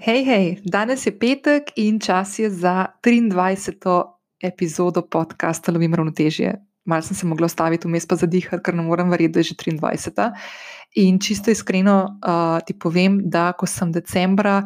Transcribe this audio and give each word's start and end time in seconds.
Hej, 0.00 0.24
hej, 0.24 0.46
danes 0.64 1.04
je 1.04 1.12
petek 1.12 1.76
in 1.76 2.00
čas 2.00 2.38
je 2.38 2.48
za 2.50 2.86
23. 3.04 3.76
epizodo 4.40 5.02
podcasta 5.02 5.72
Lovim 5.72 5.94
ravnotežje. 5.94 6.54
Mal 6.88 7.02
sem 7.02 7.16
se 7.16 7.26
mogla 7.26 7.44
ostaviti 7.44 7.84
vmes 7.84 8.08
pa 8.08 8.16
zadihati, 8.16 8.62
ker 8.64 8.74
ne 8.74 8.82
morem 8.82 9.12
verjeti, 9.12 9.32
da 9.32 9.40
je 9.40 9.50
že 9.50 9.54
23. 9.76 10.30
In 11.04 11.20
čisto 11.20 11.50
iskreno 11.50 12.16
uh, 12.16 12.64
ti 12.64 12.72
povem, 12.72 13.20
da 13.28 13.52
ko 13.52 13.66
sem 13.66 13.92
decembra 13.92 14.62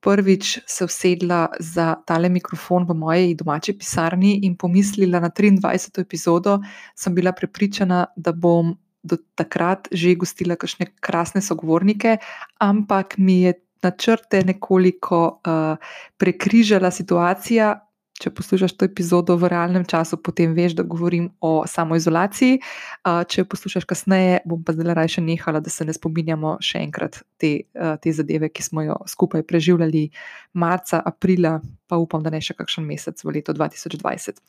prvič 0.00 0.60
se 0.66 0.84
usedla 0.84 1.48
za 1.58 1.96
tale 2.06 2.28
mikrofon 2.28 2.86
v 2.86 2.94
moji 2.94 3.34
domači 3.34 3.74
pisarni 3.74 4.38
in 4.46 4.54
pomislila 4.54 5.18
na 5.20 5.34
23. 5.34 6.00
epizodo, 6.00 6.60
sem 6.94 7.14
bila 7.14 7.32
prepričana, 7.32 8.06
da 8.16 8.30
bom 8.32 8.76
do 9.02 9.18
takrat 9.34 9.88
že 9.90 10.14
gostila 10.14 10.54
kakšne 10.54 10.94
krasne 11.00 11.42
sogovornike, 11.42 12.18
ampak 12.58 13.18
mi 13.18 13.42
je 13.42 13.65
načrte 13.82 14.44
nekoliko 14.44 15.40
uh, 15.40 15.76
prekrižala 16.16 16.90
situacija. 16.90 17.74
Če 18.16 18.30
poslušaš 18.32 18.72
to 18.80 18.86
epizodo 18.88 19.34
v 19.36 19.50
realnem 19.52 19.82
času, 19.84 20.16
potem 20.16 20.54
veš, 20.56 20.72
da 20.78 20.86
govorim 20.88 21.26
o 21.44 21.66
samoizolaciji. 21.68 22.62
Uh, 23.04 23.20
če 23.28 23.44
poslušaš 23.44 23.84
kasneje, 23.84 24.38
bom 24.48 24.62
pa 24.64 24.72
zdaj 24.72 24.96
raje 24.96 25.24
nehala, 25.24 25.60
da 25.60 25.72
se 25.72 25.84
ne 25.84 25.92
spominjamo 25.92 26.56
še 26.64 26.80
enkrat 26.86 27.20
te, 27.36 27.68
uh, 27.76 27.98
te 28.00 28.14
zadeve, 28.16 28.48
ki 28.48 28.64
smo 28.64 28.86
jo 28.86 28.96
skupaj 29.12 29.44
preživljali 29.44 30.08
marca, 30.56 31.02
aprila, 31.04 31.58
pa 31.86 32.00
upam, 32.00 32.24
da 32.24 32.32
ne 32.32 32.40
še 32.40 32.56
kakšen 32.56 32.88
mesec 32.88 33.20
v 33.20 33.36
letu 33.36 33.52
2020. 33.52 34.40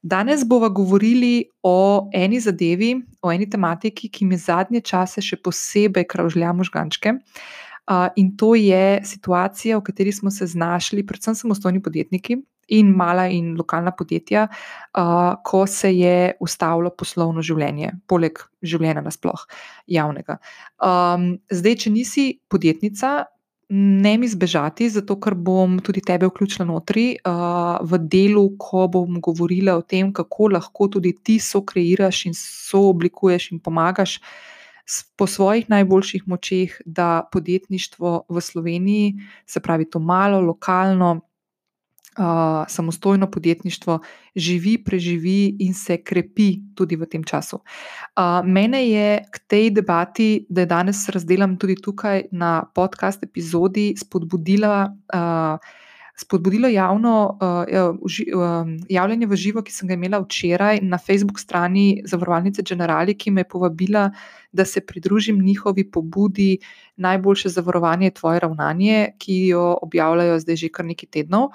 Danes 0.00 0.46
bomo 0.48 0.70
govorili 0.72 1.50
o 1.60 2.08
eni 2.16 2.40
zadevi, 2.40 2.94
o 3.20 3.28
eni 3.28 3.44
tematiki, 3.52 4.08
ki 4.08 4.24
mi 4.24 4.40
zadnje 4.40 4.80
čase 4.80 5.20
še 5.20 5.36
posebej 5.44 6.08
kravžlja 6.08 6.56
možgančke. 6.56 7.18
Uh, 7.20 7.58
in 8.16 8.36
to 8.36 8.54
je 8.54 9.00
situacija, 9.04 9.78
v 9.78 9.82
kateri 9.82 10.12
smo 10.12 10.30
se 10.30 10.46
znašli, 10.46 11.06
predvsem 11.06 11.34
samostojni 11.34 11.82
podjetniki 11.82 12.38
in 12.70 12.92
mala 12.94 13.26
in 13.26 13.56
lokalna 13.58 13.90
podjetja, 13.90 14.46
uh, 14.46 15.34
ko 15.44 15.66
se 15.66 15.90
je 15.96 16.32
ustavilo 16.40 16.92
poslovno 16.94 17.42
življenje, 17.42 17.92
poleg 18.06 18.38
življenja 18.62 19.02
nasploh 19.02 19.42
javnega. 19.90 20.38
Um, 20.78 21.34
zdaj, 21.50 21.76
če 21.84 21.94
nisi 21.94 22.30
podjetnica. 22.48 23.24
Ne 23.70 24.16
mi 24.18 24.26
zbežati, 24.26 24.88
zato 24.90 25.14
ker 25.22 25.36
bom 25.38 25.76
tudi 25.78 26.02
tebe 26.02 26.26
vključila 26.26 26.64
notri 26.66 27.12
uh, 27.14 27.76
v 27.86 28.00
delu, 28.10 28.48
ko 28.58 28.88
bom 28.90 29.20
govorila 29.22 29.76
o 29.78 29.84
tem, 29.86 30.08
kako 30.10 30.48
lahko 30.56 30.88
tudi 30.90 31.12
ti 31.14 31.38
so 31.38 31.62
kreiraš 31.62 32.24
in 32.26 32.34
so 32.34 32.88
oblikuješ 32.90 33.52
in 33.54 33.60
pomagaš 33.62 34.16
uh, 34.18 34.32
po 35.16 35.26
svojih 35.26 35.70
najboljših 35.70 36.28
močeh, 36.28 36.76
da 36.86 37.28
podjetništvo 37.32 38.24
v 38.28 38.40
Sloveniji, 38.40 39.14
se 39.46 39.60
pravi 39.60 39.90
to 39.90 39.98
malo, 39.98 40.40
lokalno, 40.40 41.20
uh, 42.18 42.64
samostojno 42.68 43.30
podjetništvo, 43.30 43.98
živi, 44.36 44.78
preživi 44.84 45.56
in 45.60 45.74
se 45.74 46.02
krepi 46.02 46.56
tudi 46.74 46.96
v 46.96 47.06
tem 47.06 47.24
času. 47.24 47.56
Uh, 47.56 48.46
mene 48.46 48.88
je 48.88 49.24
k 49.32 49.38
tej 49.46 49.70
debati, 49.70 50.46
da 50.48 50.60
je 50.60 50.66
danes 50.66 51.08
razdelam 51.08 51.56
tudi 51.56 51.76
tukaj 51.82 52.24
na 52.32 52.64
podcast 52.74 53.22
epizodi, 53.22 53.94
spodbudila. 53.96 54.92
Uh, 55.14 55.58
spodbudilo 56.20 56.68
javno 56.68 57.38
uh, 57.40 58.68
javljanje 58.88 59.26
v 59.26 59.36
živo, 59.36 59.62
ki 59.64 59.72
sem 59.72 59.88
ga 59.88 59.96
imela 59.96 60.20
včeraj 60.20 60.80
na 60.82 60.98
Facebook 60.98 61.40
strani 61.40 62.02
Zavarovalnice 62.04 62.62
Generali, 62.66 63.14
ki 63.16 63.30
me 63.30 63.40
je 63.40 63.48
povabila, 63.48 64.10
da 64.52 64.64
se 64.64 64.80
pridružim 64.80 65.40
njihovi 65.44 65.84
pobudi 65.90 66.58
Najboljše 66.96 67.48
zavarovanje 67.48 68.06
je 68.06 68.14
tvoje 68.14 68.40
ravnanje, 68.40 69.12
ki 69.18 69.46
jo 69.46 69.78
objavljajo 69.82 70.40
zdaj 70.40 70.56
že 70.56 70.68
kar 70.68 70.84
nekaj 70.84 71.08
tednov. 71.08 71.48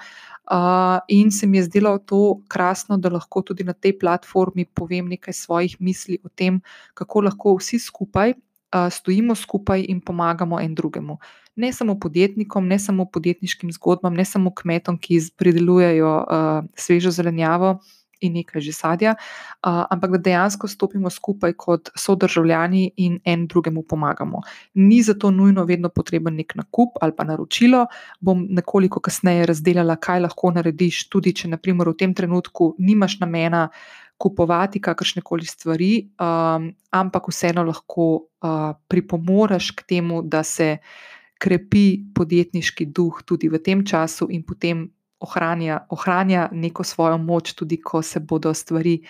Uh, 0.46 0.98
in 1.08 1.30
se 1.30 1.46
mi 1.46 1.58
je 1.58 1.66
zdelo 1.66 1.98
to 1.98 2.40
krasno, 2.48 2.96
da 2.96 3.10
lahko 3.10 3.42
tudi 3.42 3.64
na 3.64 3.72
tej 3.72 3.98
platformi 3.98 4.64
povem 4.64 5.08
nekaj 5.08 5.34
svojih 5.34 5.76
misli 5.80 6.18
o 6.24 6.28
tem, 6.28 6.60
kako 6.94 7.20
lahko 7.26 7.56
vsi 7.58 7.78
skupaj 7.78 8.30
uh, 8.30 8.90
stojimo 8.90 9.34
skupaj 9.34 9.86
in 9.88 10.00
pomagamo 10.00 10.60
en 10.60 10.74
drugemu 10.74 11.18
ne 11.56 11.72
samo 11.72 11.98
podjetnikom, 12.00 12.68
ne 12.68 12.78
samo 12.78 13.04
podjetniškim 13.04 13.72
zgodbam, 13.72 14.14
ne 14.14 14.24
samo 14.24 14.54
kmetom, 14.54 14.98
ki 14.98 15.20
pridelujejo 15.36 16.16
uh, 16.16 16.64
svežo 16.76 17.10
zelenjavo 17.10 17.78
in 18.20 18.32
nekaj 18.32 18.60
že 18.64 18.72
sadja, 18.72 19.14
uh, 19.16 19.84
ampak 19.90 20.16
da 20.16 20.18
dejansko 20.18 20.68
stopimo 20.68 21.10
skupaj 21.10 21.52
kot 21.52 21.90
sodržavljani 21.96 22.90
in 22.96 23.18
en 23.24 23.46
drugemu 23.46 23.82
pomagamo. 23.82 24.40
Ni 24.74 25.02
zato 25.02 25.30
nujno 25.30 25.64
vedno 25.64 25.88
potreben 25.88 26.36
nek 26.36 26.54
nakup 26.54 26.96
ali 27.00 27.12
pa 27.16 27.24
naročilo. 27.24 27.86
Bom 28.20 28.46
nekoliko 28.50 29.00
kasneje 29.00 29.46
razdelila, 29.46 29.96
kaj 29.96 30.20
lahko 30.20 30.50
narediš, 30.50 31.08
tudi 31.08 31.32
če 31.32 31.48
naprimer 31.48 31.88
v 31.88 31.96
tem 31.96 32.14
trenutku 32.14 32.74
nimaš 32.78 33.20
namena. 33.20 33.68
Kupovati 34.16 34.80
kakršne 34.80 35.20
koli 35.20 35.44
stvari, 35.44 36.08
um, 36.16 36.70
ampak 36.88 37.26
vseeno 37.28 37.66
lahko 37.68 38.06
uh, 38.16 38.72
pripomoreš 38.88 39.74
k 39.76 39.84
temu, 39.84 40.22
da 40.24 40.40
se 40.42 40.70
uh, 40.78 41.15
krepi 41.38 42.12
podjetniški 42.14 42.86
duh 42.86 43.22
tudi 43.24 43.48
v 43.52 43.60
tem 43.62 43.84
času 43.86 44.28
in 44.30 44.42
potem 44.46 44.86
ohranja, 45.20 45.86
ohranja 45.90 46.48
neko 46.52 46.84
svojo 46.84 47.18
moč, 47.18 47.54
tudi 47.54 47.80
ko 47.80 48.02
se 48.02 48.20
bodo 48.20 48.54
stvari 48.54 49.00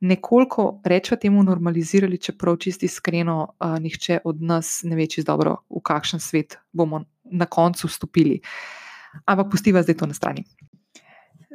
nekoliko, 0.00 0.80
rečemo, 0.84 1.20
temu 1.20 1.42
normalizirali, 1.42 2.18
čeprav 2.18 2.56
čisti 2.56 2.86
iskreno, 2.86 3.54
uh, 3.60 3.78
nihče 3.80 4.18
od 4.24 4.42
nas 4.42 4.80
ne 4.84 4.96
ve, 4.96 5.06
čisto 5.06 5.32
dobro, 5.32 5.56
v 5.70 5.80
kakšen 5.82 6.20
svet 6.20 6.58
bomo 6.72 7.04
na 7.24 7.46
koncu 7.46 7.88
vstopili. 7.88 8.40
Ampak 9.24 9.50
pustiva 9.50 9.82
zdaj 9.82 9.96
to 9.96 10.06
na 10.06 10.14
strani. 10.14 10.44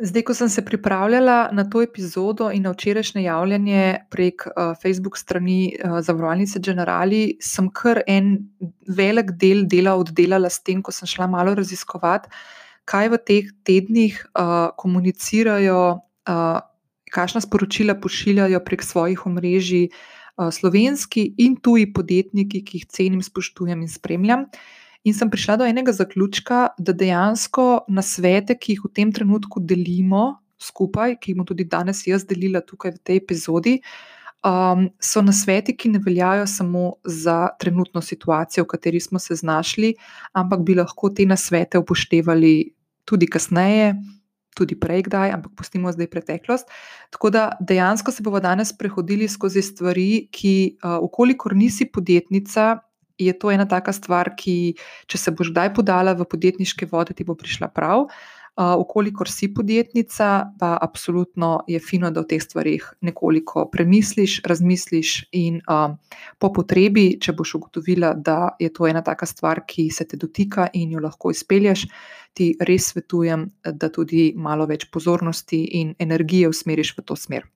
Zdaj, 0.02 0.24
ko 0.26 0.34
sem 0.34 0.50
se 0.50 0.64
pripravljala 0.66 1.50
na 1.54 1.64
to 1.70 1.82
epizodo 1.82 2.48
in 2.52 2.64
na 2.66 2.72
včerajšnje 2.74 3.22
javljanje 3.24 3.82
prek 4.10 4.48
uh, 4.48 4.74
Facebook 4.82 5.18
strani 5.18 5.76
uh, 5.76 6.00
Zavarovalnice 6.02 6.60
Generali, 6.60 7.38
sem 7.40 7.68
kar 7.70 8.02
en 8.08 8.32
velik 8.88 9.36
del 9.38 9.68
dela 9.70 9.94
oddelala 10.02 10.50
s 10.50 10.64
tem, 10.66 10.82
ko 10.82 10.92
sem 10.92 11.06
šla 11.06 11.28
malo 11.30 11.54
raziskovati, 11.54 12.34
kaj 12.90 13.12
v 13.14 13.22
teh 13.30 13.54
tednih 13.64 14.18
uh, 14.26 14.74
komunicirajo, 14.82 15.84
uh, 16.02 16.60
kakšna 17.14 17.46
sporočila 17.46 17.94
pošiljajo 18.02 18.64
prek 18.66 18.82
svojih 18.82 19.26
omrežij 19.30 19.92
uh, 19.92 20.50
slovenski 20.50 21.28
in 21.38 21.60
tuji 21.62 21.92
podjetniki, 21.94 22.66
ki 22.66 22.82
jih 22.82 22.90
cenim, 22.90 23.22
spoštujem 23.22 23.86
in 23.86 23.98
spremljam. 24.00 24.50
In 25.04 25.14
sem 25.18 25.30
prišla 25.30 25.58
do 25.58 25.66
enega 25.66 25.94
zaključka, 25.94 26.76
da 26.78 26.94
dejansko 26.94 27.86
na 27.90 28.04
svete, 28.06 28.54
ki 28.54 28.76
jih 28.76 28.84
v 28.86 28.92
tem 28.94 29.12
trenutku 29.12 29.60
delimo 29.60 30.42
skupaj, 30.62 31.18
ki 31.18 31.32
jih 31.32 31.40
bom 31.40 31.48
tudi 31.50 31.66
danes 31.66 32.04
jaz 32.06 32.26
delila 32.30 32.62
tukaj 32.62 32.94
v 32.98 33.02
tej 33.02 33.22
epizodi, 33.24 33.80
um, 34.46 34.86
so 35.02 35.24
na 35.26 35.34
sveti, 35.34 35.74
ki 35.78 35.90
ne 35.96 36.02
veljajo 36.06 36.46
samo 36.48 36.94
za 37.04 37.50
trenutno 37.60 38.02
situacijo, 38.02 38.64
v 38.64 38.74
kateri 38.76 39.02
smo 39.02 39.20
se 39.20 39.36
znašli, 39.42 39.96
ampak 40.34 40.62
bi 40.66 40.78
lahko 40.78 41.10
te 41.10 41.26
na 41.26 41.38
svete 41.38 41.82
upoštevali 41.82 42.74
tudi 43.06 43.28
kasneje. 43.28 43.96
Tudi 44.52 44.76
prej, 44.76 45.06
kdaj, 45.08 45.32
ampak 45.32 45.54
pustimo 45.56 45.92
zdaj 45.96 46.10
preteklost. 46.12 46.68
Tako 47.10 47.30
da 47.32 47.44
dejansko 47.64 48.12
se 48.12 48.24
bomo 48.24 48.40
danes 48.44 48.74
prehodili 48.78 49.30
skozi 49.32 49.62
stvari, 49.64 50.28
ki, 50.28 50.76
uh, 50.84 50.98
ukolikor 51.02 51.56
nisi 51.56 51.88
podjetnica, 51.88 52.82
je 53.18 53.34
to 53.40 53.52
ena 53.52 53.68
taka 53.68 53.94
stvar, 53.94 54.34
ki, 54.38 54.76
če 55.08 55.18
se 55.18 55.32
boš 55.32 55.52
kdaj 55.54 55.74
podala 55.76 56.14
v 56.18 56.28
podjetniške 56.28 56.88
vode, 56.92 57.16
ti 57.18 57.28
bo 57.28 57.36
prišla 57.36 57.72
prav. 57.74 58.08
Ukolikor 58.60 59.30
si 59.32 59.48
podjetnica, 59.54 60.52
pa 60.60 60.78
absolutno 60.82 61.64
je 61.72 61.80
fino, 61.80 62.10
da 62.12 62.20
o 62.20 62.28
teh 62.28 62.42
stvarih 62.44 62.84
nekoliko 63.02 63.64
premisliš, 63.72 64.42
razmisliš 64.46 65.14
in 65.32 65.62
uh, 65.72 65.96
po 66.38 66.52
potrebi, 66.54 67.16
če 67.16 67.32
boš 67.32 67.56
ugotovila, 67.62 68.12
da 68.14 68.52
je 68.60 68.68
to 68.76 68.90
ena 68.92 69.02
taka 69.02 69.26
stvar, 69.26 69.64
ki 69.66 69.88
se 69.90 70.06
te 70.06 70.20
dotika 70.20 70.68
in 70.74 70.92
jo 70.92 71.00
lahko 71.00 71.32
izpelješ, 71.32 71.88
ti 72.36 72.52
res 72.60 72.92
svetujem, 72.92 73.48
da 73.64 73.90
tudi 73.90 74.34
malo 74.36 74.68
več 74.68 74.90
pozornosti 74.92 75.64
in 75.80 75.96
energije 76.00 76.52
usmeriš 76.52 76.94
v 76.98 77.08
to 77.08 77.16
smer. 77.16 77.48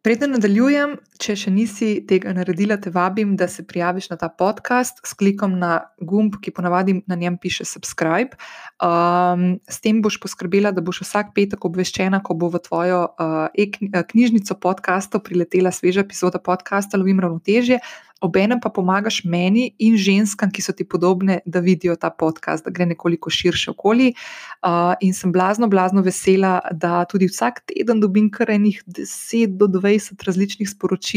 Preden 0.00 0.30
nadaljujem, 0.38 0.94
če 1.20 1.36
še 1.36 1.52
nisi 1.52 1.88
tega 2.08 2.32
naredila, 2.34 2.78
te 2.80 2.90
vabim, 2.92 3.34
da 3.38 3.48
se 3.50 3.64
prijaviš 3.68 4.10
na 4.12 4.18
ta 4.20 4.30
podcast 4.32 5.02
s 5.06 5.14
klikom 5.18 5.58
na 5.60 5.72
gumb, 6.00 6.38
ki 6.40 6.52
ponavadi 6.56 6.96
na 7.10 7.18
njem 7.20 7.36
piše 7.40 7.66
subscribe. 7.68 8.38
Um, 8.80 9.60
s 9.68 9.80
tem 9.84 10.00
boš 10.02 10.20
poskrbela, 10.22 10.72
da 10.72 10.84
boš 10.84 11.02
vsak 11.04 11.34
petek 11.36 11.64
obveščena, 11.68 12.22
ko 12.24 12.36
bo 12.40 12.50
v 12.52 12.62
tvojo 12.64 13.02
uh, 13.12 13.48
e-knjižnico 13.52 14.56
podcastov 14.62 15.24
priletela 15.28 15.72
sveža 15.74 16.06
epizoda 16.06 16.40
podcasta 16.40 17.00
Lovim 17.00 17.20
ravnotežje. 17.20 17.80
obenem 18.20 18.60
pa 18.60 18.68
pomagaš 18.68 19.22
meni 19.24 19.70
in 19.80 19.96
ženskam, 19.96 20.50
ki 20.52 20.62
so 20.62 20.72
ti 20.76 20.84
podobne, 20.84 21.40
da 21.46 21.60
vidijo 21.64 21.96
ta 21.96 22.10
podcast, 22.10 22.64
da 22.64 22.70
gre 22.70 22.86
nekoliko 22.86 23.30
širše 23.32 23.70
okoli. 23.72 24.12
Uh, 24.60 24.92
in 25.00 25.14
sem 25.16 25.32
blazno, 25.32 25.68
blazno 25.72 26.04
vesela, 26.04 26.60
da 26.72 27.04
tudi 27.08 27.30
vsak 27.32 27.62
teden 27.72 28.00
dobim 28.00 28.28
kar 28.30 28.52
enih 28.52 28.82
10 28.86 29.56
do 29.56 29.66
20 29.80 30.20
različnih 30.26 30.68
sporočil 30.68 31.09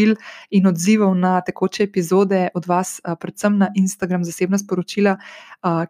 in 0.49 0.67
odzivov 0.67 1.15
na 1.15 1.41
tekoče 1.41 1.83
epizode 1.83 2.47
od 2.53 2.67
vas, 2.67 2.99
predvsem 3.19 3.57
na 3.57 3.69
Instagram, 3.75 4.23
zasebna 4.23 4.57
sporočila, 4.57 5.17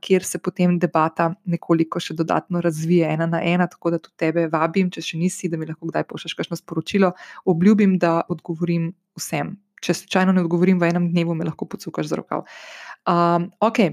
kjer 0.02 0.24
se 0.24 0.40
potem 0.40 0.80
debata 0.80 1.34
nekoliko 1.46 2.00
še 2.00 2.14
dodatno 2.14 2.62
razvije, 2.62 3.10
ena 3.14 3.26
na 3.26 3.42
ena. 3.44 3.68
Tako 3.68 3.96
da 3.96 4.00
tudi 4.00 4.18
tebe 4.18 4.48
vabim, 4.52 4.92
če 4.92 5.02
še 5.02 5.18
nisi, 5.18 5.50
da 5.50 5.58
mi 5.58 5.70
lahko 5.70 5.92
kdaj 5.92 6.08
pošlješ 6.10 6.38
kakšno 6.40 6.60
sporočilo. 6.60 7.14
Obljubim, 7.46 7.98
da 8.00 8.22
odgovorim 8.30 8.94
vsem 9.18 9.58
če 9.84 9.96
slučajno 10.00 10.36
ne 10.36 10.44
odgovorim 10.44 10.80
v 10.80 10.90
enem 10.92 11.10
dnevu, 11.12 11.36
me 11.36 11.48
lahko 11.48 11.68
pocukaš 11.70 12.12
z 12.12 12.20
rokav. 12.22 12.46
Um, 13.10 13.52
ok. 13.64 13.84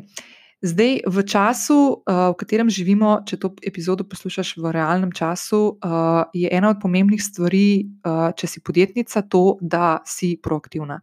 Zdaj, 0.60 1.08
v 1.08 1.16
času, 1.24 2.04
uh, 2.04 2.36
v 2.36 2.36
katerem 2.36 2.68
živimo, 2.68 3.24
če 3.24 3.40
to 3.40 3.48
epizodo 3.64 4.04
poslušaš 4.04 4.60
v 4.60 4.68
realnem 4.76 5.08
času, 5.08 5.80
uh, 5.80 6.28
je 6.36 6.52
ena 6.52 6.76
od 6.76 6.82
pomembnih 6.84 7.16
stvari, 7.16 7.88
uh, 8.04 8.28
če 8.36 8.44
si 8.44 8.60
podjetnica, 8.60 9.24
to, 9.24 9.56
da 9.64 10.04
si 10.04 10.36
proaktivna. 10.36 11.00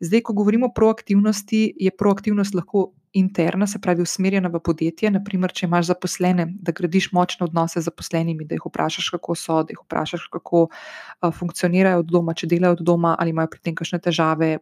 Zdaj, 0.00 0.24
ko 0.24 0.32
govorimo 0.40 0.72
o 0.72 0.72
proaktivnosti, 0.72 1.76
je 1.76 1.92
proaktivnost 1.92 2.56
lahko 2.56 2.96
interna, 3.12 3.68
se 3.68 3.82
pravi, 3.84 4.00
usmerjena 4.00 4.48
v 4.48 4.64
podjetje. 4.64 5.12
Naprimer, 5.12 5.52
če 5.52 5.68
imaš 5.68 5.92
zaposlene, 5.92 6.48
da 6.56 6.72
gradiš 6.72 7.12
močne 7.12 7.44
odnose 7.44 7.84
z 7.84 7.90
zaposlenimi, 7.90 8.48
da 8.48 8.56
jih 8.56 8.64
vprašaš, 8.64 9.12
kako 9.12 9.36
so, 9.36 9.60
da 9.60 9.76
jih 9.76 9.84
vprašaš, 9.84 10.28
kako 10.32 10.68
uh, 10.72 11.32
funkcionirajo 11.36 12.00
od 12.00 12.08
doma, 12.16 12.32
če 12.32 12.48
delajo 12.48 12.80
od 12.80 12.86
doma 12.96 13.12
ali 13.20 13.36
imajo 13.36 13.52
pri 13.52 13.60
tem 13.60 13.76
kakšne 13.76 14.00
težave. 14.00 14.54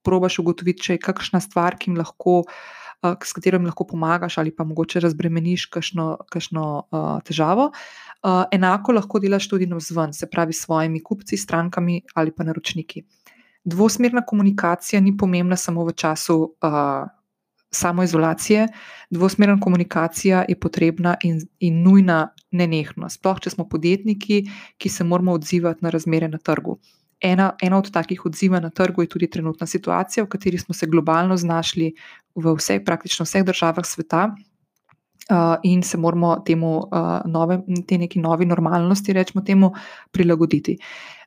Probaš 0.00 0.40
ugotoviti, 0.40 0.80
če 0.80 0.96
je 0.96 1.08
kakšna 1.12 1.44
stvar, 1.44 1.76
ki 1.76 1.92
jim 1.92 2.00
lahko. 2.00 2.42
S 3.02 3.32
katero 3.34 3.58
jim 3.58 3.66
lahko 3.66 3.86
pomagaš, 3.86 4.38
ali 4.38 4.52
pa 4.54 4.64
mogoče 4.64 5.00
razbremeniš 5.00 5.66
kakšno, 5.66 6.06
kakšno 6.30 6.66
uh, 6.90 7.08
težavo. 7.26 7.72
Uh, 8.22 8.44
enako 8.54 8.92
lahko 8.92 9.18
delaš 9.18 9.48
tudi 9.50 9.66
na 9.66 9.76
vzven, 9.76 10.12
se 10.14 10.28
pravi, 10.30 10.52
s 10.52 10.66
svojimi 10.66 11.02
kupci, 11.02 11.36
strankami 11.36 12.02
ali 12.14 12.30
pa 12.30 12.44
naročniki. 12.44 13.02
Dvosmerna 13.64 14.22
komunikacija 14.26 15.00
ni 15.00 15.16
pomembna 15.16 15.56
samo 15.56 15.84
v 15.84 15.92
času 15.92 16.38
uh, 16.62 17.10
samoizolacije, 17.72 18.68
dvosmerna 19.10 19.60
komunikacija 19.60 20.44
je 20.48 20.60
potrebna 20.60 21.16
in, 21.22 21.40
in 21.60 21.82
nujna 21.82 22.28
nenehno. 22.50 23.08
Sploh, 23.08 23.40
če 23.40 23.50
smo 23.50 23.68
podjetniki, 23.68 24.42
ki 24.78 24.88
se 24.88 25.04
moramo 25.04 25.32
odzivati 25.32 25.84
na 25.84 25.90
razmere 25.90 26.28
na 26.28 26.38
trgu. 26.38 26.78
Ena, 27.22 27.52
ena 27.62 27.78
od 27.78 27.90
takih 27.90 28.26
odziva 28.26 28.60
na 28.60 28.70
trgu 28.70 29.02
je 29.02 29.08
tudi 29.08 29.30
trenutna 29.30 29.66
situacija, 29.66 30.24
v 30.24 30.28
kateri 30.28 30.58
smo 30.58 30.74
se 30.74 30.86
globalno 30.86 31.36
znašli 31.36 31.92
v 32.34 32.54
vseh, 32.58 32.82
praktično 32.84 33.26
vseh 33.28 33.44
državah 33.44 33.86
sveta. 33.86 34.30
Uh, 35.30 35.54
in 35.62 35.82
se 35.86 35.96
moramo 35.98 36.42
temu, 36.46 36.88
uh, 36.90 37.22
nove, 37.30 37.60
te 37.88 37.98
neki 37.98 38.18
novi 38.20 38.46
normalnosti, 38.46 39.12
rečemo, 39.14 39.44
temu 39.46 39.70
prilagoditi. 40.10 40.76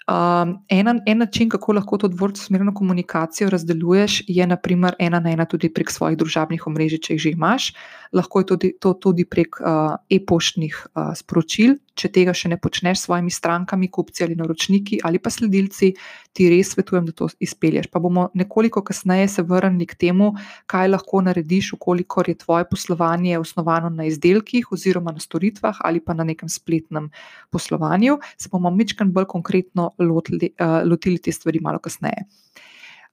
Um, 0.06 0.60
en, 0.70 1.02
en 1.06 1.18
način, 1.18 1.50
kako 1.50 1.74
lahko 1.74 1.98
to 1.98 2.08
dvosmerno 2.08 2.74
komunikacijo 2.74 3.50
razdeljuješ, 3.50 4.24
je 4.28 4.48
naprimer 4.48 4.94
ena 5.00 5.20
na 5.20 5.32
ena 5.32 5.46
tudi 5.46 5.72
prek 5.74 5.90
svojih 5.92 6.18
družabnih 6.18 6.68
omrežij, 6.68 7.00
če 7.02 7.14
jih 7.14 7.22
že 7.22 7.32
imaš. 7.34 7.72
Lahko 8.14 8.40
je 8.40 8.46
tudi, 8.46 8.74
to 8.80 8.94
tudi 8.94 9.26
prek 9.26 9.58
uh, 9.62 9.96
e-poštnih 10.10 10.78
uh, 10.94 11.16
sporočil, 11.18 11.80
če 11.96 12.12
tega 12.12 12.34
še 12.36 12.52
ne 12.52 12.58
počneš 12.62 13.00
s 13.00 13.08
svojimi 13.08 13.32
strankami, 13.32 13.90
kupci 13.92 14.26
ali 14.26 14.36
naročniki 14.36 15.00
ali 15.08 15.20
pa 15.20 15.32
sledilci, 15.32 15.94
ti 16.36 16.48
res 16.52 16.74
svetujem, 16.76 17.08
da 17.08 17.16
to 17.16 17.30
izpelješ. 17.40 17.88
Pa 17.92 18.02
bomo 18.04 18.28
nekoliko 18.36 18.84
kasneje 18.86 19.30
se 19.38 19.46
vrnili 19.48 19.88
k 19.88 19.98
temu, 20.06 20.34
kaj 20.72 20.92
lahko 20.92 21.24
narediš, 21.26 21.74
ukolikor 21.78 22.30
je 22.30 22.38
tvoje 22.44 22.68
poslovanje 22.70 23.40
osnovano 23.40 23.90
na 23.90 24.10
izdelkih 24.10 24.72
oziroma 24.76 25.16
na 25.16 25.24
storitvah 25.24 25.80
ali 25.88 26.04
pa 26.04 26.14
na 26.14 26.28
nekem 26.28 26.52
spletnem 26.52 27.10
poslovanju. 27.52 28.20
Se 28.38 28.52
bomo 28.52 28.72
mičkaj 28.72 29.08
bolj 29.16 29.30
konkretno 29.32 29.92
lotili, 30.00 30.52
uh, 30.60 30.82
lotili 30.84 31.22
te 31.22 31.32
stvari 31.32 31.64
malo 31.64 31.80
kasneje. 31.80 32.28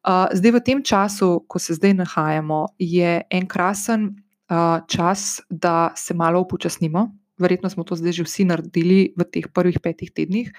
Uh, 0.03 0.27
zdaj, 0.35 0.51
v 0.51 0.61
tem 0.67 0.79
času, 0.83 1.45
ko 1.47 1.63
se 1.63 1.77
zdaj 1.79 1.95
nahajamo, 1.95 2.75
je 2.79 3.21
en 3.31 3.45
krasen 3.47 4.09
uh, 4.51 4.83
čas, 4.91 5.39
da 5.47 5.93
se 5.95 6.15
malo 6.15 6.41
upočasnimo, 6.43 7.07
verjetno 7.43 7.71
smo 7.71 7.85
to 7.85 7.99
zdaj 7.99 8.23
že 8.23 8.29
vsi 8.29 8.47
naredili 8.49 9.13
v 9.19 9.27
teh 9.27 9.51
prvih 9.53 9.81
petih 9.83 10.15
tednih, 10.15 10.53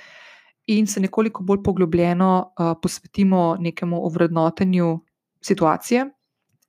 in 0.68 0.88
se 0.88 1.00
nekoliko 1.00 1.44
bolj 1.44 1.64
poglobljeno 1.64 2.54
uh, 2.60 2.76
posvetimo 2.82 3.56
nekemu 3.60 4.06
ovrednotenju 4.06 5.00
situacije 5.42 6.10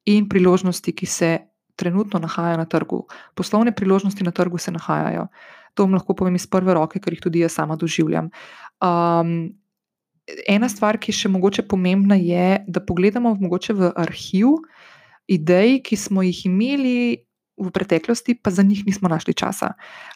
in 0.05 0.29
priložnosti, 0.29 0.93
ki 0.93 1.07
se 1.07 1.39
trenutno 1.77 2.19
nahajajo 2.19 2.57
na 2.57 2.65
trgu. 2.65 3.07
Poslovne 3.35 3.75
priložnosti 3.75 4.25
na 4.25 4.31
trgu 4.31 4.59
se 4.59 4.73
nahajajo. 4.73 5.27
To 5.75 5.83
vam 5.83 5.95
lahko 5.95 6.15
povem 6.15 6.35
iz 6.35 6.47
prve 6.47 6.75
roke, 6.75 7.01
ker 7.01 7.13
jih 7.13 7.23
tudi 7.23 7.43
jaz 7.43 7.55
sama 7.55 7.77
doživljam. 7.77 8.31
Um, 8.83 9.55
ena 10.49 10.69
stvar, 10.69 10.99
ki 10.99 11.11
je 11.11 11.25
še 11.25 11.29
mogoče 11.29 11.67
pomembna, 11.69 12.15
je, 12.15 12.65
da 12.69 12.81
pogledamo 12.81 13.35
v 13.35 13.93
arhiv 13.97 14.59
idej, 15.27 15.81
ki 15.83 15.97
smo 15.97 16.23
jih 16.23 16.47
imeli 16.47 17.25
v 17.57 17.71
preteklosti, 17.71 18.35
pa 18.35 18.51
za 18.51 18.63
njih 18.63 18.87
nismo 18.87 19.09
našli 19.09 19.35
časa. 19.35 19.73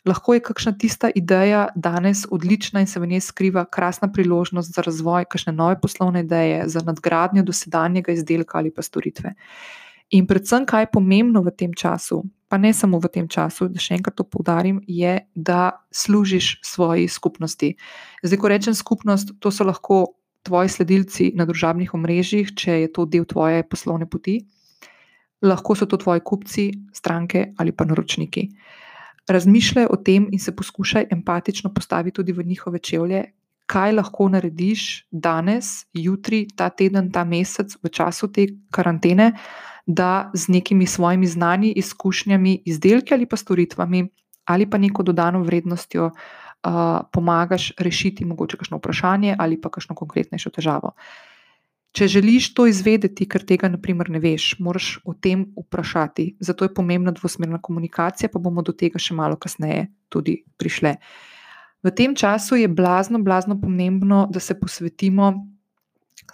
Lahko 0.06 0.35
je 0.35 0.40
kakšna 0.40 0.73
tista 0.79 1.11
ideja 1.14 1.69
danes 1.75 2.26
odlična 2.31 2.81
in 2.81 2.87
se 2.87 3.00
v 3.00 3.06
njej 3.06 3.20
skriva 3.20 3.64
krasna 3.64 4.11
priložnost 4.12 4.75
za 4.75 4.82
razvoj 4.82 5.25
kakšne 5.25 5.52
nove 5.52 5.81
poslovne 5.81 6.20
ideje, 6.26 6.69
za 6.69 6.81
nadgradnjo 6.81 7.43
dosedanjega 7.43 8.12
izdelka 8.12 8.58
ali 8.58 8.75
pa 8.75 8.82
storitve. 8.82 9.35
In 10.11 10.26
predvsem, 10.26 10.67
kaj 10.67 10.82
je 10.82 10.93
pomembno 10.93 11.43
v 11.44 11.52
tem 11.52 11.75
času, 11.75 12.25
pa 12.49 12.56
ne 12.58 12.73
samo 12.73 12.99
v 12.99 13.08
tem 13.12 13.29
času, 13.29 13.69
da 13.69 13.79
še 13.79 13.99
enkrat 14.00 14.17
to 14.17 14.25
poudarim, 14.25 14.81
je, 14.88 15.20
da 15.34 15.84
služiš 15.93 16.61
svoji 16.64 17.08
skupnosti. 17.08 17.75
Zdaj, 18.23 18.38
ko 18.41 18.49
rečem 18.49 18.75
skupnost, 18.75 19.37
to 19.38 19.52
so 19.52 19.69
lahko 19.69 20.17
tvoji 20.43 20.69
sledilci 20.73 21.32
na 21.37 21.44
družabnih 21.44 21.93
omrežjih, 21.94 22.55
če 22.56 22.81
je 22.87 22.88
to 22.88 23.05
del 23.05 23.29
tvoje 23.29 23.62
poslovne 23.69 24.08
poti 24.08 24.41
lahko 25.43 25.75
so 25.75 25.87
to 25.87 25.96
tvoji 25.96 26.20
kupci, 26.25 26.70
stranke 26.93 27.52
ali 27.56 27.73
pa 27.73 27.85
naročniki. 27.85 28.49
Razmišljaj 29.29 29.87
o 29.90 29.96
tem 29.96 30.29
in 30.32 30.38
se 30.40 30.56
poskušaj 30.56 31.06
empatično 31.11 31.73
postaviti 31.75 32.17
tudi 32.17 32.32
v 32.32 32.46
njihove 32.46 32.79
čevlje, 32.79 33.25
kaj 33.67 33.93
lahko 33.93 34.29
narediš 34.32 35.06
danes, 35.11 35.87
jutri, 35.93 36.46
ta 36.56 36.70
teden, 36.70 37.11
ta 37.12 37.25
mesec, 37.25 37.76
v 37.82 37.90
času 37.93 38.32
te 38.32 38.46
karantene, 38.73 39.32
da 39.87 40.31
z 40.35 40.49
nekimi 40.49 40.87
svojimi 40.87 41.26
znanji, 41.26 41.73
izkušnjami, 41.76 42.62
izdelki 42.64 43.14
ali 43.14 43.26
pa 43.26 43.37
storitvami 43.37 44.08
ali 44.49 44.70
pa 44.70 44.79
neko 44.79 45.02
dodano 45.02 45.43
vrednostjo 45.44 46.06
uh, 46.08 47.00
pomagaš 47.12 47.73
rešiti 47.79 48.25
mogoče 48.25 48.56
kakšno 48.56 48.76
vprašanje 48.76 49.37
ali 49.38 49.61
pa 49.61 49.69
kakšno 49.69 49.94
konkretnejšo 49.94 50.50
težavo. 50.50 50.93
Če 51.96 52.06
želiš 52.12 52.52
to 52.55 52.67
izvedeti, 52.69 53.25
ker 53.25 53.43
tega 53.49 53.70
naprimer, 53.73 54.11
ne 54.12 54.20
veš, 54.20 54.58
moraš 54.61 54.99
o 55.08 55.14
tem 55.17 55.46
vprašati. 55.56 56.35
Zato 56.40 56.67
je 56.67 56.75
pomembna 56.75 57.14
dvosmerna 57.17 57.61
komunikacija, 57.64 58.29
pa 58.32 58.43
bomo 58.43 58.62
do 58.62 58.77
tega 58.77 59.01
še 59.01 59.17
malo 59.17 59.39
kasneje 59.41 59.89
tudi 60.12 60.43
prišli. 60.60 60.94
V 61.86 61.94
tem 61.94 62.15
času 62.19 62.58
je 62.60 62.69
blazno, 62.69 63.22
blazno 63.22 63.56
pomembno, 63.60 64.27
da 64.31 64.41
se 64.41 64.58
posvetimo 64.58 65.32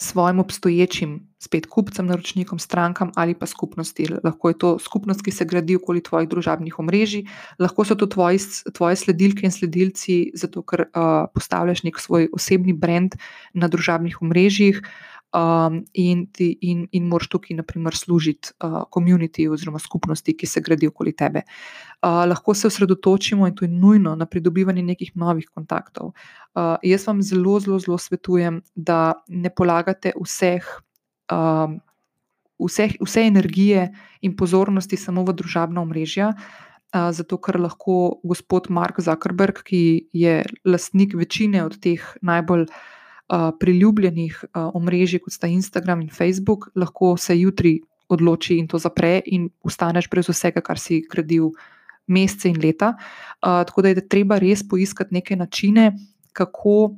svojim 0.00 0.40
obstoječim, 0.40 1.20
spet 1.38 1.66
kupcem, 1.70 2.06
naročnikom, 2.06 2.58
strankam 2.58 3.12
ali 3.14 3.34
pa 3.38 3.46
skupnosti. 3.46 4.08
Lahko 4.24 4.48
je 4.48 4.58
to 4.58 4.70
skupnost, 4.78 5.22
ki 5.22 5.30
se 5.30 5.44
gradi 5.44 5.76
okoli 5.76 6.02
tvojih 6.02 6.28
družabnih 6.28 6.78
omrežij, 6.78 7.28
lahko 7.60 7.84
so 7.84 7.94
to 7.94 8.08
tvoji, 8.10 8.40
tvoje 8.74 8.96
sledilke 8.96 9.46
in 9.46 9.52
sledilci, 9.54 10.32
zato 10.34 10.64
ker 10.66 10.88
uh, 10.88 11.28
postavljaš 11.34 11.84
nek 11.84 12.00
svoj 12.00 12.28
osebni 12.32 12.72
brand 12.72 13.14
na 13.54 13.68
družabnih 13.68 14.22
omrežjih. 14.22 14.80
Uh, 14.82 15.13
um, 15.34 15.84
in, 15.92 16.26
ti, 16.32 16.58
in, 16.60 16.86
in 16.92 17.06
moraš 17.08 17.28
tukaj, 17.28 17.56
naprimer, 17.56 17.96
služiti 17.96 18.54
komuniti 18.90 19.48
uh, 19.48 19.54
oziroma 19.54 19.78
skupnosti, 19.78 20.36
ki 20.36 20.46
se 20.46 20.60
gradi 20.60 20.86
okoli 20.86 21.12
tebe. 21.16 21.42
Uh, 22.02 22.24
lahko 22.28 22.54
se 22.54 22.66
osredotočimo 22.66 23.46
in 23.46 23.54
to 23.54 23.64
je 23.64 23.70
nujno 23.70 24.14
na 24.16 24.26
pridobivanje 24.26 24.82
nekih 24.82 25.16
novih 25.16 25.48
kontaktov. 25.54 26.12
Uh, 26.54 26.76
jaz 26.82 27.06
vam 27.06 27.22
zelo, 27.22 27.58
zelo, 27.60 27.78
zelo 27.78 27.98
svetujem, 27.98 28.62
da 28.74 29.14
ne 29.28 29.50
polagate 29.50 30.14
vseh. 30.20 30.68
Um, 31.32 31.80
Vse, 32.64 32.84
vse 33.02 33.24
energije 33.26 33.88
in 34.22 34.36
pozornosti 34.38 34.96
samo 34.96 35.24
v 35.26 35.32
družabna 35.34 35.82
omrežja, 35.82 36.28
zato 36.94 37.36
ker 37.42 37.58
lahko 37.58 38.20
gospod 38.22 38.70
Mark 38.70 39.00
Zuckerberg, 39.02 39.58
ki 39.66 39.80
je 40.14 40.36
lastnik 40.64 41.16
večine 41.18 41.64
od 41.66 41.74
teh 41.82 42.04
najbolj 42.22 42.62
uh, 42.68 42.76
priljubljenih 43.60 44.44
omrežij, 44.54 45.20
kot 45.24 45.32
sta 45.32 45.46
Instagram 45.46 46.00
in 46.00 46.10
Facebook, 46.10 46.68
lahko 46.74 47.16
se 47.16 47.38
jutri 47.38 47.80
odloči 48.08 48.58
in 48.58 48.68
to 48.68 48.78
zapre, 48.78 49.22
in 49.26 49.48
ostaneš 49.64 50.10
brez 50.10 50.28
vsega, 50.28 50.60
kar 50.60 50.78
si 50.78 51.02
gradil 51.10 51.52
mesece 52.06 52.48
in 52.48 52.60
leta. 52.60 52.94
Tako 53.40 53.82
da 53.82 53.88
je 53.94 54.08
treba 54.08 54.38
res 54.38 54.62
poiskati 54.68 55.14
neke 55.14 55.36
načine, 55.36 55.92
kako. 56.32 56.96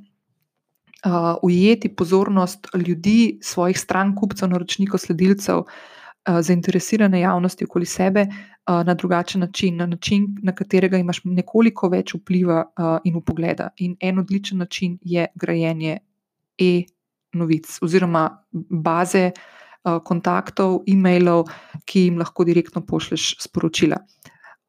uh, 1.07 1.37
ujeti 1.43 1.89
pozornost 1.97 2.67
ljudi, 2.87 3.39
svojih 3.43 3.79
strank, 3.79 4.19
kupcev, 4.19 4.49
naročnikov, 4.49 5.01
sledilcev, 5.01 5.59
uh, 5.59 6.41
zainteresirane 6.41 7.21
javnosti 7.21 7.65
okoli 7.65 7.87
sebe 7.87 8.27
uh, 8.27 8.83
na 8.87 8.95
drugačen 8.95 9.41
način, 9.41 9.77
na 9.77 9.87
način, 9.87 10.27
na 10.43 10.55
katerega 10.55 10.99
imaš 10.99 11.21
nekoliko 11.25 11.89
več 11.89 12.15
vpliva 12.15 12.65
uh, 12.65 12.99
in 13.05 13.17
upogleda. 13.17 13.69
In 13.77 13.97
en 14.01 14.19
odličen 14.19 14.59
način 14.59 14.99
je 15.03 15.27
grajenje 15.35 15.99
e-novic 16.59 17.79
oziroma 17.83 18.29
baze. 18.53 19.31
Kontaktov, 19.87 20.81
e-mailov, 20.91 21.45
ki 21.87 22.01
jim 22.09 22.17
lahko 22.19 22.43
direktno 22.43 22.81
pošlješ 22.83 23.37
sporočila. 23.39 24.01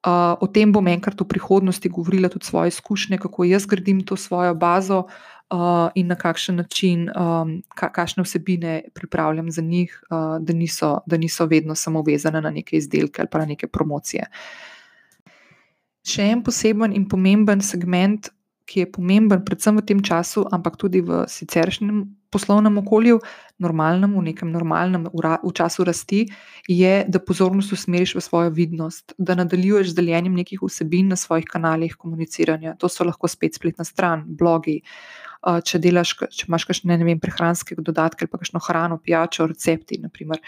Uh, 0.05 0.37
o 0.37 0.47
tem 0.53 0.69
bom 0.69 0.85
enkrat 0.85 1.17
v 1.17 1.25
prihodnosti 1.25 1.89
govorila 1.89 2.29
tudi 2.29 2.45
svoje 2.45 2.69
izkušnje, 2.69 3.17
kako 3.23 3.47
jaz 3.49 3.65
gradim 3.65 4.03
to 4.05 4.13
svojo 4.13 4.53
bazo, 4.53 4.99
uh, 4.99 5.37
uh, 5.51 5.89
in 5.95 6.07
na 6.07 6.15
kakšen 6.15 6.55
način, 6.55 7.09
um, 7.09 7.61
ka, 7.75 7.89
kakšne 7.91 8.23
vsebine 8.23 8.81
pripravljam 8.93 9.51
za 9.51 9.61
njih, 9.61 10.03
uh, 10.09 10.37
da, 10.39 10.53
niso, 10.53 10.99
da 11.05 11.17
niso 11.17 11.45
vedno 11.45 11.75
samo 11.75 12.01
vezane 12.01 12.41
na 12.41 12.49
neke 12.49 12.77
izdelke 12.77 13.21
ali 13.21 13.29
pa 13.31 13.39
na 13.39 13.45
neke 13.45 13.67
promocije. 13.67 14.27
Še 16.07 16.29
en 16.31 16.43
poseben 16.43 16.93
in 16.95 17.07
pomemben 17.09 17.61
segment, 17.61 18.29
ki 18.67 18.83
je 18.83 18.91
pomemben 18.91 19.41
predvsem 19.47 19.79
v 19.79 19.85
tem 19.87 19.99
času, 20.03 20.43
ampak 20.51 20.75
tudi 20.75 20.99
v 21.01 21.23
siceršnjem 21.25 22.03
poslovnem 22.31 22.77
okolju, 22.77 23.19
normalnem, 23.57 24.13
v 24.13 24.23
nekem 24.31 24.51
normalnem, 24.53 25.07
v 25.13 25.51
času 25.53 25.83
rasti, 25.87 26.25
je, 26.69 27.05
da 27.07 27.19
pozornost 27.19 27.73
usmeriš 27.73 28.15
v 28.15 28.21
svojo 28.21 28.49
vidnost, 28.53 29.13
da 29.17 29.35
nadaljuješ 29.35 29.93
z 29.93 29.97
deljenjem 29.97 30.35
nekih 30.37 30.61
vsebin 30.61 31.09
na 31.09 31.15
svojih 31.17 31.45
kanalih 31.45 31.95
komuniciranja. 31.97 32.75
To 32.77 32.89
so 32.89 33.07
lahko 33.07 33.27
spet 33.27 33.57
spletna 33.57 33.85
stran, 33.87 34.25
blogi, 34.27 34.81
če, 35.41 35.79
delaš, 35.81 36.13
če 36.33 36.47
imaš 36.47 36.65
kakšne 36.67 36.97
ne 36.97 37.05
vem, 37.07 37.19
prehranske 37.21 37.77
dodatke 37.79 38.25
ali 38.25 38.31
pa 38.31 38.39
kakšno 38.41 38.61
hrano, 38.67 38.97
pijačo, 39.01 39.47
recepti, 39.49 39.99
naprimer, 40.01 40.41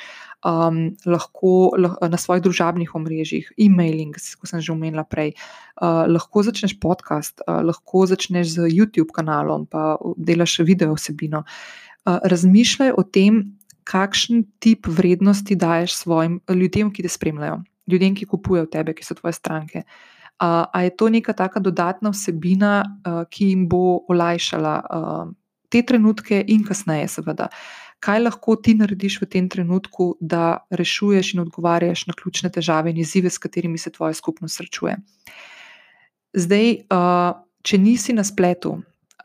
um, 0.45 0.89
lahko 1.05 1.51
na 1.77 2.19
svojih 2.19 2.43
družabnih 2.45 2.95
omrežjih, 2.97 3.51
e-mailing, 3.57 4.17
kot 4.17 4.49
sem 4.51 4.63
že 4.65 4.73
omenila 4.73 5.05
prej, 5.07 5.35
uh, 5.81 6.05
lahko 6.09 6.43
začneš 6.45 6.77
podcast, 6.81 7.39
uh, 7.45 7.61
lahko 7.65 8.05
začneš 8.09 8.57
z 8.57 8.71
YouTube 8.73 9.13
kanalom, 9.15 9.69
pa 9.69 9.95
delaš 10.17 10.59
video 10.65 10.97
vsebino. 10.97 11.45
Uh, 11.45 11.78
razmišljaj 12.23 12.93
o 12.97 13.03
tem, 13.03 13.41
kakšen 13.89 14.43
tip 14.61 14.87
vrednosti 14.87 15.55
daješ 15.55 15.95
svojim 16.03 16.39
ljudem, 16.49 16.91
ki 16.93 17.03
te 17.05 17.09
spremljajo, 17.09 17.63
ljudem, 17.89 18.15
ki 18.15 18.27
kupujejo 18.29 18.69
tebe, 18.69 18.93
ki 18.93 19.05
so 19.05 19.17
tvoje 19.17 19.33
stranke. 19.33 19.83
Uh, 20.39 20.65
Ali 20.71 20.85
je 20.85 20.95
to 20.95 21.09
neka 21.09 21.33
taka 21.33 21.59
dodatna 21.59 22.13
vsebina, 22.13 22.83
uh, 22.85 23.23
ki 23.29 23.49
jim 23.49 23.67
bo 23.67 24.05
olajšala 24.07 24.75
uh, 24.79 25.33
te 25.69 25.81
trenutke 25.83 26.43
in 26.47 26.63
kasneje, 26.63 27.07
seveda. 27.07 27.49
Kaj 27.99 28.21
lahko 28.23 28.55
ti 28.55 28.77
narediš 28.79 29.19
v 29.21 29.27
tem 29.27 29.49
trenutku, 29.49 30.13
da 30.21 30.63
rešuješ 30.71 31.33
in 31.33 31.43
odgovarjaš 31.43 32.05
na 32.07 32.15
ključne 32.15 32.49
težave 32.49 32.93
in 32.93 33.01
izzive, 33.03 33.29
s 33.29 33.37
katerimi 33.37 33.77
se 33.77 33.91
tvoja 33.91 34.13
skupnost 34.13 34.55
srečuje? 34.55 34.95
Zdaj, 36.33 36.87
če 37.63 37.77
nisi 37.77 38.15
na 38.15 38.23
spletu, 38.23 38.77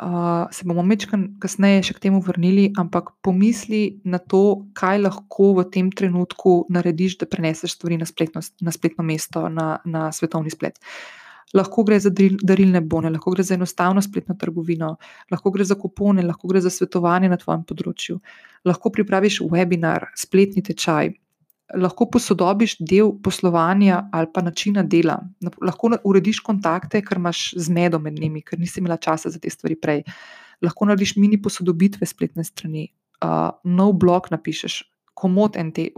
uh, 0.02 0.50
se 0.50 0.64
bomo 0.66 0.82
večkrat 0.88 1.26
kasneje 1.42 1.82
še 1.88 1.96
k 1.96 2.04
temu 2.06 2.20
vrnili, 2.24 2.68
ampak 2.78 3.12
pomisli 3.24 4.00
na 4.04 4.18
to, 4.18 4.66
kaj 4.76 5.02
lahko 5.02 5.52
v 5.60 5.66
tem 5.70 5.90
trenutku 5.92 6.64
narediš, 6.74 7.18
da 7.22 7.28
preneseš 7.30 7.76
stvari 7.78 7.98
na 8.00 8.08
spletno, 8.08 8.42
na 8.60 8.74
spletno 8.74 9.04
mesto, 9.06 9.48
na, 9.48 9.78
na 9.84 10.10
svetovni 10.12 10.52
splet. 10.52 10.80
Lahko 11.54 11.84
gre 11.86 12.00
za 12.02 12.10
darilne 12.10 12.80
bone, 12.82 13.12
lahko 13.14 13.30
gre 13.30 13.44
za 13.46 13.54
enostavno 13.54 14.02
spletno 14.02 14.34
trgovino, 14.34 14.96
lahko 15.30 15.52
gre 15.54 15.64
za 15.64 15.76
kupone, 15.78 16.24
lahko 16.26 16.50
gre 16.50 16.64
za 16.64 16.72
svetovanje 16.72 17.30
na 17.30 17.38
tvojem 17.38 17.62
področju, 17.68 18.18
lahko 18.66 18.90
pripraviš 18.90 19.38
webinar, 19.46 20.08
spletni 20.18 20.64
tečaj, 20.66 21.12
lahko 21.76 22.06
posodobiš 22.10 22.76
del 22.80 23.12
poslovanja 23.22 24.04
ali 24.12 24.28
pa 24.32 24.42
načina 24.42 24.82
dela, 24.82 25.18
lahko 25.62 25.92
urediš 26.04 26.40
kontakte, 26.44 27.02
ker 27.02 27.18
imaš 27.18 27.52
zmedo 27.56 27.98
med 27.98 28.18
njimi, 28.18 28.42
ker 28.42 28.58
nisi 28.58 28.80
imela 28.80 28.96
časa 28.96 29.30
za 29.30 29.38
te 29.38 29.50
stvari 29.50 29.76
prej. 29.80 30.02
Lahko 30.62 30.88
narediš 30.88 31.16
mini 31.16 31.40
posodobitve 31.42 32.06
spletne 32.06 32.44
strani, 32.44 32.88
uh, 33.24 33.50
nov 33.64 33.94
blog 34.00 34.30
napišeš, 34.30 34.82
komod 35.14 35.56
en 35.56 35.72
te, 35.72 35.88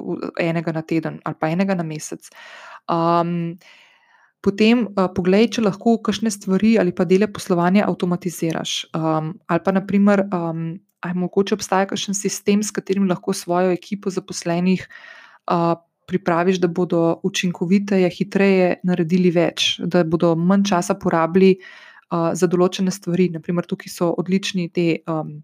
enega 0.41 0.73
na 0.77 0.83
teden 0.83 1.21
ali 1.25 1.41
pa 1.41 1.51
enega 1.53 1.75
na 1.75 1.87
mesec. 1.87 2.31
Um, 2.89 3.57
Potem 4.47 4.85
uh, 4.85 5.09
poglej, 5.11 5.49
če 5.57 5.63
lahko 5.65 5.97
kakšne 6.07 6.31
stvari 6.31 6.77
ali 6.79 6.93
pa 6.95 7.03
dele 7.09 7.27
poslovanja 7.27 7.89
avtomatiziraš. 7.89 8.75
Um, 8.95 9.33
ali 9.51 9.63
pa, 9.65 9.73
naprimer, 9.75 10.23
um, 10.31 10.77
ali 11.03 11.19
mogoče 11.19 11.57
obstaja 11.57 11.89
kakšen 11.91 12.15
sistem, 12.15 12.63
s 12.63 12.71
katerim 12.71 13.09
lahko 13.11 13.35
svojo 13.35 13.73
ekipo 13.75 14.13
zaposlenih 14.13 14.85
uh, 14.87 15.26
pripraviš, 16.07 16.61
da 16.63 16.69
bodo 16.69 17.21
učinkoviteje, 17.23 18.11
hitreje 18.11 18.77
naredili 18.87 19.31
več, 19.35 19.77
da 19.83 20.05
bodo 20.05 20.35
manj 20.39 20.69
časa 20.71 20.95
porabili 20.95 21.57
uh, 21.57 22.31
za 22.35 22.47
določene 22.47 22.95
stvari. 22.95 23.31
Naprimer, 23.35 23.67
tukaj 23.67 23.93
so 23.93 24.15
odlični 24.19 24.71
te. 24.71 24.89
Um, 25.11 25.43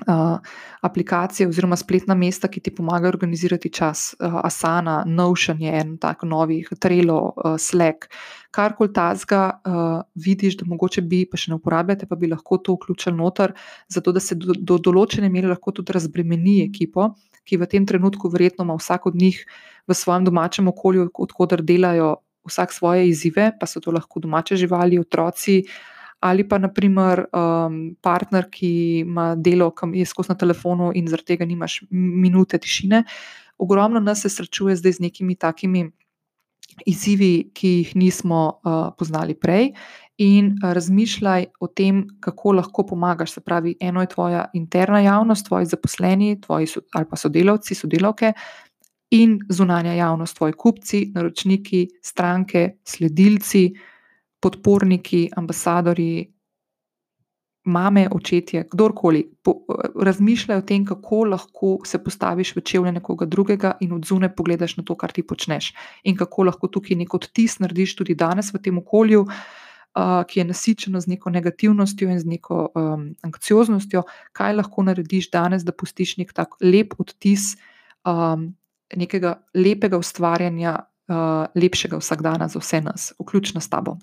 Uh, 0.00 0.38
aplikacije 0.80 1.44
oziroma 1.50 1.76
spletna 1.76 2.14
mesta, 2.16 2.48
ki 2.48 2.60
ti 2.64 2.70
pomagajo 2.72 3.10
organizirati 3.10 3.68
čas, 3.68 4.14
uh, 4.14 4.38
Asana, 4.46 5.02
Notion 5.04 5.58
je 5.60 5.72
en 5.76 5.90
tak 6.00 6.22
novih, 6.24 6.70
Trello, 6.80 7.18
uh, 7.34 7.58
Slack, 7.60 8.06
karkoli 8.54 8.94
tazga, 8.96 9.42
uh, 9.60 10.00
vidiš, 10.14 10.56
da 10.62 10.68
mogoče 10.70 11.04
bi, 11.04 11.26
pa 11.28 11.36
še 11.36 11.52
ne 11.52 11.58
uporabljate, 11.58 12.08
pa 12.08 12.16
bi 12.16 12.30
lahko 12.30 12.62
to 12.64 12.78
vključili 12.78 13.18
noter, 13.18 13.52
zato 13.92 14.14
da 14.16 14.22
se 14.24 14.38
do, 14.40 14.56
do 14.56 14.78
določene 14.80 15.28
mere 15.28 15.52
lahko 15.52 15.74
tudi 15.76 15.92
razbremeni 15.98 16.62
ekipo, 16.64 17.10
ki 17.50 17.58
v 17.58 17.66
tem 17.66 17.86
trenutku 17.86 18.30
verjetno 18.30 18.62
ima 18.64 18.78
vsak 18.78 19.10
od 19.10 19.18
njih 19.18 19.42
v 19.90 19.94
svojem 19.94 20.24
domačem 20.30 20.70
okolju, 20.70 21.10
odkudar 21.10 21.62
delajo 21.66 22.20
vsak 22.46 22.72
svoje 22.72 23.08
izzive, 23.10 23.50
pa 23.58 23.66
so 23.66 23.82
to 23.82 23.90
lahko 23.90 24.22
domače 24.22 24.56
živali, 24.56 25.02
otroci 25.02 25.64
ali 26.20 26.44
pa 26.44 26.58
naprimer 26.60 27.24
um, 27.32 27.96
partner, 28.04 28.44
ki 28.52 29.00
ima 29.00 29.32
delo, 29.40 29.70
ki 29.72 29.88
je 30.02 30.04
skozi 30.04 30.34
na 30.34 30.36
telefonu 30.36 30.90
in 30.94 31.08
zaradi 31.08 31.32
tega 31.32 31.46
nimaš 31.48 31.78
minute 31.90 32.58
tišine. 32.60 33.06
Ogromno 33.58 34.00
nas 34.04 34.20
se 34.22 34.28
srečuje 34.28 34.76
zdaj 34.76 34.98
z 34.98 35.00
nekimi 35.00 35.34
takimi 35.34 35.86
izzivi, 36.86 37.50
ki 37.54 37.68
jih 37.68 37.96
nismo 37.96 38.60
uh, 38.64 38.90
poznali 38.98 39.34
prej. 39.34 39.72
In 40.20 40.56
razmišljaj 40.62 41.46
o 41.60 41.66
tem, 41.66 42.02
kako 42.20 42.52
lahko 42.52 42.84
pomagaš. 42.86 43.32
Se 43.32 43.40
pravi, 43.40 43.74
eno 43.80 44.00
je 44.00 44.10
tvoja 44.12 44.44
interna 44.54 45.00
javnost, 45.00 45.46
tvoji 45.46 45.66
zaposleni, 45.66 46.40
tvoji 46.40 46.66
so, 46.66 46.82
ali 46.92 47.08
pa 47.10 47.16
sodelavci, 47.16 47.74
sodelavke, 47.74 48.32
in 49.10 49.38
zunanja 49.48 49.92
javnost, 49.92 50.36
tvoji 50.36 50.52
kupci, 50.52 51.00
naročniki, 51.14 51.88
stranke, 52.02 52.68
sledilci, 52.84 53.70
podporniki, 54.40 55.28
ambasadori, 55.36 56.28
mame, 57.70 58.08
očetje, 58.12 58.64
kdorkoli, 58.72 59.22
po, 59.42 59.54
razmišljajo 59.94 60.62
o 60.62 60.66
tem, 60.66 60.84
kako 60.86 61.24
lahko 61.30 61.70
se 61.86 62.00
postaviš 62.02 62.54
v 62.56 62.64
čevlje 62.66 62.92
nekoga 62.98 63.26
drugega 63.26 63.72
in 63.80 63.94
od 63.96 64.04
zunaj 64.06 64.34
pogledaš 64.36 64.76
na 64.76 64.84
to, 64.84 64.96
kar 64.98 65.12
ti 65.12 65.22
počneš. 65.26 65.72
In 66.04 66.18
kako 66.18 66.50
lahko 66.50 66.68
tukaj 66.68 66.98
neko 66.98 67.20
odtis 67.22 67.58
narediš 67.62 67.96
tudi 67.96 68.14
danes 68.14 68.52
v 68.54 68.62
tem 68.62 68.78
okolju. 68.78 69.26
Uh, 69.90 70.20
ki 70.22 70.38
je 70.38 70.44
nasičeno 70.46 71.00
z 71.02 71.10
neko 71.10 71.32
negativnostjo 71.34 72.10
in 72.12 72.20
z 72.20 72.28
neko 72.30 72.68
um, 72.78 73.08
anksioznostjo, 73.26 74.04
kaj 74.32 74.54
lahko 74.54 74.84
narediš 74.86 75.32
danes, 75.34 75.64
da 75.66 75.74
pustiš 75.74 76.14
nek 76.20 76.30
tak 76.32 76.54
lep 76.62 76.94
odtis 77.02 77.56
um, 78.06 78.52
nekega 78.94 79.40
lepega 79.54 79.98
ustvarjanja, 79.98 80.76
uh, 81.10 81.50
lepšega 81.58 81.98
vsakdana 81.98 82.48
za 82.48 82.62
vse 82.62 82.80
nas, 82.86 83.12
vključno 83.18 83.60
s 83.60 83.68
tabo. 83.68 83.96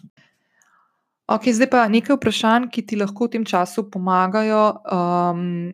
Okay, 1.27 1.51
zdaj 1.51 1.67
pa 1.67 1.81
nekaj 1.91 2.15
vprašanj, 2.15 2.69
ki 2.71 2.85
ti 2.87 2.95
lahko 2.95 3.27
v 3.27 3.35
tem 3.35 3.43
času 3.43 3.83
pomagajo 3.91 4.79
um, 4.79 5.73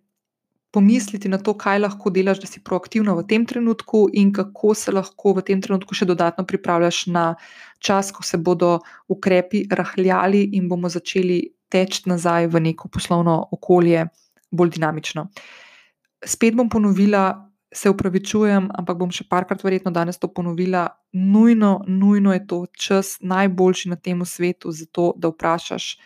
pomisliti 0.73 1.29
na 1.29 1.37
to, 1.37 1.53
kaj 1.53 1.83
lahko 1.83 2.09
delaš, 2.09 2.41
da 2.41 2.49
si 2.49 2.63
proaktivna 2.65 3.13
v 3.13 3.21
tem 3.29 3.45
trenutku, 3.45 4.07
in 4.17 4.31
kako 4.33 4.73
se 4.73 4.89
lahko 4.91 5.35
v 5.37 5.45
tem 5.45 5.61
trenutku 5.61 5.93
še 5.93 6.09
dodatno 6.09 6.47
pripravljaš 6.49 7.05
na 7.13 7.25
čas, 7.77 8.09
ko 8.09 8.25
se 8.25 8.41
bodo 8.41 8.79
ukrepi 9.13 9.67
rahljali 9.69 10.41
in 10.57 10.65
bomo 10.71 10.89
začeli 10.89 11.43
teči 11.69 12.09
nazaj 12.09 12.49
v 12.49 12.63
neko 12.71 12.89
poslovno 12.89 13.37
okolje, 13.53 14.07
bolj 14.49 14.73
dinamično. 14.73 15.27
Spet 16.25 16.57
bom 16.57 16.65
ponovila, 16.65 17.29
se 17.73 17.89
upravičujem, 17.89 18.69
ampak 18.77 18.97
bom 18.97 19.11
še 19.11 19.25
parkrat 19.29 19.63
verjetno 19.63 19.91
danes 19.91 20.19
to 20.21 20.27
ponovila. 20.27 20.87
Nujno, 21.13 21.83
nujno 21.87 22.33
je 22.33 22.47
to 22.47 22.65
čas 22.71 23.17
najboljši 23.21 23.89
na 23.89 23.95
tem 23.95 24.25
svetu, 24.25 24.71
zato 24.71 25.13
da 25.17 25.29
vprašaš 25.33 25.97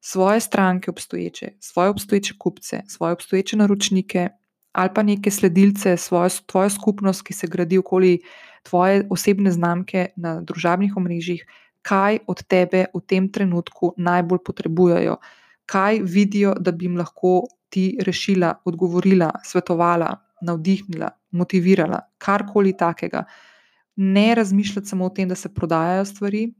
svoje 0.00 0.40
stranke 0.40 0.90
obstoječe, 0.90 1.54
svoje 1.60 1.88
obstoječe 1.90 2.34
kupce, 2.38 2.82
svoje 2.88 3.12
obstoječe 3.12 3.56
naročnike 3.56 4.28
ali 4.74 4.90
pa 4.94 5.02
neke 5.02 5.30
sledilce, 5.30 5.96
svojo, 5.96 6.28
tvojo 6.46 6.70
skupnost, 6.70 7.22
ki 7.22 7.32
se 7.32 7.46
gradi 7.46 7.78
okoli 7.78 8.18
tvoje 8.62 9.04
osebne 9.10 9.50
znamke 9.50 10.08
na 10.16 10.40
družabnih 10.40 10.96
omrežjih, 10.96 11.44
kaj 11.82 12.18
od 12.26 12.42
tebe 12.42 12.86
v 12.94 13.00
tem 13.06 13.28
trenutku 13.32 13.94
najbolj 13.96 14.38
potrebujejo. 14.44 15.16
kaj 15.66 16.00
vidijo, 16.02 16.54
da 16.60 16.72
bi 16.72 16.84
jim 16.84 16.96
lahko 16.96 17.46
ti 17.68 17.98
rešila, 18.06 18.54
odgovorila, 18.64 19.30
svetovala, 19.44 20.16
navdihnila, 20.44 21.10
motivirala, 21.30 22.00
karkoli 22.18 22.76
takega. 22.76 23.24
Ne 23.96 24.34
razmišljati 24.34 24.88
samo 24.88 25.06
o 25.06 25.10
tem, 25.10 25.28
da 25.28 25.34
se 25.34 25.54
prodajajo 25.54 26.04
stvari. 26.04 26.52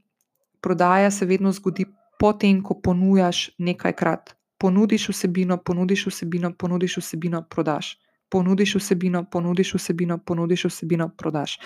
Prodaja 0.61 1.11
se 1.11 1.25
vedno 1.25 1.51
zgodi 1.51 1.85
potem, 2.19 2.63
ko 2.63 2.79
ponujaš 2.81 3.49
nekajkrat. 3.57 4.35
Ponudiš 4.57 5.09
vsebino, 5.09 5.57
ponudiš 5.57 6.07
vsebino, 6.07 6.53
ponudiš 6.53 6.97
vsebino, 6.97 7.43
prodaš. 7.49 7.97
Ponudiš 8.29 8.75
vsebino, 8.75 9.25
ponudiš 9.31 9.73
vsebino, 9.73 10.17
ponudiš 10.17 10.65
vsebino, 10.65 11.09
prodaš. 11.17 11.59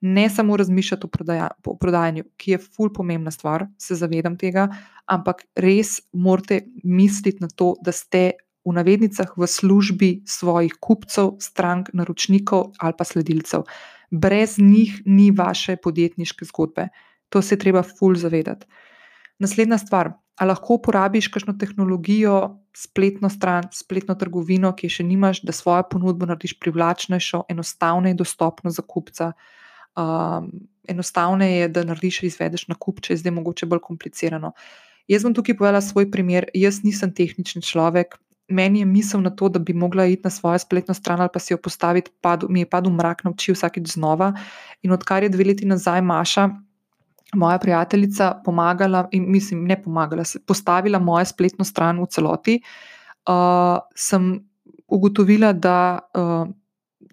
Ne 0.00 0.28
samo 0.30 0.56
razmišljati 0.56 1.06
o, 1.06 1.08
prodaja, 1.08 1.48
o 1.66 1.76
prodajanju, 1.78 2.24
ki 2.36 2.50
je 2.50 2.58
ful 2.58 2.92
pomembna 2.92 3.30
stvar, 3.30 3.66
se 3.78 3.94
zavedam 3.94 4.36
tega, 4.36 4.68
ampak 5.06 5.44
res 5.56 6.00
morate 6.12 6.66
misliti 6.84 7.40
na 7.40 7.48
to, 7.48 7.74
da 7.80 7.92
ste 7.92 8.32
v 8.64 8.72
navednicah 8.72 9.28
v 9.36 9.46
službi 9.46 10.10
svojih 10.26 10.74
kupcev, 10.80 11.36
strank, 11.40 11.92
naročnikov 11.92 12.72
ali 12.78 12.94
pa 12.98 13.04
sledilcev. 13.04 13.68
Brez 14.10 14.58
njih 14.58 15.02
ni 15.06 15.30
vaše 15.30 15.76
podjetniške 15.76 16.44
zgodbe. 16.44 16.88
To 17.28 17.42
se 17.42 17.58
treba 17.58 17.82
ful 17.82 18.14
zavedati. 18.14 18.66
Naslednja 19.38 19.78
stvar, 19.78 20.12
ali 20.36 20.48
lahko 20.48 20.78
uporabiš 20.78 21.28
kakšno 21.28 21.54
tehnologijo, 21.58 22.60
spletno 22.76 23.28
stran, 23.30 23.68
spletno 23.72 24.14
trgovino, 24.14 24.72
ki 24.74 24.90
še 24.90 25.04
nimaš, 25.06 25.42
da 25.42 25.52
svojo 25.52 25.82
ponudbo 25.90 26.26
narediš 26.26 26.56
privlačnejšo, 26.62 27.44
enostavno 27.50 28.10
in 28.10 28.16
dostopno 28.16 28.70
za 28.70 28.82
kupca. 28.82 29.32
Um, 29.94 30.50
enostavno 30.88 31.46
je, 31.46 31.68
da 31.68 31.84
narediš 31.86 32.22
in 32.22 32.30
izvedeš 32.32 32.66
nakup, 32.68 33.00
če 33.00 33.14
je 33.14 33.22
zdaj 33.22 33.34
mogoče 33.34 33.66
bolj 33.70 33.82
komplicirano. 33.82 34.54
Jaz 35.10 35.26
bom 35.26 35.34
tukaj 35.36 35.58
povedala 35.58 35.82
svoj 35.84 36.08
primer. 36.10 36.48
Jaz 36.54 36.80
nisem 36.84 37.12
tehnični 37.12 37.62
človek. 37.62 38.16
Meni 38.48 38.82
je 38.82 38.86
misel 38.86 39.22
na 39.24 39.30
to, 39.30 39.48
da 39.48 39.58
bi 39.58 39.72
mogla 39.72 40.04
iti 40.06 40.20
na 40.24 40.30
svojo 40.30 40.58
spletno 40.58 40.94
stran 40.94 41.20
ali 41.20 41.30
pa 41.32 41.40
si 41.40 41.52
jo 41.54 41.58
postaviti, 41.58 42.10
padu, 42.20 42.46
mi 42.50 42.60
je 42.60 42.68
padel 42.70 42.92
mrak 42.92 43.24
na 43.24 43.30
oči 43.30 43.52
vsakeč 43.52 43.94
znova. 43.94 44.32
In 44.82 44.92
odkar 44.92 45.22
je 45.22 45.28
dve 45.32 45.44
leti 45.44 45.66
nazaj 45.66 46.02
Maša, 46.02 46.50
moja 47.34 47.58
prijateljica 47.58 48.40
pomagala, 48.44 49.08
in 49.12 49.30
mislim, 49.30 49.64
ne 49.64 49.82
pomagala, 49.82 50.22
postavila 50.46 50.98
mojo 50.98 51.24
spletno 51.24 51.64
stran 51.64 52.00
v 52.02 52.06
celoti, 52.06 52.60
uh, 53.28 53.78
sem 53.94 54.44
ugotovila, 54.88 55.52
da, 55.52 55.98
uh, 56.14 56.48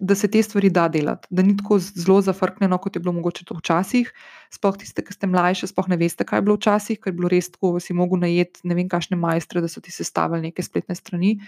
da 0.00 0.14
se 0.14 0.30
te 0.30 0.42
stvari 0.42 0.70
da 0.70 0.86
delati, 0.88 1.28
da 1.30 1.42
ni 1.42 1.56
tako 1.56 1.78
zelo 1.78 2.20
zafrknjeno, 2.22 2.78
kot 2.78 2.96
je 2.96 3.00
bilo 3.00 3.12
mogoče 3.12 3.44
to 3.44 3.56
včasih. 3.58 4.12
Sploh 4.52 4.76
tiste, 4.78 5.04
ki 5.04 5.14
ste 5.14 5.26
mlajši, 5.26 5.68
sploh 5.70 5.88
ne 5.88 5.98
veste, 6.00 6.24
kaj 6.28 6.40
je 6.40 6.46
bilo 6.46 6.56
včasih, 6.56 7.00
ker 7.00 7.12
je 7.12 7.18
bilo 7.18 7.30
res 7.32 7.50
tako, 7.50 7.74
da 7.76 7.84
si 7.84 7.96
mogel 7.96 8.22
najeti 8.22 8.66
ne 8.68 8.78
vem, 8.78 8.88
kakšne 8.88 9.18
majstre, 9.20 9.60
da 9.64 9.68
so 9.68 9.80
ti 9.80 9.94
sestavili 9.94 10.48
neke 10.48 10.62
spletne 10.62 10.94
strani. 10.98 11.38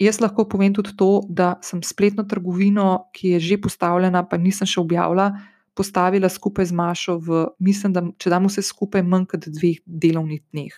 Jaz 0.00 0.20
lahko 0.20 0.46
povem 0.48 0.72
tudi 0.72 0.94
to, 0.96 1.20
da 1.28 1.58
sem 1.62 1.82
spletno 1.84 2.24
trgovino, 2.24 3.10
ki 3.12 3.36
je 3.36 3.40
že 3.50 3.60
postavljena, 3.60 4.24
pa 4.24 4.38
nisem 4.40 4.68
še 4.68 4.80
objavila, 4.80 5.34
postavila 5.76 6.28
skupaj 6.28 6.70
z 6.70 6.76
Mašo 6.76 7.18
v, 7.20 7.44
mislim, 7.60 7.92
da 7.92 8.02
če 8.16 8.32
damo 8.32 8.48
vse 8.48 8.64
skupaj, 8.64 9.04
manj 9.04 9.28
kot 9.30 9.46
dveh 9.48 9.82
delovnih 9.84 10.42
dneh. 10.52 10.74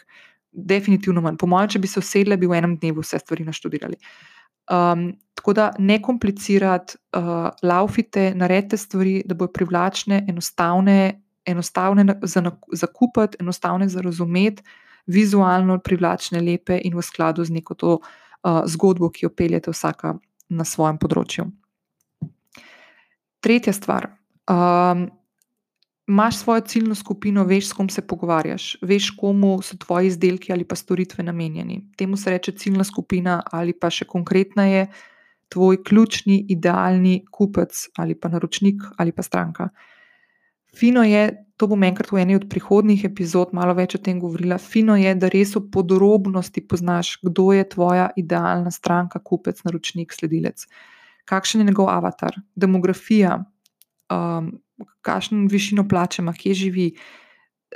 Definitivno 0.52 1.22
manj. 1.24 1.38
Po 1.40 1.46
mojem, 1.46 1.70
če 1.74 1.80
bi 1.82 1.88
se 1.88 2.02
usedli, 2.02 2.36
bi 2.36 2.50
v 2.50 2.58
enem 2.58 2.76
dnevu 2.82 3.04
vse 3.04 3.22
stvari 3.22 3.46
naštudirali. 3.46 3.96
Um, 4.70 5.12
tako 5.34 5.52
da 5.52 5.72
ne 5.78 6.02
komplicirati, 6.02 6.96
uh, 7.16 7.50
laufite, 7.62 8.32
naredite 8.34 8.76
stvari, 8.76 9.22
da 9.26 9.34
bodo 9.34 9.52
privlačne, 9.52 10.24
enostavne, 10.28 11.22
enostavne 11.46 12.18
za, 12.22 12.42
za 12.72 12.86
kupiti, 12.86 13.36
enostavne 13.40 13.88
za 13.88 14.00
razumeti, 14.00 14.62
vizualno 15.06 15.78
privlačne, 15.78 16.40
lepe 16.40 16.78
in 16.84 16.94
v 16.96 17.02
skladu 17.02 17.44
z 17.44 17.50
neko 17.50 17.74
to 17.74 17.96
uh, 17.98 18.62
zgodbo, 18.66 19.10
ki 19.10 19.26
jo 19.26 19.30
peljete 19.34 19.74
vsaka 19.74 20.14
na 20.48 20.64
svojem 20.64 20.98
področju. 20.98 21.48
Tretja 23.42 23.74
stvar. 23.74 24.12
Um, 24.46 25.08
Máš 26.06 26.36
svojo 26.42 26.60
ciljno 26.60 26.94
skupino, 26.94 27.44
veš, 27.44 27.68
s 27.68 27.72
kom 27.78 27.88
se 27.88 28.02
pogovarjaš, 28.06 28.76
veš, 28.82 29.10
komu 29.16 29.62
so 29.62 29.76
tvoji 29.78 30.06
izdelki 30.10 30.52
ali 30.52 30.64
pa 30.64 30.74
storitve 30.74 31.24
namenjeni. 31.24 31.84
Temu 31.96 32.16
se 32.16 32.30
reče 32.30 32.52
ciljna 32.52 32.84
skupina, 32.84 33.42
ali 33.52 33.72
pa 33.72 33.90
še 33.90 34.04
konkretneje, 34.04 34.88
tvoj 35.48 35.82
ključni, 35.84 36.46
idealni 36.48 37.24
kupec 37.30 37.88
ali 37.96 38.14
pa 38.14 38.28
naročnik 38.28 38.82
ali 38.98 39.12
pa 39.12 39.22
stranka. 39.22 39.68
Fino 40.76 41.02
je, 41.04 41.28
to 41.56 41.68
bom 41.68 41.82
enkrat 41.84 42.10
v 42.12 42.22
eni 42.22 42.34
od 42.34 42.48
prihodnjih 42.50 43.04
epizod 43.04 43.52
malo 43.52 43.74
več 43.76 43.94
o 43.94 44.00
tem 44.00 44.18
govorila. 44.20 44.56
Fino 44.58 44.96
je, 44.96 45.12
da 45.14 45.28
res 45.28 45.52
v 45.54 45.66
podrobnosti 45.70 46.64
poznaš, 46.66 47.18
kdo 47.22 47.52
je 47.52 47.68
tvoja 47.68 48.08
idealna 48.16 48.72
stranka, 48.72 49.20
kupec, 49.20 49.60
naročnik, 49.66 50.16
sledilec. 50.16 50.64
Kakšen 51.28 51.60
je 51.60 51.68
njegov 51.68 51.92
avatar, 51.92 52.40
demografija, 52.56 53.36
um, 54.10 54.48
kakšno 55.02 55.46
višino 55.50 55.86
plače 55.88 56.22
ima, 56.22 56.32
kje 56.32 56.54
živi. 56.54 56.86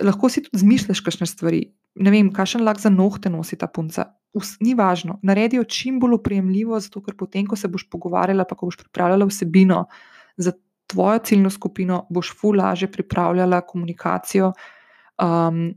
Lahko 0.05 0.29
si 0.29 0.43
tudi 0.45 0.61
zmišljaš 0.63 1.01
kakšne 1.01 1.27
stvari. 1.27 1.63
Ne 1.97 2.13
vem, 2.13 2.29
kakšen 2.33 2.65
lak 2.65 2.81
za 2.81 2.93
nohte 2.93 3.33
nosi 3.33 3.57
ta 3.57 3.67
punca. 3.67 4.11
Us, 4.37 4.57
ni 4.61 4.75
važno. 4.77 5.19
Naredi 5.25 5.57
jo 5.57 5.65
čim 5.65 6.01
bolj 6.01 6.19
upremljivo, 6.19 6.77
zato 6.81 7.01
ker 7.05 7.17
potem, 7.17 7.47
ko 7.49 7.57
se 7.57 7.71
boš 7.73 7.87
pogovarjala, 7.89 8.45
pa 8.45 8.57
ko 8.57 8.69
boš 8.69 8.83
pripravljala 8.83 9.29
vsebino 9.31 9.87
za 10.37 10.53
tvojo 10.87 11.23
ciljno 11.25 11.51
skupino, 11.51 12.03
boš 12.11 12.35
fu 12.37 12.53
lažje 12.53 12.91
pripravljala 12.93 13.63
komunikacijo, 13.67 14.53
um, 15.23 15.75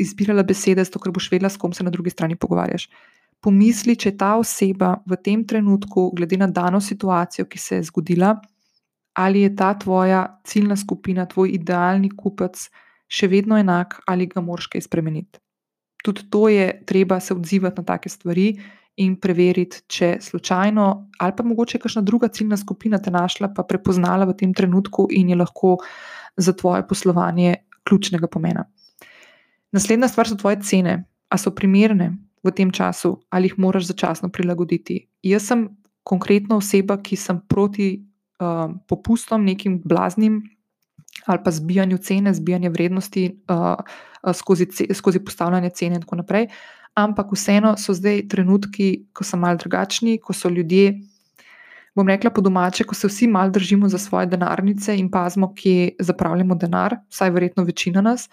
izbirala 0.00 0.42
besede, 0.42 0.84
zato 0.84 0.98
ker 0.98 1.12
boš 1.12 1.30
vedela, 1.32 1.50
s 1.52 1.60
kom 1.60 1.72
se 1.72 1.84
na 1.84 1.92
drugi 1.92 2.10
strani 2.10 2.36
pogovarjaš. 2.36 2.88
Pomisli, 3.44 3.94
če 3.96 4.16
ta 4.18 4.32
oseba 4.40 4.96
v 5.06 5.18
tem 5.22 5.44
trenutku, 5.46 6.08
glede 6.16 6.40
na 6.40 6.48
dano 6.50 6.80
situacijo, 6.80 7.46
ki 7.46 7.58
se 7.58 7.76
je 7.76 7.90
zgodila, 7.90 8.34
ali 9.18 9.42
je 9.42 9.56
ta 9.56 9.72
tvoja 9.74 10.40
ciljna 10.44 10.76
skupina, 10.76 11.26
tvoj 11.26 11.50
idealni 11.58 12.10
kupec, 12.14 12.68
še 13.08 13.26
vedno 13.26 13.58
enak, 13.58 13.98
ali 14.06 14.28
ga 14.30 14.40
moraš 14.44 14.68
kaj 14.70 14.84
spremeniti. 14.86 15.40
Tudi 16.04 16.28
to 16.30 16.48
je 16.48 16.68
treba 16.86 17.18
se 17.20 17.34
odzivati 17.34 17.80
na 17.80 17.84
take 17.84 18.08
stvari 18.08 18.52
in 19.02 19.16
preveriti, 19.18 19.82
če 19.86 20.16
slučajno 20.22 20.86
ali 21.18 21.34
pa 21.36 21.42
mogoče 21.42 21.80
kakšna 21.82 22.02
druga 22.02 22.28
ciljna 22.28 22.56
skupina 22.56 22.98
te 23.02 23.10
našla, 23.10 23.50
pa 23.54 23.64
prepoznala 23.66 24.28
v 24.28 24.36
tem 24.38 24.54
trenutku 24.54 25.08
in 25.10 25.32
je 25.34 25.38
lahko 25.38 25.76
za 26.36 26.54
tvoje 26.54 26.86
poslovanje 26.86 27.56
ključnega 27.88 28.30
pomena. 28.30 28.68
Naslednja 29.72 30.08
stvar 30.08 30.28
so 30.28 30.38
tvoje 30.38 30.62
cene. 30.62 31.04
A 31.28 31.36
so 31.36 31.50
primerne 31.52 32.14
v 32.40 32.50
tem 32.56 32.70
času, 32.72 33.18
ali 33.28 33.50
jih 33.50 33.58
moraš 33.60 33.90
začasno 33.90 34.30
prilagoditi? 34.32 35.02
Jaz 35.22 35.50
sem 35.50 35.66
konkretno 36.08 36.56
oseba, 36.62 36.96
ki 36.96 37.18
sem 37.20 37.42
proti 37.48 38.07
uh, 38.40 38.70
popustom, 38.88 39.44
nekim 39.44 39.82
blaznim 39.84 40.42
ali 41.26 41.38
pa 41.44 41.50
zbijanju 41.50 41.98
cene, 41.98 42.34
zbijanju 42.34 42.70
vrednosti 42.70 43.42
uh, 43.50 44.34
skozi, 44.34 44.66
skozi 44.94 45.24
postavljanje 45.24 45.70
cene 45.70 45.94
in 45.94 46.02
tako 46.02 46.16
naprej. 46.16 46.46
Ampak 46.94 47.32
vseeno 47.32 47.76
so 47.76 47.94
zdaj 47.94 48.28
trenutki, 48.28 49.06
ko 49.12 49.24
so 49.24 49.36
malce 49.36 49.62
drugačni, 49.62 50.18
ko 50.18 50.32
so 50.32 50.48
ljudje, 50.48 50.94
bom 51.94 52.08
rekla 52.08 52.30
po 52.30 52.40
domače, 52.40 52.84
ko 52.84 52.94
se 52.94 53.08
vsi 53.08 53.26
malce 53.26 53.58
držimo 53.58 53.88
za 53.88 53.98
svoje 53.98 54.26
denarnice 54.26 54.96
in 54.98 55.10
pazimo, 55.10 55.52
kje 55.54 55.96
zapravljamo 55.98 56.54
denar, 56.54 56.96
vsaj 57.10 57.30
verjetno 57.30 57.64
večina 57.64 58.00
nas. 58.00 58.28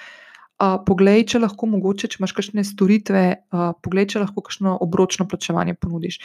Uh, 0.56 0.78
poglej, 0.88 1.26
če 1.28 1.40
lahko, 1.44 1.68
mogoče, 1.68 2.08
če 2.08 2.22
imaš 2.22 2.32
kakšne 2.32 2.64
storitve, 2.64 3.24
uh, 3.52 3.74
poglej, 3.84 4.08
če 4.14 4.22
lahko 4.24 4.42
kakšno 4.46 4.78
obročno 4.82 5.28
plačevanje 5.28 5.74
ponudiš. 5.76 6.22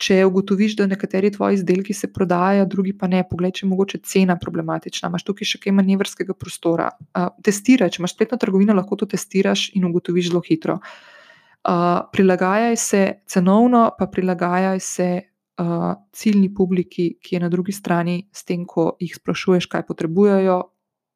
Če 0.00 0.22
ugotoviš, 0.24 0.78
da 0.78 0.86
nekateri 0.88 1.28
tvoji 1.34 1.58
izdelki 1.58 1.92
se 1.92 2.08
prodajajo, 2.12 2.64
drugi 2.72 2.94
pa 2.96 3.08
ne, 3.10 3.20
poglej, 3.28 3.52
če 3.58 3.66
je 3.66 3.68
mogoče 3.68 3.98
cena 4.08 4.38
problematična, 4.40 5.10
imaš 5.12 5.26
tukaj 5.28 5.48
še 5.50 5.60
kaj 5.60 5.74
manevrskega 5.76 6.36
prostora. 6.40 6.88
Uh, 7.12 7.28
testiraj, 7.44 7.92
če 7.92 8.00
imaš 8.00 8.14
spletno 8.16 8.38
trgovino, 8.40 8.76
lahko 8.76 8.96
to 9.02 9.10
testiraš 9.12 9.66
in 9.76 9.84
ugotoviš 9.90 10.30
zelo 10.30 10.40
hitro. 10.46 10.78
Uh, 10.80 12.08
prilagajaj 12.14 12.78
se 12.80 13.02
cenovno, 13.28 13.90
pa 13.98 14.08
prilagajaj 14.08 14.80
se 14.80 15.10
uh, 15.20 15.92
ciljni 16.16 16.48
publiki, 16.54 17.10
ki 17.20 17.36
je 17.36 17.44
na 17.44 17.52
drugi 17.52 17.76
strani, 17.76 18.22
s 18.32 18.48
tem, 18.48 18.64
ko 18.64 18.94
jih 19.04 19.12
sprašuješ, 19.20 19.68
kaj 19.68 19.84
potrebujejo, 19.90 20.62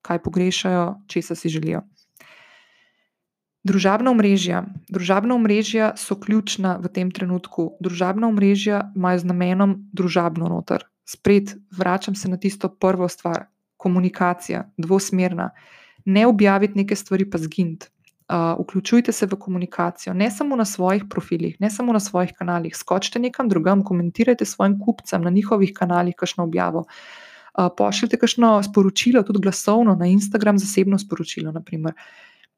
kaj 0.05 0.21
pogrešajo, 0.29 0.85
česa 1.09 1.35
si 1.35 1.49
želijo. 1.49 1.87
Družabna 3.65 4.13
omrežja. 4.13 4.67
Družabna 4.93 5.33
omrežja 5.35 5.95
so 5.97 6.19
ključna 6.21 6.77
v 6.85 6.91
tem 6.93 7.09
trenutku. 7.09 7.71
Družabna 7.81 8.29
omrežja 8.29 8.91
imajo 8.93 9.23
z 9.23 9.31
namenom 9.31 9.79
družabno 9.89 10.51
noter. 10.53 10.85
Spet 11.09 11.55
vračam 11.73 12.15
se 12.15 12.29
na 12.29 12.37
tisto 12.37 12.69
prvo 12.69 13.09
stvar, 13.09 13.47
komunikacija, 13.81 14.67
dvosmerna. 14.77 15.49
Ne 16.05 16.27
objaviti 16.29 16.77
neke 16.77 16.97
stvari, 16.97 17.25
pa 17.31 17.41
zginiti. 17.41 17.89
Uh, 18.25 18.53
vključujte 18.61 19.13
se 19.13 19.27
v 19.27 19.37
komunikacijo, 19.41 20.15
ne 20.15 20.31
samo 20.31 20.57
na 20.57 20.65
svojih 20.65 21.05
profilih, 21.11 21.57
ne 21.61 21.71
samo 21.71 21.93
na 21.93 22.01
svojih 22.01 22.33
kanalih. 22.37 22.77
Skočite 22.77 23.21
nekam 23.21 23.49
drugam, 23.49 23.85
komentirajte 23.85 24.45
svojim 24.45 24.79
kupcem 24.81 25.23
na 25.23 25.31
njihovih 25.31 25.73
kanalih, 25.77 26.15
kakšno 26.17 26.45
objavo. 26.45 26.85
Uh, 26.85 27.69
pošljite 27.77 28.21
kakšno 28.21 28.63
sporočilo, 28.63 29.23
tudi 29.23 29.45
glasovno, 29.45 29.97
na 29.97 30.07
Instagram, 30.07 30.59
zasebno 30.59 30.99
sporočilo. 30.99 31.53
Naprimer 31.53 31.93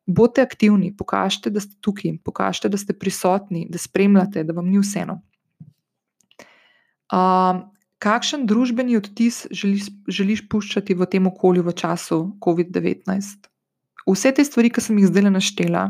Bodite 0.07 0.43
aktivni, 0.43 0.93
pokažite, 0.97 1.51
da 1.51 1.61
ste 1.61 1.75
tukaj, 1.81 2.19
pokažite, 2.25 2.69
da 2.69 2.79
ste 2.79 2.95
prisotni, 2.95 3.67
da 3.71 3.79
spremljate, 3.79 4.45
da 4.45 4.55
vam 4.55 4.69
ni 4.71 4.79
vseeno. 4.79 5.21
Um, 7.13 7.65
kakšen 8.03 8.47
družbeni 8.47 8.97
odtis 8.99 9.45
želiš, 9.51 9.91
želiš 10.09 10.45
puščati 10.51 10.95
v 10.95 11.07
tem 11.11 11.27
okolju 11.27 11.65
v 11.67 11.75
času 11.75 12.21
COVID-19? 12.43 13.51
Vse 14.07 14.33
te 14.35 14.45
stvari, 14.47 14.71
ki 14.71 14.83
sem 14.83 14.99
jih 15.03 15.11
zdaj 15.11 15.31
naštela, 15.31 15.85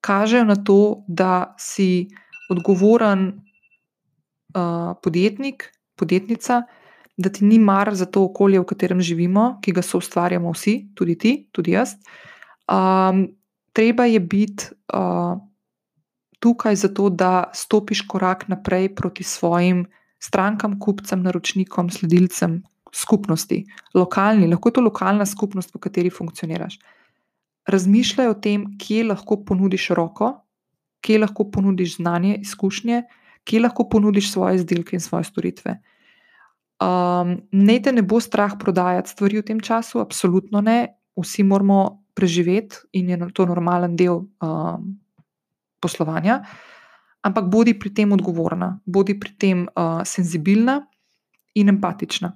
kažejo 0.00 0.48
na 0.48 0.56
to, 0.56 1.04
da 1.08 1.54
si 1.60 2.08
odgovoren 2.48 3.28
uh, 4.56 4.96
podjetnik, 5.04 5.68
podjetnica, 5.96 6.62
da 7.18 7.28
ti 7.28 7.44
ni 7.44 7.58
mar 7.58 7.90
za 7.94 8.06
to 8.06 8.24
okolje, 8.24 8.60
v 8.60 8.68
katerem 8.68 9.00
živimo, 9.02 9.58
ki 9.62 9.74
ga 9.76 9.82
so 9.82 9.98
ustvarjamo 9.98 10.52
vsi, 10.54 10.94
tudi 10.94 11.18
ti, 11.18 11.32
tudi 11.52 11.74
jaz. 11.74 11.98
Um, 12.68 13.28
treba 13.72 14.04
je 14.04 14.20
biti 14.20 14.64
uh, 14.94 15.38
tukaj 16.38 16.76
zato, 16.76 17.08
da 17.10 17.50
stopiš 17.54 18.02
korak 18.06 18.48
naprej 18.48 18.94
proti 18.94 19.24
svojim 19.24 19.86
strankam, 20.18 20.78
kupcem, 20.80 21.22
naročnikom, 21.22 21.90
sledilcem, 21.90 22.62
skupnosti, 22.92 23.64
lokalni, 23.94 24.48
lahko 24.48 24.68
je 24.68 24.72
to 24.72 24.80
lokalna 24.80 25.26
skupnost, 25.26 25.74
v 25.74 25.78
kateri 25.78 26.10
funkcioniraš. 26.10 26.78
Razmišljaj 27.68 28.28
o 28.28 28.34
tem, 28.34 28.64
kje 28.80 29.04
lahko 29.10 29.42
ponudiš 29.44 29.90
roko, 29.96 30.32
kje 31.04 31.18
lahko 31.18 31.50
ponudiš 31.50 31.96
znanje, 31.96 32.38
izkušnje, 32.40 33.02
kje 33.44 33.60
lahko 33.60 33.88
ponudiš 33.88 34.32
svoje 34.32 34.56
izdelke 34.56 34.96
in 34.96 35.00
svoje 35.00 35.24
storitve. 35.24 35.78
Um, 36.78 37.38
ne 37.52 37.78
te 37.82 37.92
ne 37.92 38.02
bo 38.02 38.20
strah 38.20 38.54
prodajati 38.58 39.10
stvari 39.10 39.40
v 39.40 39.46
tem 39.50 39.60
času, 39.60 40.00
absolutno 40.00 40.60
ne. 40.60 40.94
Vsi 41.18 41.42
moramo 41.42 42.04
preživeti 42.18 42.82
in 42.98 43.12
je 43.14 43.18
to 43.34 43.46
normalen 43.46 43.94
del 43.96 44.24
um, 44.42 44.90
poslovanja, 45.78 46.40
ampak 47.22 47.46
bodi 47.46 47.76
pri 47.78 47.94
tem 47.94 48.12
odgovorna, 48.12 48.74
bodi 48.86 49.14
pri 49.14 49.32
tem 49.38 49.64
uh, 49.70 50.02
senzibilna 50.02 50.80
in 51.54 51.70
empatična. 51.70 52.32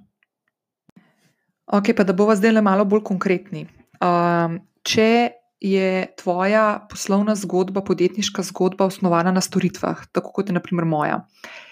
Ok, 1.73 1.92
pa 1.97 2.07
da 2.07 2.14
bova 2.14 2.37
zdaj 2.38 2.55
le 2.55 2.62
malo 2.62 2.87
bolj 2.87 3.03
konkretni. 3.11 3.66
Um, 4.03 4.61
če 4.87 5.35
je 5.62 5.90
tvoja 6.18 6.83
poslovna 6.90 7.35
zgodba, 7.38 7.85
podjetniška 7.87 8.42
zgodba 8.51 8.88
osnovana 8.90 9.31
na 9.35 9.40
storitvah, 9.40 10.07
tako 10.12 10.35
kot 10.38 10.51
je 10.51 10.57
naprimer 10.59 10.87
moja. 10.87 11.23
Uh, 11.23 11.71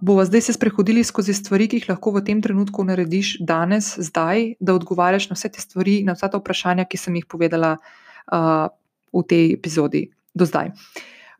bova 0.00 0.24
zdaj 0.24 0.40
se 0.40 0.52
sprehodili 0.52 1.04
skozi 1.04 1.34
stvari, 1.34 1.68
ki 1.68 1.80
jih 1.80 1.88
lahko 1.88 2.12
v 2.12 2.24
tem 2.24 2.42
trenutku 2.42 2.84
narediš 2.84 3.38
danes, 3.40 3.94
zdaj, 3.96 4.54
da 4.60 4.74
odgovarjaš 4.74 5.30
na 5.30 5.36
vse 5.36 5.48
te 5.48 5.60
stvari, 5.60 6.02
na 6.04 6.12
vsa 6.12 6.28
ta 6.28 6.38
vprašanja, 6.38 6.84
ki 6.84 7.00
sem 7.00 7.16
jih 7.16 7.26
povedala 7.26 7.78
uh, 7.78 8.68
v 9.12 9.22
tej 9.24 9.54
epizodi 9.56 10.10
do 10.34 10.44
zdaj. 10.44 10.72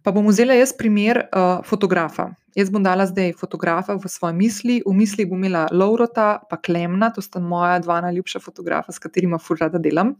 Pa 0.03 0.11
bom 0.11 0.25
vzela 0.27 0.57
jaz 0.57 0.73
primer 0.73 1.29
uh, 1.29 1.61
fotografa. 1.65 2.33
Jaz 2.57 2.73
bom 2.73 2.83
dala 2.83 3.07
zdaj 3.07 3.37
fotografa 3.39 3.97
v 3.97 4.09
svoje 4.09 4.35
misli, 4.35 4.81
v 4.85 4.93
misli 4.97 5.29
bom 5.29 5.39
imela 5.39 5.69
Laurota, 5.73 6.41
pa 6.49 6.57
Klemna, 6.57 7.13
to 7.13 7.23
sta 7.23 7.41
moja 7.41 7.79
dva 7.79 8.01
najljubša 8.09 8.41
fotografa, 8.41 8.93
s 8.93 8.99
katerima 8.99 9.39
furada 9.39 9.79
delam. 9.79 10.17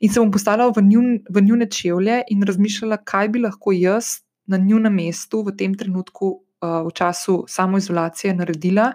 In 0.00 0.10
se 0.10 0.20
bom 0.20 0.30
postavila 0.30 0.70
v, 0.74 0.82
njun, 0.82 1.08
v 1.30 1.42
njune 1.42 1.70
čevlje 1.70 2.22
in 2.34 2.42
razmišljala, 2.42 3.02
kaj 3.04 3.28
bi 3.28 3.46
lahko 3.46 3.72
jaz 3.72 4.20
na 4.46 4.58
njunem 4.58 4.94
mestu 4.94 5.42
v 5.46 5.54
tem 5.56 5.74
trenutku 5.74 6.26
uh, 6.28 6.38
v 6.60 6.90
času 6.92 7.44
samoizolacije 7.48 8.34
naredila, 8.34 8.92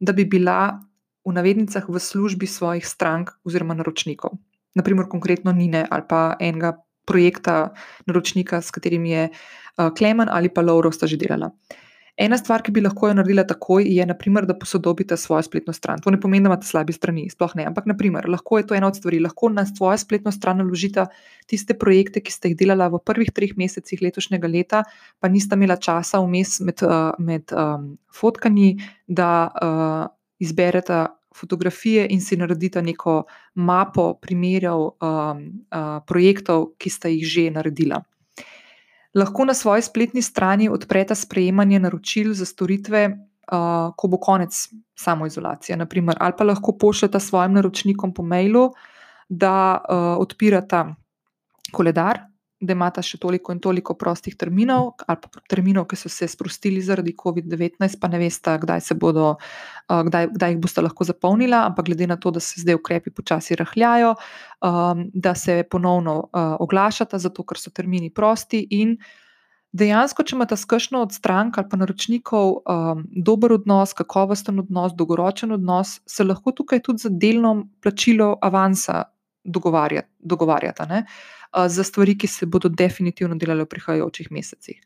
da 0.00 0.12
bi 0.12 0.24
bila 0.24 0.78
v 1.26 1.32
navednicah 1.34 1.82
v 1.88 1.98
službi 1.98 2.46
svojih 2.46 2.86
strank 2.86 3.34
oziroma 3.44 3.74
naročnikov. 3.74 4.38
Naprimer, 4.74 5.10
konkretno 5.10 5.52
Nine 5.52 5.86
ali 5.90 6.04
pa 6.08 6.36
enega 6.40 6.78
projekta 7.04 7.74
naročnika, 8.06 8.62
s 8.62 8.70
katerim 8.70 9.04
je 9.04 9.28
uh, 9.28 9.90
Klemen 9.90 10.28
ali 10.30 10.48
pa 10.48 10.62
Lauro 10.62 10.92
sta 10.92 11.06
že 11.06 11.18
delala. 11.18 11.50
Uh, 11.50 11.87
Ena 12.18 12.34
stvar, 12.34 12.64
ki 12.66 12.72
bi 12.74 12.82
lahko 12.82 13.06
jo 13.06 13.14
naredila 13.14 13.44
takoj, 13.46 13.84
je, 13.86 14.02
naprimer, 14.06 14.42
da 14.46 14.56
posodobite 14.58 15.16
svojo 15.16 15.44
spletno 15.46 15.72
stran. 15.72 16.00
To 16.02 16.10
ne 16.10 16.18
pomeni, 16.18 16.42
da 16.42 16.50
imate 16.50 16.66
slabe 16.66 16.92
strani, 16.92 17.28
sploh 17.30 17.54
ne. 17.54 17.68
Ampak, 17.70 17.86
naprimer, 17.86 18.26
lahko 18.26 18.58
je 18.58 18.66
to 18.66 18.74
ena 18.74 18.88
od 18.90 18.98
stvari. 18.98 19.20
Lahko 19.22 19.52
na 19.54 19.62
svojo 19.66 19.94
spletno 20.02 20.32
stran 20.34 20.58
naložite 20.58 21.04
tiste 21.46 21.78
projekte, 21.78 22.18
ki 22.18 22.34
ste 22.34 22.50
jih 22.50 22.58
delali 22.58 22.90
v 22.90 23.00
prvih 23.06 23.30
treh 23.36 23.54
mesecih 23.60 24.02
letošnjega 24.02 24.50
leta, 24.50 24.82
pa 25.22 25.30
niste 25.30 25.54
imeli 25.54 25.78
časa 25.78 26.18
vmes 26.24 26.58
med, 26.66 26.82
uh, 26.82 27.14
med 27.22 27.54
um, 27.54 27.86
fotkanji, 28.10 28.74
da 29.06 29.30
uh, 29.46 30.04
izberete. 30.42 31.06
Fotografije 31.38 32.08
in 32.10 32.18
si 32.24 32.34
naredite 32.34 32.80
neko 32.82 33.20
mapo 33.62 34.08
primerov 34.18 34.80
um, 34.98 35.42
uh, 35.70 36.00
projektov, 36.02 36.72
ki 36.82 36.90
ste 36.90 37.12
jih 37.14 37.26
že 37.30 37.44
naredili 37.54 38.00
lahko 39.14 39.44
na 39.44 39.54
svoji 39.54 39.82
spletni 39.82 40.22
strani 40.22 40.68
odprete 40.68 41.14
sprejemanje 41.14 41.78
naročil 41.78 42.34
za 42.34 42.44
storitve, 42.44 43.08
uh, 43.08 43.94
ko 43.96 44.08
bo 44.08 44.18
konec 44.18 44.68
samoizolacije. 44.98 45.76
Naprimer, 45.76 46.16
ali 46.20 46.34
pa 46.38 46.44
lahko 46.44 46.76
pošljete 46.78 47.20
svojim 47.20 47.52
naročnikom 47.52 48.14
po 48.14 48.22
mailu, 48.22 48.70
da 49.28 49.78
uh, 49.78 49.96
odpirate 50.22 50.84
koledar, 51.72 52.20
da 52.60 52.74
imate 52.74 53.02
še 53.06 53.20
toliko 53.22 53.54
in 53.54 53.60
toliko 53.62 53.94
prostih 53.94 54.34
terminov, 54.38 54.90
ali 55.06 55.20
pa 55.22 55.42
terminov, 55.50 55.86
ki 55.90 55.98
so 55.98 56.10
se 56.10 56.26
sprostili 56.28 56.82
zaradi 56.82 57.14
COVID-19, 57.18 57.98
pa 58.00 58.10
ne 58.10 58.18
veste, 58.18 58.56
kdaj, 58.64 58.82
bodo, 58.98 59.36
kdaj, 59.86 60.32
kdaj 60.34 60.54
jih 60.54 60.58
boste 60.62 60.82
lahko 60.82 61.06
zapolnili, 61.06 61.54
ampak 61.54 61.86
glede 61.86 62.08
na 62.10 62.16
to, 62.18 62.32
da 62.34 62.42
se 62.42 62.60
zdaj 62.64 62.80
ukrepi 62.80 63.14
počasi 63.14 63.58
rahljajo, 63.58 64.16
da 65.14 65.34
se 65.38 65.62
ponovno 65.70 66.18
oglašate, 66.34 67.20
zato 67.22 67.46
ker 67.46 67.62
so 67.62 67.70
termini 67.70 68.10
prosti. 68.10 68.64
In 68.80 68.96
dejansko, 69.70 70.24
če 70.26 70.34
imate 70.34 70.58
skršno 70.58 71.04
od 71.06 71.14
strank 71.14 71.60
ali 71.60 71.70
pa 71.70 71.78
naročnikov 71.78 72.56
dober 73.22 73.54
odnos, 73.60 73.94
kakovosten 73.94 74.58
odnos, 74.64 74.96
dolgoročen 74.98 75.54
odnos, 75.54 76.00
se 76.10 76.26
lahko 76.26 76.56
tukaj 76.58 76.82
tudi 76.82 77.06
za 77.06 77.12
delno 77.12 77.68
plačilo 77.84 78.32
avansa 78.42 79.04
dogovarjate. 79.48 80.08
dogovarjate 80.18 80.86
za 81.68 81.84
stvari, 81.84 82.18
ki 82.18 82.26
se 82.26 82.46
bodo 82.46 82.68
definitivno 82.68 83.36
delale 83.36 83.64
v 83.64 83.72
prihajajočih 83.72 84.30
mesecih. 84.30 84.80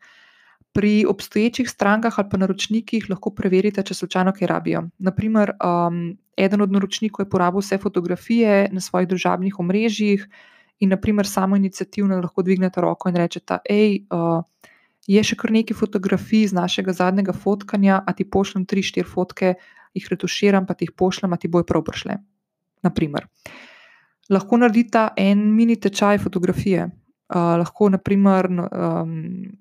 Pri 0.73 1.05
obstoječih 1.05 1.69
strankah 1.69 2.13
ali 2.17 2.29
pa 2.31 2.37
naročnikih 2.37 3.09
lahko 3.09 3.29
preverite, 3.29 3.83
če 3.83 3.93
slučajno 3.93 4.33
kaj 4.33 4.47
rabijo. 4.47 4.87
Naprimer, 4.97 5.53
um, 5.61 6.17
eden 6.37 6.61
od 6.61 6.71
naročnikov 6.71 7.25
je 7.25 7.29
porabil 7.29 7.61
vse 7.61 7.77
fotografije 7.77 8.69
na 8.71 8.81
svojih 8.81 9.07
družabnih 9.07 9.59
omrežjih 9.59 10.25
in, 10.79 10.89
naprimer, 10.89 11.27
samo 11.27 11.55
inicijativno 11.55 12.17
lahko 12.21 12.41
dvignete 12.41 12.81
roko 12.81 13.09
in 13.09 13.15
rečete: 13.15 13.59
Hej, 13.69 14.07
uh, 14.09 14.41
je 15.07 15.23
še 15.23 15.35
kar 15.35 15.51
nekaj 15.51 15.77
fotografij 15.77 16.47
z 16.47 16.57
našega 16.57 16.93
zadnjega 16.93 17.33
fotkanja, 17.33 18.01
a 18.07 18.13
ti 18.13 18.25
pošljem 18.25 18.65
tri, 18.65 18.81
štiri 18.81 19.05
fotke, 19.05 19.55
jih 19.93 20.07
retuširam, 20.09 20.65
pa 20.65 20.73
ti 20.73 20.87
jih 20.87 20.95
pošljem, 20.97 21.33
a 21.33 21.37
ti 21.37 21.47
bojo 21.47 21.69
prav 21.69 21.83
prišle. 21.83 22.17
Naprimer 22.81 23.27
lahko 24.29 24.57
naredite 24.57 25.07
en 25.17 25.47
mini 25.55 25.75
tečaj 25.79 26.21
fotografije. 26.23 26.89
Uh, 27.33 27.55
lahko, 27.57 27.87
naprimer, 27.89 28.45
um, 28.51 29.13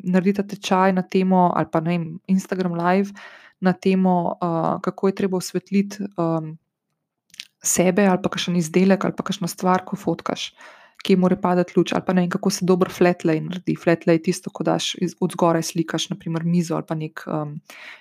naredite 0.05 0.45
tečaj 0.47 0.93
na 0.93 1.03
temo, 1.03 1.53
ali 1.57 1.71
pa 1.73 1.81
ne, 1.81 1.95
Instagram 2.29 2.75
Live 2.77 3.15
na 3.61 3.73
temo, 3.73 4.35
uh, 4.35 4.81
kako 4.83 5.09
je 5.09 5.15
treba 5.15 5.39
osvetliti 5.39 6.05
um, 6.19 6.57
sebe, 7.63 8.05
ali 8.07 8.21
pa 8.23 8.29
kakšen 8.29 8.59
izdelek, 8.59 9.05
ali 9.05 9.17
pa 9.17 9.25
kakšno 9.25 9.49
stvar, 9.49 9.87
ko 9.87 9.97
fotkaš, 9.97 10.51
ki 11.07 11.17
mora 11.17 11.39
padati 11.39 11.73
luč, 11.77 11.95
ali 11.95 12.05
pa 12.07 12.13
ne, 12.19 12.27
kako 12.31 12.51
se 12.51 12.67
dobro 12.67 12.91
flatlay 12.93 13.41
naredi. 13.41 13.79
Flatlay 13.79 14.19
je 14.19 14.27
tisto, 14.29 14.51
ko 14.51 14.67
daš 14.67 14.93
od 15.21 15.33
zgoraj 15.33 15.63
slikaš, 15.73 16.11
naprimer, 16.11 16.45
mizo 16.45 16.77
ali 16.77 16.85
pa 16.89 16.99
nek, 16.99 17.25
um, 17.27 17.57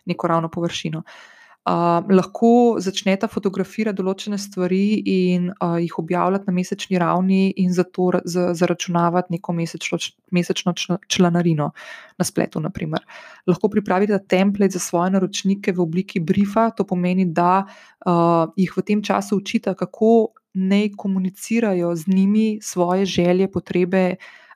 neko 0.06 0.28
ravno 0.28 0.50
površino. 0.50 1.06
Uh, 1.06 1.40
Uh, 1.62 2.02
lahko 2.10 2.80
začnete 2.82 3.28
fotografirati 3.30 4.00
določene 4.00 4.39
stvari 4.41 4.95
in 5.12 5.52
uh, 5.52 5.76
jih 5.78 6.00
objavljati 6.02 6.50
na 6.50 6.56
mesečni 6.58 6.97
ravni, 6.97 7.52
in 7.62 7.69
zato 7.69 8.08
zaračunavati 8.26 9.36
neko 9.36 9.54
mesečno, 9.54 10.00
mesečno 10.34 10.74
članarino 11.06 11.69
na 12.17 12.26
spletu. 12.26 12.60
Naprimer. 12.60 13.06
Lahko 13.45 13.69
pripravite 13.69 14.17
template 14.26 14.74
za 14.74 14.82
svoje 14.82 15.13
naročnike 15.13 15.76
v 15.78 15.86
obliki 15.86 16.19
briefa, 16.19 16.71
to 16.74 16.84
pomeni, 16.84 17.28
da 17.30 17.62
uh, 17.62 18.50
jih 18.58 18.74
v 18.78 18.82
tem 18.82 19.06
času 19.06 19.38
učite, 19.38 19.76
kako 19.78 20.34
naj 20.58 20.95
komunicirajo 20.97 21.93
z 21.95 22.10
njimi 22.10 22.47
svoje 22.62 23.06
želje, 23.06 23.52
potrebe. 23.52 24.15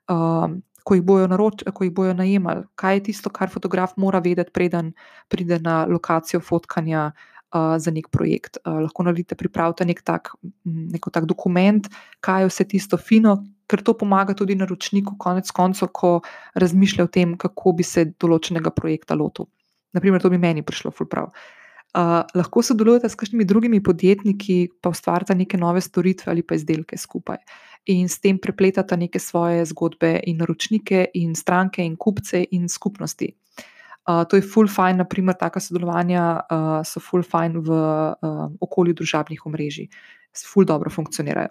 Uh, 0.09 0.57
ko 0.85 0.95
jih 0.97 1.03
bojo, 1.05 1.27
naroč, 1.27 1.63
ko 1.73 1.85
jih 1.85 1.93
bojo 1.93 2.13
najemali, 2.13 2.67
kaj 2.77 2.99
je 2.99 3.03
tisto, 3.09 3.31
kar 3.33 3.49
fotograf 3.49 3.95
mora 3.97 4.21
vedeti, 4.21 4.53
preden 4.53 4.93
pride 5.33 5.57
na 5.59 5.79
lokacijo 5.89 6.39
fotkanja 6.45 7.07
uh, 7.09 7.73
za 7.81 7.91
nek 7.91 8.11
projekt. 8.13 8.61
Uh, 8.61 8.83
lahko 8.85 9.07
naredite, 9.07 9.37
pripravite 9.39 9.87
nek 9.89 10.03
tak, 10.05 10.35
neko 10.65 11.09
tak 11.09 11.25
dokument, 11.25 11.89
kaj 12.21 12.45
je 12.45 12.53
vse 12.53 12.67
tisto 12.75 13.01
fino, 13.01 13.39
ker 13.65 13.81
to 13.81 13.95
pomaga 13.97 14.37
tudi 14.37 14.57
naročniku, 14.59 15.17
konec 15.17 15.49
koncev, 15.51 15.89
ko 15.89 16.19
razmišlja 16.53 17.09
o 17.09 17.11
tem, 17.11 17.33
kako 17.41 17.73
bi 17.79 17.85
se 17.87 18.05
določenega 18.21 18.69
projekta 18.69 19.17
lotil. 19.17 19.49
Naprimer, 19.97 20.21
to 20.21 20.29
bi 20.29 20.37
meni 20.37 20.61
prišlo 20.65 20.93
fulprav. 20.93 21.31
Uh, 21.95 22.27
lahko 22.35 22.59
sodelujete 22.59 23.07
s 23.09 23.15
kakšnimi 23.15 23.45
drugimi 23.47 23.79
podjetniki, 23.81 24.67
pa 24.83 24.91
ustvarjate 24.91 25.33
neke 25.39 25.57
nove 25.57 25.81
storitve 25.81 26.33
ali 26.33 26.43
pa 26.43 26.59
izdelke 26.59 26.99
skupaj. 26.99 27.39
In 27.85 28.09
s 28.09 28.19
tem 28.19 28.37
prepletate 28.41 28.97
neke 28.97 29.19
svoje 29.21 29.65
zgodbe 29.69 30.19
in 30.25 30.39
naročnike, 30.41 31.11
in 31.13 31.35
stranke, 31.35 31.83
in 31.85 31.95
kupce, 31.97 32.41
in 32.51 32.69
skupnosti. 32.69 33.29
Uh, 34.05 34.23
to 34.29 34.37
je 34.37 34.45
full 34.45 34.69
fine, 34.69 35.01
naprimer, 35.01 35.37
taka 35.37 35.59
sodelovanja 35.59 36.23
uh, 36.45 36.81
so 36.85 37.01
full 37.01 37.25
fine 37.25 37.61
v 37.61 37.69
uh, 37.69 38.45
okolju 38.61 38.93
družabnih 39.01 39.45
omrežij, 39.45 39.89
full 40.45 40.65
dobro 40.65 40.89
funkcionirajo. 40.93 41.49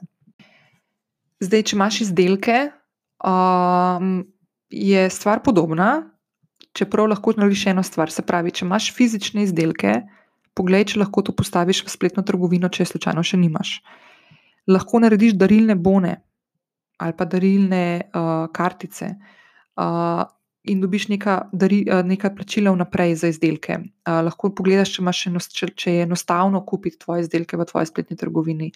Zdaj, 1.42 1.62
če 1.66 1.76
imaš 1.76 2.00
izdelke, 2.06 2.58
um, 3.26 4.22
je 4.70 5.06
stvar 5.10 5.42
podobna, 5.42 6.10
čeprav 6.74 7.10
lahko 7.10 7.34
narediš 7.36 7.66
eno 7.74 7.82
stvar. 7.82 8.10
Se 8.10 8.22
pravi, 8.22 8.54
če 8.54 8.66
imaš 8.66 8.92
fizične 8.94 9.42
izdelke, 9.42 9.98
Poglej, 10.54 10.86
če 10.92 11.02
lahko 11.02 11.24
to 11.26 11.34
postaviš 11.34 11.82
v 11.82 11.90
spletno 11.90 12.22
trgovino, 12.22 12.70
če 12.70 12.86
slučajno 12.86 13.24
še 13.26 13.40
nimaš. 13.42 13.80
Lahko 14.70 15.00
narediš 15.04 15.36
darilne 15.40 15.74
bone 15.74 16.16
ali 17.02 17.12
pa 17.16 17.24
darilne 17.26 17.84
uh, 18.14 18.46
kartice 18.54 19.08
uh, 19.76 20.22
in 20.64 20.80
dobiš 20.80 21.08
neka, 21.10 21.48
dari, 21.52 21.82
uh, 21.90 22.04
neka 22.06 22.30
plačila 22.36 22.72
vnaprej 22.72 23.16
za 23.20 23.28
izdelke. 23.28 23.76
Uh, 24.06 24.22
lahko 24.24 24.48
pogledaš, 24.56 24.94
če, 24.94 25.02
enost, 25.28 25.56
če, 25.58 25.68
če 25.76 25.96
je 25.96 26.04
enostavno 26.06 26.62
kupiti 26.64 27.02
tvoje 27.02 27.26
izdelke 27.26 27.58
v 27.60 27.66
tvoji 27.68 27.90
spletni 27.90 28.16
trgovini. 28.16 28.70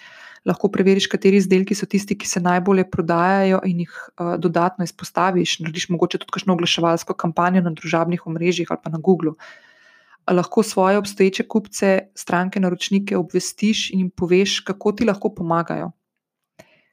Lahko 0.48 0.68
preveriš, 0.74 1.07
kateri 1.09 1.40
izdelki 1.40 1.79
so 1.79 1.88
tisti, 1.88 2.18
ki 2.18 2.29
se 2.29 2.42
najbolje 2.44 2.85
prodajajo 2.90 3.62
in 3.70 3.87
jih 3.87 3.94
uh, 3.94 4.35
dodatno 4.42 4.85
izpostaviš. 4.85 5.61
Narediš 5.62 5.88
mogoče 5.94 6.20
tudi 6.20 6.35
kakšno 6.37 6.59
oglaševalsko 6.59 7.16
kampanjo 7.16 7.64
na 7.64 7.72
družabnih 7.72 8.27
omrežjih 8.29 8.74
ali 8.74 8.83
pa 8.85 8.92
na 8.92 9.01
Google 9.01 9.38
lahko 10.31 10.62
svoje 10.62 10.99
obstoječe 10.99 11.49
kupce, 11.49 11.99
stranke, 12.14 12.61
naročnike 12.61 13.17
obvestiš 13.17 13.91
in 13.91 13.99
jim 13.99 14.11
poveš, 14.11 14.61
kako 14.61 14.93
ti 14.93 15.05
lahko 15.05 15.35
pomagajo. 15.35 15.91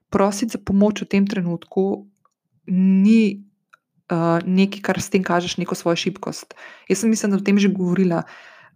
Prositi 0.09 0.51
za 0.51 0.59
pomoč 0.65 1.01
v 1.01 1.05
tem 1.05 1.27
trenutku 1.27 2.07
ni 2.67 3.43
uh, 4.11 4.39
nekaj, 4.45 4.81
kar 4.81 5.01
s 5.01 5.09
tem 5.09 5.23
kažeš 5.23 5.57
neko 5.57 5.75
svojo 5.75 5.95
šibkost. 5.95 6.53
Jaz 6.89 6.99
sem 6.99 7.09
mislim, 7.09 7.31
da 7.31 7.37
o 7.37 7.45
tem 7.45 7.59
že 7.59 7.69
govorila. 7.69 8.23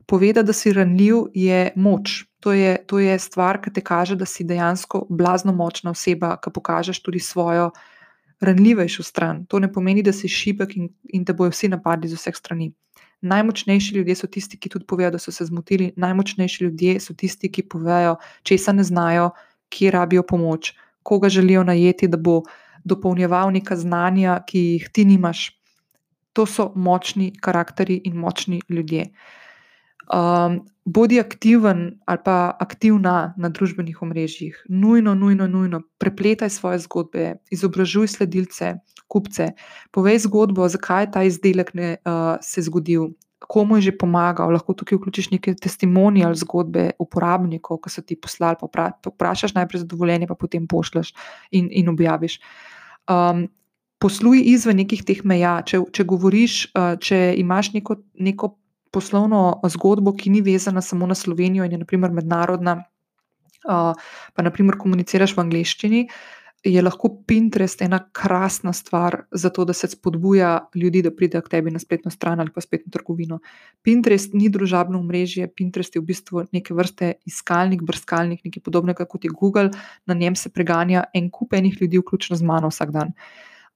Povedati, 0.10 0.48
da 0.48 0.54
si 0.54 0.74
ranljiv, 0.74 1.30
je 1.34 1.72
moč. 1.76 2.26
To 2.39 2.54
je, 2.54 2.78
to 2.88 3.00
je 3.00 3.19
stvar, 3.19 3.60
ki 3.62 3.69
te 3.74 3.82
kaže, 3.82 4.15
da 4.15 4.26
si 4.26 4.43
dejansko 4.43 5.06
blazno 5.10 5.54
močna 5.54 5.91
oseba, 5.91 6.38
ki 6.41 6.50
pokažeš 6.54 7.04
tudi 7.04 7.19
svojo 7.19 7.69
ranljivejšo 8.41 9.04
stran. 9.04 9.45
To 9.45 9.60
ne 9.60 9.72
pomeni, 9.74 10.04
da 10.04 10.13
si 10.13 10.28
šibek 10.28 10.76
in, 10.78 10.89
in 11.04 11.24
da 11.24 11.34
bojo 11.34 11.52
vsi 11.52 11.69
napadli 11.69 12.10
z 12.10 12.17
vseh 12.17 12.36
strani. 12.36 12.72
Najmočnejši 13.21 13.95
ljudje 13.95 14.15
so 14.15 14.27
tisti, 14.27 14.58
ki 14.58 14.69
tudi 14.69 14.86
povejo, 14.86 15.12
da 15.12 15.19
so 15.19 15.32
se 15.32 15.45
zmotili, 15.45 15.91
najmočnejši 15.97 16.63
ljudje 16.63 16.99
so 16.99 17.13
tisti, 17.13 17.51
ki 17.51 17.67
povejo, 17.69 18.15
česa 18.43 18.71
ne 18.71 18.84
znajo, 18.84 19.29
kje 19.69 19.91
rabijo 19.91 20.23
pomoč, 20.23 20.73
koga 21.03 21.29
želijo 21.29 21.63
najeti, 21.63 22.08
da 22.08 22.17
bo 22.17 22.41
dopolnjeval 22.84 23.51
neka 23.51 23.75
znanja, 23.75 24.39
ki 24.47 24.60
jih 24.60 24.89
ti 24.93 25.05
nimaš. 25.05 25.49
To 26.34 26.45
so 26.45 26.71
močni 26.75 27.34
karakteri 27.41 28.01
in 28.05 28.15
močni 28.15 28.62
ljudje. 28.69 29.10
Um, 30.10 30.62
bodi 30.86 31.19
aktiven 31.19 31.99
ali 32.05 32.19
pa 32.25 32.55
aktivna 32.60 33.34
na 33.38 33.49
družbenih 33.49 34.01
omrežjih, 34.01 34.63
nujno, 34.69 35.13
nujno, 35.15 35.47
nujno, 35.47 35.82
prepletaj 36.01 36.49
svoje 36.49 36.79
zgodbe, 36.79 37.36
izobražuj 37.51 38.08
sledilce, 38.08 38.73
kupce, 39.10 39.52
povej 39.95 40.22
zgodbo, 40.26 40.67
zakaj 40.69 41.08
je 41.08 41.12
ta 41.15 41.24
izdelek 41.26 41.74
ne, 41.74 41.98
uh, 42.06 42.38
se 42.45 42.63
zgodil, 42.65 43.10
komu 43.50 43.80
je 43.80 43.89
že 43.89 43.98
pomagal. 43.98 44.54
Lahko 44.54 44.76
tukaj 44.78 45.00
vključiš 45.00 45.32
neke 45.34 45.56
testimonije 45.56 46.28
ali 46.28 46.38
zgodbe 46.38 46.89
uporabnikov, 47.02 47.82
ki 47.84 47.89
so 47.89 48.06
ti 48.06 48.19
poslali. 48.19 48.60
Vprašaš 48.62 49.56
najprej 49.58 49.86
za 49.86 49.89
dovoljenje, 49.89 50.28
pa 50.28 50.36
potem 50.36 50.67
pošljaš 50.67 51.13
in, 51.52 51.69
in 51.72 51.89
objaviš. 51.89 52.39
Um, 53.10 53.48
posluj 54.00 54.43
izven 54.54 54.78
nekih 54.84 55.04
teh 55.04 55.26
meja. 55.26 55.60
Če, 55.65 55.82
če 55.91 56.06
govoriš, 56.06 56.62
uh, 56.76 56.95
če 57.02 57.34
imaš 57.41 57.74
neko. 57.74 58.02
neko 58.19 58.56
poslovno 58.91 59.62
zgodbo, 59.69 60.15
ki 60.17 60.32
ni 60.34 60.41
vezana 60.41 60.82
samo 60.82 61.06
na 61.06 61.15
Slovenijo 61.15 61.65
in 61.65 61.72
je 61.72 61.78
naprimer 61.78 62.12
mednarodna, 62.12 62.84
pa 63.63 64.45
naprimer 64.45 64.80
komuniciraš 64.82 65.36
v 65.38 65.43
angleščini, 65.43 66.04
je 66.63 66.82
lahko 66.82 67.10
Pinterest 67.28 67.82
ena 67.82 68.00
krasna 68.12 68.74
stvar 68.74 69.22
za 69.32 69.50
to, 69.50 69.65
da 69.65 69.74
se 69.74 69.88
spodbuja 69.88 70.69
ljudi, 70.76 71.02
da 71.02 71.12
pridejo 71.15 71.41
k 71.41 71.50
tebi 71.50 71.72
na 71.72 71.80
spletno 71.80 72.12
stran 72.12 72.39
ali 72.39 72.52
pa 72.56 72.62
spletno 72.62 72.91
trgovino. 72.91 73.39
Pinterest 73.82 74.34
ni 74.34 74.50
družabno 74.50 75.02
mrežje, 75.04 75.48
Pinterest 75.56 75.95
je 75.95 76.02
v 76.02 76.10
bistvu 76.12 76.43
neke 76.52 76.74
vrste 76.74 77.13
iskalnik, 77.26 77.84
brskalnik, 77.84 78.43
nekaj 78.43 78.63
podobnega 78.63 79.06
kot 79.06 79.24
je 79.24 79.32
Google, 79.32 79.69
na 80.06 80.13
njem 80.13 80.36
se 80.36 80.50
preganja 80.50 81.04
en 81.13 81.30
kup 81.32 81.54
enih 81.54 81.82
ljudi, 81.82 81.98
vključno 81.98 82.36
z 82.36 82.43
mano 82.43 82.69
vsak 82.69 82.91
dan. 82.91 83.15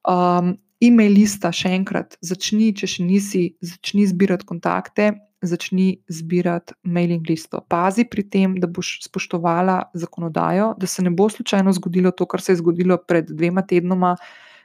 Um, 0.04 0.58
e-mail 0.84 1.14
lista, 1.16 1.52
še 1.56 1.72
enkrat, 1.78 2.18
začni, 2.22 2.74
če 2.76 2.88
še 2.88 3.06
nisi, 3.08 3.44
začni 3.64 4.08
zbirati 4.10 4.46
kontakte, 4.46 5.14
začni 5.44 6.00
zbirati 6.08 6.74
mailing 6.84 7.30
listo. 7.30 7.62
Pazi 7.68 8.06
pri 8.10 8.24
tem, 8.30 8.56
da 8.60 8.68
boš 8.68 9.04
spoštovala 9.06 9.92
zakonodajo, 9.94 10.74
da 10.80 10.88
se 10.88 11.04
ne 11.04 11.12
bo 11.12 11.30
slučajno 11.30 11.74
zgodilo 11.78 12.12
to, 12.12 12.26
kar 12.26 12.42
se 12.42 12.52
je 12.56 12.62
zgodilo 12.64 12.98
pred 12.98 13.30
dvema 13.30 13.62
tednoma, 13.62 14.16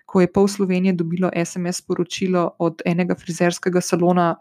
ko 0.08 0.22
je 0.22 0.32
pol 0.32 0.48
Slovenije 0.48 0.94
dobilo 0.96 1.30
SMS 1.44 1.82
sporočilo 1.82 2.50
od 2.58 2.82
enega 2.86 3.14
frizerskega 3.18 3.80
salona. 3.84 4.34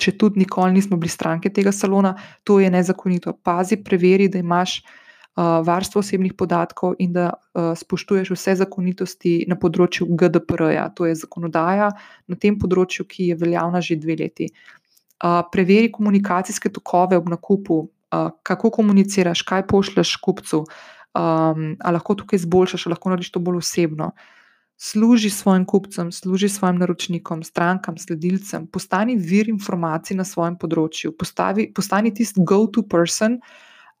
Če 0.00 0.16
tudi 0.18 0.40
nikoli 0.42 0.72
nismo 0.74 0.96
bili 0.96 1.12
stranke 1.12 1.52
tega 1.54 1.70
salona, 1.72 2.16
to 2.42 2.56
je 2.58 2.70
nezakonito. 2.70 3.36
Pazi, 3.42 3.76
preveri, 3.84 4.26
da 4.28 4.40
imaš 4.40 4.80
varstvo 5.36 5.98
osebnih 5.98 6.32
podatkov 6.38 6.94
in 7.02 7.12
da 7.12 7.28
spoštuješ 7.54 8.30
vse 8.30 8.54
zakonitosti 8.60 9.32
na 9.50 9.56
področju 9.58 10.06
GDPR-ja, 10.14 10.88
to 10.94 11.08
je 11.08 11.14
zakonodaja 11.18 11.88
na 12.30 12.38
tem 12.38 12.54
področju, 12.58 13.06
ki 13.06 13.28
je 13.32 13.38
veljavna 13.40 13.82
že 13.82 13.98
dve 13.98 14.14
leti. 14.20 14.46
Preveri 15.52 15.92
komunikacijske 15.92 16.68
tokove 16.68 17.16
ob 17.16 17.28
nakupu, 17.32 17.88
kako 18.42 18.70
komuniciraš, 18.70 19.42
kaj 19.42 19.66
pošlješ 19.66 20.16
kupcu, 20.22 20.64
ali 21.14 21.94
lahko 21.96 22.14
tukaj 22.14 22.36
izboljšaš, 22.36 22.86
ali 22.86 22.92
lahko 22.92 23.12
narediš 23.12 23.32
to 23.32 23.40
bolj 23.40 23.62
osebno. 23.62 24.10
Služi 24.76 25.30
svojim 25.30 25.64
kupcem, 25.64 26.10
služi 26.12 26.48
svojim 26.48 26.80
naročnikom, 26.82 27.42
strankam, 27.46 27.98
sledilcem, 27.98 28.66
postani 28.66 29.14
vir 29.16 29.48
informacij 29.48 30.16
na 30.18 30.24
svojem 30.26 30.56
področju, 30.58 31.12
postavi, 31.14 31.68
postani 31.72 32.10
tisti 32.14 32.42
go-to 32.42 32.82
person, 32.82 33.38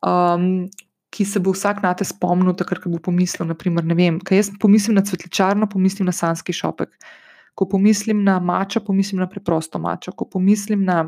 um, 0.02 0.66
ki 1.14 1.24
se 1.30 1.38
bo 1.38 1.54
vsak 1.54 1.78
na 1.84 1.92
te 1.94 2.04
spomnil, 2.04 2.56
takrat, 2.58 2.82
ko 2.82 2.90
bo 2.90 2.98
pomislil. 2.98 3.46
Naprimer, 3.46 3.86
vem, 3.94 4.18
kaj 4.18 4.40
jaz 4.40 4.50
pomislim 4.60 4.98
na 4.98 5.04
cvetličarno, 5.06 5.70
pomislim 5.70 6.10
na 6.10 6.12
sanski 6.12 6.52
šopek. 6.52 6.90
Ko 7.54 7.68
pomislim 7.70 8.24
na 8.24 8.40
mačo, 8.40 8.80
pomislim 8.84 9.20
na 9.22 9.28
preprosto 9.30 9.78
mačo. 9.78 10.12
Ko 10.12 10.26
pomislim 10.30 10.84
na 10.84 11.04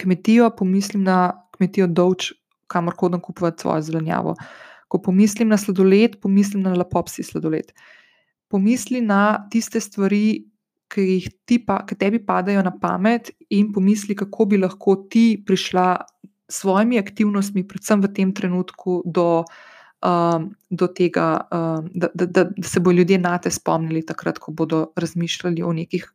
kmetijo, 0.00 0.50
pomislim 0.56 1.04
na 1.04 1.46
kmetijo 1.56 1.86
Dovč, 1.86 2.32
kamor 2.66 2.94
hodam 2.98 3.20
kupovati 3.20 3.60
svojo 3.60 3.82
zelenjavo. 3.82 4.34
Ko 4.88 4.98
pomislim 5.02 5.48
na 5.48 5.58
sladoled, 5.58 6.20
pomislim 6.22 6.62
na 6.62 6.74
lepopsi 6.74 7.22
sladoled. 7.22 7.72
Pomisli 8.48 9.00
na 9.00 9.46
tiste 9.50 9.80
stvari, 9.80 10.46
ki 10.90 11.02
jih 11.06 11.28
ti 11.46 11.60
pa, 11.62 11.84
ki 11.86 11.94
tebi 11.94 12.18
padajo 12.26 12.62
na 12.66 12.72
pamet, 12.74 13.30
in 13.54 13.70
pomisli, 13.72 14.16
kako 14.18 14.48
bi 14.50 14.58
lahko 14.58 14.96
ti 15.10 15.38
prišla 15.46 15.86
svojimi 16.50 16.98
aktivnostmi, 16.98 17.62
predvsem 17.68 18.02
v 18.02 18.10
tem 18.14 18.32
trenutku, 18.34 19.02
do, 19.06 19.44
um, 20.02 20.50
do 20.70 20.88
tega, 20.88 21.46
um, 21.52 21.88
da, 21.94 22.08
da, 22.14 22.26
da, 22.26 22.44
da 22.44 22.68
se 22.68 22.80
bodo 22.80 22.98
ljudje 22.98 23.18
na 23.18 23.38
te 23.38 23.50
spomnili, 23.50 24.04
takrat, 24.06 24.38
ko 24.38 24.52
bodo 24.52 24.90
razmišljali 24.96 25.62
o 25.62 25.72
nekih 25.72 26.06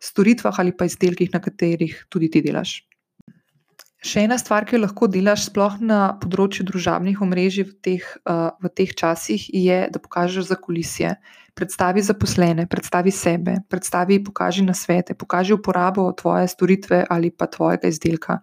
storitvah 0.00 0.60
ali 0.60 0.76
pa 0.76 0.88
izdelkih, 0.88 1.30
na 1.32 1.40
katerih 1.40 2.06
tudi 2.08 2.30
ti 2.30 2.42
delaš. 2.42 2.80
Še 4.00 4.22
ena 4.24 4.38
stvar, 4.40 4.64
ki 4.64 4.78
jo 4.78 4.86
lahko 4.86 5.10
delaš, 5.12 5.50
sploh 5.50 5.76
na 5.84 6.14
področju 6.22 6.64
družabnih 6.70 7.18
omrežij 7.20 7.66
v 7.68 7.74
teh, 7.84 8.04
uh, 8.24 8.48
v 8.56 8.70
teh 8.72 8.94
časih, 8.96 9.44
je, 9.52 9.80
da 9.92 10.00
pokažeš 10.00 10.48
za 10.48 10.56
kulisje. 10.56 11.10
Predstavi 11.52 12.00
zaposlene, 12.06 12.64
predstavi 12.70 13.12
sebe, 13.12 13.58
predstavi, 13.68 14.22
pokaži 14.24 14.64
na 14.64 14.72
svete, 14.72 15.12
pokaži 15.12 15.52
uporabo 15.52 16.06
tvoje 16.16 16.48
storitve 16.48 17.02
ali 17.10 17.28
pa 17.28 17.50
tvojega 17.52 17.92
izdelka. 17.92 18.38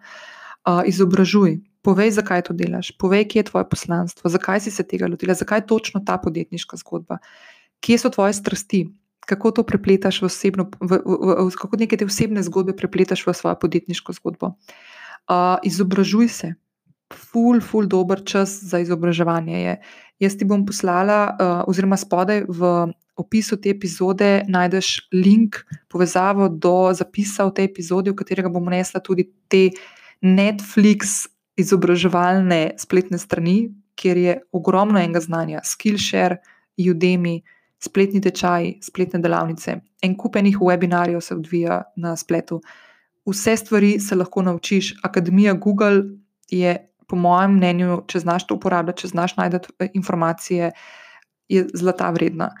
Uh, 0.62 0.86
izobražuj, 0.86 1.58
povej, 1.82 2.10
zakaj 2.18 2.48
to 2.48 2.56
delaš, 2.56 2.92
povej, 2.98 3.28
kje 3.28 3.40
je 3.40 3.48
tvoje 3.50 3.68
poslanstvo, 3.70 4.30
zakaj 4.30 4.60
si 4.66 4.70
se 4.74 4.82
tega 4.82 5.06
lotila, 5.06 5.34
zakaj 5.34 5.62
je 5.62 5.66
točno 5.66 6.02
ta 6.06 6.18
podjetniška 6.18 6.76
zgodba, 6.82 7.18
kje 7.80 7.98
so 7.98 8.10
tvoje 8.10 8.32
strasti, 8.38 8.86
kako 9.28 9.50
to 9.50 9.62
prepletaš 9.62 10.22
v 10.22 10.28
osebno, 10.30 10.70
v, 10.80 10.98
v, 11.04 11.18
v, 11.44 11.50
kako 11.52 11.76
neke 11.76 11.96
te 12.00 12.08
osebne 12.08 12.42
zgodbe 12.42 12.72
prepletaš 12.72 13.26
v 13.26 13.36
svojo 13.36 13.58
podjetniško 13.60 14.16
zgodbo. 14.16 14.56
Uh, 15.28 15.60
izobražuj 15.62 16.28
se. 16.28 16.54
Ful, 17.12 17.60
ful, 17.60 17.88
dober 17.88 18.20
čas 18.24 18.58
za 18.64 18.80
izobraževanje 18.80 19.60
je. 19.60 19.74
Jaz 20.24 20.36
ti 20.36 20.48
bom 20.48 20.64
poslala, 20.64 21.36
uh, 21.36 21.60
oziroma 21.68 21.96
spodaj 22.00 22.44
v 22.48 22.88
opisu 23.18 23.58
te 23.60 23.72
epizode 23.74 24.44
najdeš 24.48 25.10
link, 25.12 25.60
povezavo 25.92 26.48
do 26.48 26.92
zapisa 26.94 27.48
v 27.48 27.54
tej 27.58 27.64
epizodi, 27.68 28.12
v 28.12 28.18
katerega 28.20 28.52
bom 28.52 28.64
nesla 28.64 29.02
tudi 29.04 29.28
te 29.50 29.68
Netflix, 30.24 31.28
izobraževalne 31.58 32.78
spletne 32.78 33.18
strani, 33.18 33.68
kjer 33.98 34.16
je 34.16 34.34
ogromno 34.54 35.00
enega 35.00 35.20
znanja, 35.20 35.60
Skillshare, 35.64 36.38
Udemy, 36.78 37.40
spletni 37.82 38.20
tečaj, 38.22 38.76
spletne 38.86 39.18
delavnice, 39.22 39.80
en 40.02 40.14
kupenih 40.18 40.58
webinarjev 40.62 41.20
se 41.20 41.34
odvija 41.34 41.80
na 41.96 42.14
spletu. 42.16 42.60
Vse 43.26 43.56
stvari 43.56 43.98
se 44.00 44.16
lahko 44.16 44.42
naučiš. 44.42 44.94
Akademija 45.02 45.54
Google 45.54 46.02
je, 46.50 46.76
po 47.08 47.16
mojem 47.16 47.56
mnenju, 47.56 48.02
če 48.06 48.22
znaš 48.22 48.46
to 48.46 48.56
uporabljati, 48.58 49.02
če 49.02 49.08
znaš 49.08 49.36
najti 49.36 49.72
eh, 49.78 49.90
informacije, 49.94 50.72
je 51.48 51.64
zlata 51.74 52.10
vredna. 52.12 52.52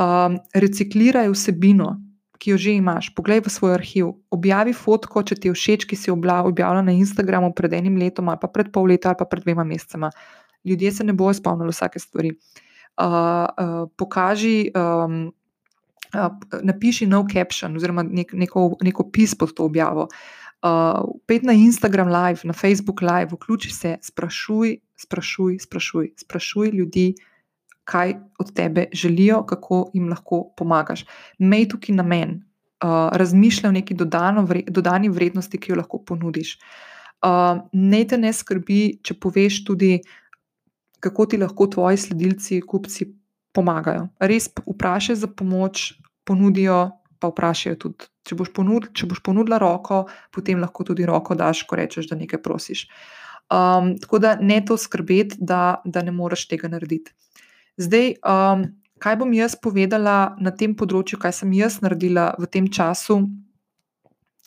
Um, 0.00 0.38
recikliraj 0.54 1.28
vsebino, 1.30 1.92
ki 2.38 2.54
jo 2.54 2.56
že 2.58 2.74
imaš, 2.76 3.10
poglej 3.14 3.42
v 3.44 3.50
svoj 3.52 3.76
arhiv, 3.78 4.12
objavi 4.34 4.74
fotko, 4.74 5.22
če 5.22 5.38
ti 5.38 5.50
je 5.50 5.54
všeč, 5.54 5.86
ki 5.86 5.96
si 5.96 6.10
jo 6.10 6.16
objavila 6.18 6.82
na 6.82 6.92
Instagramu 6.92 7.54
pred 7.54 7.72
enim 7.72 7.96
letom, 7.96 8.28
ali 8.28 8.40
pa 8.40 8.50
pred 8.50 8.72
pol 8.74 8.90
leta, 8.90 9.12
ali 9.12 9.18
pa 9.20 9.26
pred 9.28 9.44
dvema 9.46 9.64
mesecema. 9.64 10.10
Ljudje 10.64 10.92
se 10.92 11.04
ne 11.04 11.12
bojo 11.12 11.34
spomnili 11.34 11.70
vsake 11.70 12.00
stvari. 12.00 12.34
Uh, 12.94 13.04
uh, 13.04 13.90
pokaži, 13.98 14.70
um, 14.74 15.34
uh, 16.14 16.30
napiši 16.62 17.06
nov 17.10 17.26
caption, 17.32 17.74
oziroma 17.76 18.04
nek, 18.06 18.32
neko, 18.32 18.76
neko 18.82 19.10
pis 19.10 19.34
pod 19.34 19.54
to 19.54 19.66
objavo. 19.66 20.08
Uh, 20.64 21.04
pet 21.28 21.42
na 21.44 21.52
Instagram 21.52 22.08
live, 22.08 22.40
na 22.48 22.54
Facebook 22.56 23.02
live, 23.02 23.34
vključi 23.34 23.70
se, 23.70 23.96
sprašuj, 24.00 24.78
sprašuj, 24.96 25.58
sprašuj, 25.66 26.14
sprašuj 26.16 26.70
ljudi, 26.72 27.12
kaj 27.84 28.14
od 28.38 28.52
tebe 28.54 28.86
želijo, 28.92 29.42
kako 29.46 29.90
jim 29.94 30.08
lahko 30.08 30.42
pomagaš. 30.56 31.04
Mej 31.38 31.68
tukaj 31.68 31.96
namen, 31.96 32.38
uh, 32.84 33.12
razmišljaj 33.12 33.68
o 33.68 33.72
neki 33.72 33.94
dodano, 33.94 34.44
vre, 34.48 34.62
dodani 34.68 35.08
vrednosti, 35.08 35.60
ki 35.60 35.72
jo 35.72 35.80
lahko 35.82 36.00
ponudiš. 36.06 36.58
Uh, 37.24 37.64
ne 37.72 38.04
te 38.08 38.18
ne 38.18 38.32
skrbi, 38.32 38.98
če 39.02 39.16
poveš 39.20 39.62
tudi, 39.64 39.98
kako 41.00 41.26
ti 41.26 41.40
lahko 41.40 41.66
tvoji 41.66 42.00
sledilci, 42.00 42.60
kupci 42.60 43.08
pomagajo. 43.54 44.08
Res 44.20 44.48
vprašaj 44.66 45.20
za 45.20 45.28
pomoč, 45.28 45.92
ponudijo, 46.24 46.90
pa 47.20 47.30
vprašajo 47.32 47.78
tudi. 47.80 48.08
Če 48.24 48.36
boš, 48.40 48.50
ponud, 48.56 48.88
če 48.96 49.08
boš 49.08 49.20
ponudila 49.24 49.58
roko, 49.60 50.06
potem 50.32 50.60
lahko 50.60 50.84
tudi 50.88 51.04
roko 51.08 51.36
daš, 51.36 51.66
ko 51.68 51.76
rečeš, 51.76 52.08
da 52.08 52.16
nekaj 52.16 52.40
prosiš. 52.44 52.86
Um, 53.52 53.94
tako 54.00 54.18
da 54.24 54.34
ne 54.40 54.62
to 54.64 54.78
skrbeti, 54.80 55.36
da, 55.38 55.82
da 55.84 56.02
ne 56.02 56.12
moreš 56.12 56.46
tega 56.48 56.70
narediti. 56.72 57.12
Zdaj, 57.80 58.14
um, 58.22 58.64
kaj 59.02 59.16
bom 59.18 59.32
jaz 59.34 59.56
povedala 59.58 60.36
na 60.38 60.52
tem 60.54 60.76
področju, 60.78 61.18
kaj 61.18 61.40
sem 61.42 61.52
jaz 61.58 61.80
naredila 61.82 62.32
v 62.38 62.46
tem 62.46 62.70
času, 62.70 63.24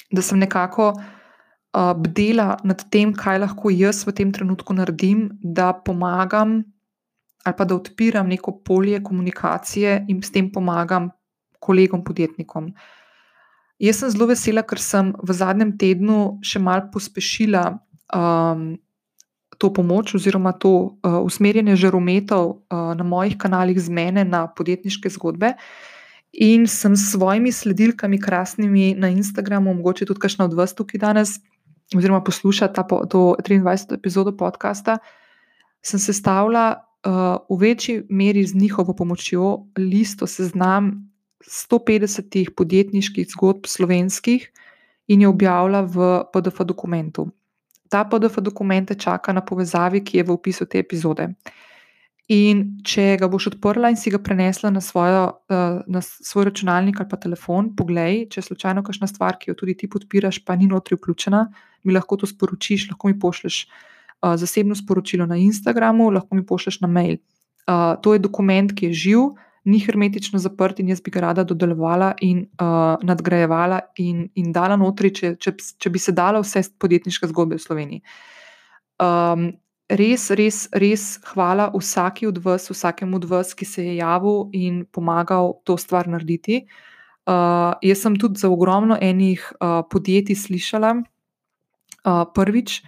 da 0.08 0.24
sem 0.24 0.40
nekako 0.40 0.94
uh, 0.96 1.94
bdela 2.00 2.56
nad 2.64 2.86
tem, 2.94 3.12
kaj 3.12 3.44
lahko 3.44 3.74
jaz 3.74 4.06
v 4.08 4.16
tem 4.16 4.32
trenutku 4.32 4.74
naredim, 4.74 5.30
da 5.44 5.74
pomagam 5.76 6.64
ali 7.48 7.56
pa 7.56 7.64
da 7.64 7.78
odpiram 7.80 8.28
neko 8.28 8.60
polje 8.60 9.00
komunikacije 9.04 10.06
in 10.12 10.20
s 10.20 10.34
tem 10.36 10.50
pomagam 10.52 11.14
kolegom, 11.64 12.04
podjetnikom. 12.04 12.74
Jaz 13.80 14.02
sem 14.02 14.12
zelo 14.12 14.28
vesela, 14.28 14.66
ker 14.68 14.82
sem 14.84 15.14
v 15.16 15.32
zadnjem 15.32 15.72
tednu 15.80 16.18
še 16.44 16.60
malo 16.60 16.90
pospešila 16.92 17.64
um, 18.12 18.74
to 19.58 19.74
pomoč 19.74 20.16
oziroma 20.16 20.52
to 20.54 20.72
uh, 20.72 21.20
usmerjanje 21.26 21.76
žarometov 21.76 22.46
uh, 22.50 22.94
na 22.98 23.04
mojih 23.04 23.38
kanalih 23.38 23.80
z 23.80 23.90
mene 23.90 24.26
na 24.26 24.48
podjetniške 24.48 25.10
zgodbe. 25.10 25.54
In 26.38 26.68
sem 26.68 26.96
s 26.96 27.12
svojimi 27.12 27.52
sledilkami, 27.52 28.20
krasnimi 28.22 28.94
na 28.94 29.10
Instagramu, 29.10 29.74
mogoče 29.74 30.06
tudi 30.06 30.22
kakšna 30.22 30.46
od 30.46 30.54
vas 30.54 30.76
tukaj 30.76 31.00
danes, 31.00 31.40
oziroma 31.96 32.22
posluša 32.22 32.68
ta 32.68 32.84
po, 32.84 33.06
to 33.10 33.36
23. 33.42 33.96
epizodo 33.96 34.36
podcasta, 34.38 35.00
sem 35.82 36.00
sestavila 36.00 36.76
uh, 36.78 37.42
v 37.50 37.60
večji 37.62 38.04
meri 38.10 38.46
z 38.46 38.56
njihovo 38.56 38.94
pomočjo 38.94 39.66
listo 39.78 40.28
seznam 40.28 41.10
150 41.42 42.54
podjetniških 42.58 43.28
zgodb 43.30 43.66
slovenskih 43.66 44.52
in 45.08 45.22
jo 45.22 45.30
objavila 45.30 45.82
v 45.82 46.24
PDF 46.34 46.66
dokumentu 46.66 47.32
ta 47.90 48.04
PDF 48.06 48.42
dokument 48.42 48.92
čaka 49.00 49.34
na 49.34 49.42
povezavi, 49.42 50.04
ki 50.04 50.18
je 50.18 50.24
v 50.24 50.36
opisu 50.36 50.66
te 50.66 50.80
epizode. 50.80 51.30
In 52.28 52.64
če 52.84 53.14
ga 53.22 53.30
boš 53.32 53.54
odprla 53.54 53.88
in 53.94 53.96
si 53.96 54.12
ga 54.12 54.20
prenesla 54.20 54.68
na, 54.74 54.82
svojo, 54.84 55.40
eh, 55.48 55.80
na 55.88 56.02
svoj 56.04 56.50
računalnik 56.50 57.00
ali 57.00 57.08
pa 57.08 57.16
telefon, 57.24 57.72
poglej, 57.76 58.26
če 58.28 58.42
je 58.42 58.48
slučajno 58.50 58.84
kakšna 58.84 59.08
stvar, 59.08 59.38
ki 59.40 59.52
jo 59.52 59.56
tudi 59.56 59.78
ti 59.80 59.88
podpiraš, 59.88 60.42
pa 60.44 60.58
ni 60.60 60.68
notri 60.68 61.00
vključena, 61.00 61.46
mi 61.88 61.96
lahko 61.96 62.20
to 62.20 62.28
sporočiš, 62.28 62.90
lahko 62.92 63.08
mi 63.08 63.16
pošleš 63.20 63.62
uh, 63.64 64.36
zasebno 64.36 64.76
sporočilo 64.76 65.26
na 65.26 65.38
Instagramu, 65.40 66.10
lahko 66.12 66.36
mi 66.36 66.44
pošleš 66.46 66.82
na 66.84 66.92
mail. 66.92 67.16
Uh, 67.64 67.96
to 68.04 68.18
je 68.18 68.20
dokument, 68.20 68.76
ki 68.76 68.92
je 68.92 68.94
živ, 69.08 69.24
ni 69.68 69.80
hermetično 69.84 70.40
zaprt 70.40 70.80
in 70.80 70.90
jaz 70.94 71.02
bi 71.04 71.12
ga 71.12 71.26
rada 71.28 71.44
dodelovala 71.44 72.14
in 72.24 72.46
uh, 72.62 72.96
nadgrajevala 73.04 73.82
in, 74.00 74.28
in 74.40 74.54
dala 74.56 74.78
notri, 74.80 75.12
če, 75.12 75.34
če, 75.44 75.54
če 75.84 75.92
bi 75.92 76.00
se 76.00 76.14
dala 76.16 76.40
vse 76.44 76.64
podjetniške 76.80 77.28
zgodbe 77.34 77.60
v 77.60 77.64
Sloveniji. 77.66 78.04
Um, 79.04 79.50
res, 79.92 80.30
res, 80.40 80.62
res 80.72 81.06
hvala 81.34 81.68
vsaki 81.76 82.30
od 82.32 82.40
vas, 82.46 82.70
vsakemu 82.72 83.20
od 83.20 83.28
vas, 83.28 83.52
ki 83.58 83.68
se 83.68 83.84
je 83.90 83.98
javil 84.00 84.48
in 84.56 84.86
pomagal 84.88 85.58
to 85.68 85.76
stvar 85.80 86.08
narediti. 86.08 86.64
Uh, 87.28 87.76
jaz 87.84 88.06
sem 88.06 88.16
tudi 88.16 88.40
za 88.40 88.48
ogromno 88.48 88.96
enih 88.96 89.44
uh, 89.60 89.82
podjetij 89.92 90.40
slišala 90.48 90.96
uh, 90.96 92.24
prvič. 92.32 92.82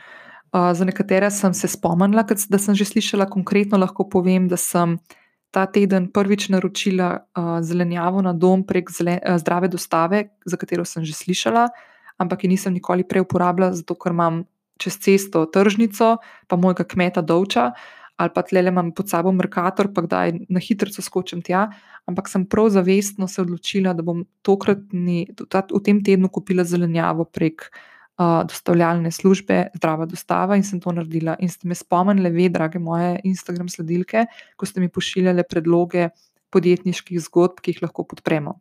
Uh, 0.49 0.71
za 0.73 0.87
nekatere 0.87 1.27
sem 1.29 1.53
se 1.53 1.67
spomnila, 1.67 2.23
da 2.23 2.57
sem 2.57 2.73
že 2.73 2.87
slišala, 2.87 3.27
konkretno 3.29 3.77
lahko 3.77 4.07
povem, 4.09 4.47
da 4.47 4.57
sem 4.57 4.95
uh, 4.95 5.17
ta 5.51 5.65
teden 5.65 6.09
prvič 6.13 6.49
naročila 6.49 7.09
uh, 7.17 7.57
zelenjavo 7.61 8.21
na 8.21 8.33
dom 8.33 8.63
prek 8.63 8.91
zele, 8.91 9.17
uh, 9.19 9.37
zdrave 9.41 9.67
dostave, 9.67 10.29
za 10.45 10.57
katero 10.57 10.85
sem 10.85 11.05
že 11.05 11.13
slišala, 11.13 11.69
ampak 12.17 12.43
jo 12.43 12.49
nisem 12.49 12.73
nikoli 12.73 13.03
prej 13.03 13.25
uporabljala, 13.25 13.73
zato 13.73 13.95
ker 13.95 14.13
imam 14.13 14.43
čez 14.79 14.97
cesto 14.97 15.45
tržnico, 15.45 16.17
pa 16.47 16.55
mojega 16.55 16.83
kmeta 16.87 17.21
dovča. 17.21 17.71
Ali 18.19 18.31
pa 18.35 18.43
tle 18.43 18.59
imam 18.67 18.91
pod 18.91 19.07
sabo 19.07 19.31
Merkator, 19.31 19.93
pa 19.95 20.03
da 20.03 20.27
na 20.27 20.59
hitro 20.59 20.91
skočim 20.91 21.39
tja. 21.39 21.69
Ampak 22.03 22.27
sem 22.27 22.43
prav 22.43 22.67
zavestno 22.75 23.27
se 23.31 23.39
odločila, 23.41 23.93
da 23.95 24.03
bom 24.03 24.25
tokratni, 24.43 25.31
v 25.39 25.79
tem 25.83 26.03
tednu 26.03 26.27
kupila 26.27 26.67
zelenjavo 26.67 27.23
prek 27.23 27.69
uh, 28.19 28.43
dostavljalne 28.47 29.11
službe, 29.11 29.69
zdrava 29.75 30.05
dostava 30.05 30.57
in 30.59 30.63
sem 30.63 30.79
to 30.83 30.91
naredila. 30.91 31.37
In 31.39 31.49
ste 31.49 31.67
me 31.67 31.75
spomnili, 31.75 32.31
ve, 32.35 32.49
drage 32.51 32.79
moje 32.79 33.19
Instagram 33.23 33.69
sledilke, 33.71 34.25
ko 34.55 34.67
ste 34.67 34.83
mi 34.83 34.91
pošiljali 34.91 35.47
predloge 35.49 36.09
podjetniških 36.51 37.21
zgodb, 37.29 37.61
ki 37.63 37.75
jih 37.75 37.83
lahko 37.85 38.03
podpremo. 38.09 38.59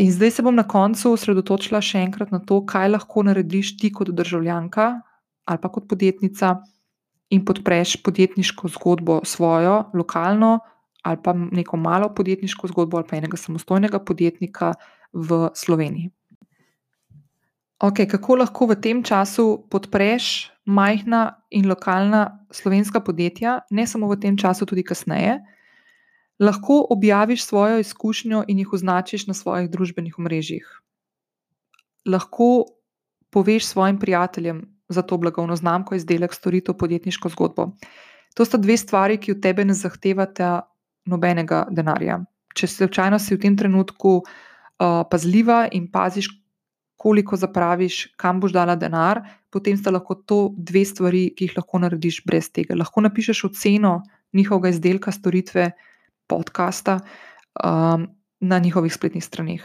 In 0.00 0.12
zdaj 0.12 0.30
se 0.30 0.42
bom 0.42 0.56
na 0.56 0.64
koncu 0.64 1.12
osredotočila 1.12 1.82
še 1.84 2.00
enkrat 2.06 2.30
na 2.32 2.40
to, 2.40 2.62
kaj 2.64 2.88
lahko 2.94 3.24
narediš 3.26 3.76
ti 3.80 3.92
kot 3.92 4.12
državljanka 4.16 4.90
ali 5.50 5.58
pa 5.58 5.68
kot 5.72 5.88
podjetnica 5.90 6.54
in 7.34 7.42
podpreš 7.44 7.96
podjetniško 8.04 8.68
zgodbo 8.76 9.20
svojo, 9.24 9.90
lokalno 9.94 10.60
ali 11.02 11.18
pa 11.24 11.34
neko 11.34 11.76
malo 11.76 12.08
podjetniško 12.14 12.70
zgodbo 12.70 13.00
ali 13.00 13.06
pa 13.08 13.16
enega 13.16 13.36
samostojnega 13.36 13.98
podjetnika 13.98 14.74
v 15.12 15.48
Sloveniji. 15.54 16.10
Okay, 17.80 18.04
kako 18.04 18.36
lahko 18.36 18.66
v 18.68 18.76
tem 18.76 19.00
času 19.00 19.64
podpreš 19.72 20.52
majhna 20.68 21.40
in 21.48 21.64
lokalna 21.64 22.44
slovenska 22.52 23.00
podjetja, 23.00 23.64
ne 23.72 23.86
samo 23.88 24.04
v 24.12 24.20
tem 24.20 24.36
času, 24.36 24.68
tudi 24.68 24.84
kasneje? 24.84 25.40
Lahko 26.36 26.84
objaviš 26.92 27.44
svojo 27.48 27.80
izkušnjo 27.80 28.44
in 28.52 28.60
jih 28.60 28.72
označiš 28.72 29.24
na 29.26 29.34
svojih 29.34 29.70
družbenih 29.72 30.18
omrežjih. 30.20 30.66
Lahko 32.04 32.68
poveš 33.32 33.72
svojim 33.72 33.96
prijateljem 33.96 34.60
za 34.88 35.00
to 35.02 35.16
blagovno 35.16 35.56
znamko, 35.56 35.96
izdelek, 35.96 36.36
storitev, 36.36 36.76
podjetniško 36.76 37.32
zgodbo. 37.32 37.70
To 38.36 38.44
sta 38.44 38.60
dve 38.60 38.76
stvari, 38.76 39.16
ki 39.16 39.32
od 39.32 39.40
tebe 39.40 39.64
ne 39.64 39.74
zahtevata 39.74 40.68
nobenega 41.08 41.64
denarja. 41.70 42.20
Če 42.54 42.66
se 42.66 42.88
si 43.18 43.34
v 43.34 43.40
tem 43.40 43.56
trenutku 43.56 44.20
uh, 44.20 45.04
pazljiva 45.08 45.68
in 45.72 45.88
paziš, 45.88 46.28
koliko 47.00 47.36
zapraviš, 47.36 48.10
kam 48.20 48.42
boš 48.42 48.52
dala 48.52 48.74
denar, 48.76 49.22
potem 49.48 49.76
sta 49.80 49.88
lahko 49.94 50.18
to 50.28 50.40
dve 50.56 50.82
stvari, 50.84 51.30
ki 51.32 51.46
jih 51.46 51.54
lahko 51.56 51.80
narediš 51.80 52.18
brez 52.28 52.50
tega. 52.52 52.76
Lahko 52.76 53.00
napišeš 53.06 53.44
oceno 53.48 54.02
njihovega 54.36 54.68
izdelka, 54.68 55.12
storitve, 55.12 55.70
podcasta 56.28 56.98
um, 57.00 58.04
na 58.40 58.58
njihovih 58.58 58.92
spletnih 58.92 59.24
straneh. 59.24 59.64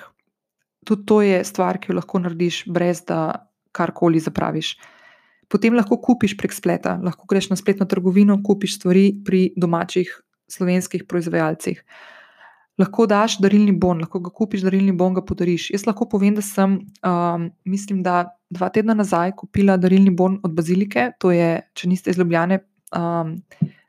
Tudi 0.88 1.06
to 1.06 1.20
je 1.22 1.44
stvar, 1.44 1.82
ki 1.82 1.92
jo 1.92 2.00
lahko 2.00 2.24
narediš, 2.24 2.64
brez 2.72 3.04
da 3.04 3.50
karkoli 3.76 4.24
zapraviš. 4.24 4.78
Potem 5.52 5.76
lahko 5.76 6.00
kupiš 6.02 6.38
prek 6.40 6.56
spleta, 6.56 6.96
lahko 7.04 7.28
greš 7.28 7.52
na 7.52 7.60
spletno 7.60 7.86
trgovino, 7.86 8.40
kupiš 8.48 8.80
stvari 8.80 9.10
pri 9.26 9.50
domačih 9.60 10.22
slovenskih 10.48 11.04
proizvajalcih. 11.04 11.84
Lahko 12.80 13.06
daš 13.08 13.38
darilni 13.44 13.74
bon, 13.80 14.02
lahko 14.04 14.20
ga 14.24 14.32
kupiš, 14.36 14.66
darilni 14.66 14.94
bon 14.96 15.16
ga 15.16 15.24
podariš. 15.26 15.70
Jaz 15.74 15.86
lahko 15.88 16.08
povem, 16.12 16.36
da 16.36 16.44
sem, 16.44 16.78
um, 17.08 17.50
mislim, 17.66 18.02
da 18.04 18.26
dva 18.52 18.70
tedna 18.74 18.96
nazaj 18.98 19.36
kupila 19.40 19.78
darilni 19.82 20.12
bon 20.12 20.40
od 20.44 20.56
Bazilike, 20.56 21.10
to 21.20 21.32
je, 21.32 21.50
če 21.74 21.90
niste 21.92 22.14
izljubljene, 22.14 22.62
um, 22.96 23.38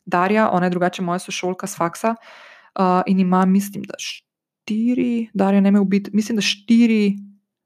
Darja, 0.06 0.50
ona 0.54 0.68
je 0.68 0.70
drugače 0.70 1.02
moja 1.02 1.18
sošolka 1.18 1.66
s 1.66 1.74
faksa 1.74 2.12
uh, 2.14 3.00
in 3.10 3.18
ima, 3.24 3.40
mislim, 3.46 3.82
da 3.88 3.98
štiri, 3.98 5.26
Darja 5.34 5.60
ne 5.60 5.72
me 5.74 5.82
ubiti, 5.82 6.12
mislim, 6.14 6.38
da 6.38 6.44
štiri 6.46 7.16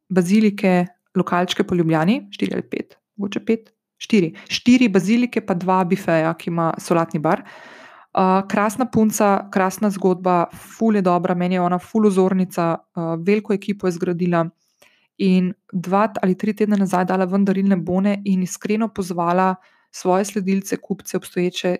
bazilike, 0.09 0.87
lokalčke 1.17 1.67
po 1.69 1.77
Ljubljani, 1.77 2.23
štiri 2.33 2.57
ali 2.57 2.65
pet, 2.65 2.97
mogoče 3.21 3.45
pet, 3.45 3.69
štiri, 4.01 4.33
štiri 4.49 4.89
bazilike, 4.89 5.45
pa 5.45 5.55
dva 5.55 5.83
bifeja, 5.85 6.33
ki 6.39 6.49
ima 6.49 6.71
solatni 6.81 7.21
bar. 7.21 7.45
Uh, 7.45 7.80
krasna 8.49 8.87
punca, 8.91 9.49
krasna 9.51 9.91
zgodba, 9.91 10.47
ful 10.55 10.97
je 10.97 11.03
dobra, 11.03 11.35
meni 11.35 11.55
je 11.55 11.61
ona 11.61 11.79
ful 11.79 12.07
ozornica, 12.07 12.77
uh, 12.97 13.15
veliko 13.27 13.53
ekipo 13.55 13.87
je 13.87 13.93
zgradila. 13.93 14.49
In 15.19 15.53
dva 15.73 16.09
ali 16.23 16.35
tri 16.35 16.55
tedne 16.57 16.77
nazaj 16.81 17.05
dala 17.05 17.25
ven 17.25 17.45
darilne 17.45 17.77
bone 17.77 18.23
in 18.25 18.43
iskreno 18.43 18.89
pozvala 18.89 19.55
svoje 19.93 20.25
sledilce, 20.25 20.77
kupce, 20.77 21.17
obstoječe 21.17 21.77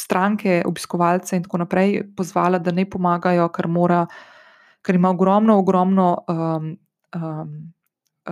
stranke, 0.00 0.62
obiskovalce 0.66 1.36
in 1.36 1.42
tako 1.42 1.58
naprej, 1.58 2.02
pozvala, 2.16 2.58
da 2.58 2.72
ne 2.72 2.84
pomagajo, 2.90 3.48
ker, 3.48 3.68
mora, 3.68 4.06
ker 4.82 4.94
ima 4.94 5.10
ogromno, 5.10 5.58
ogromno 5.58 6.24
um, 6.28 6.70
um, 7.14 7.72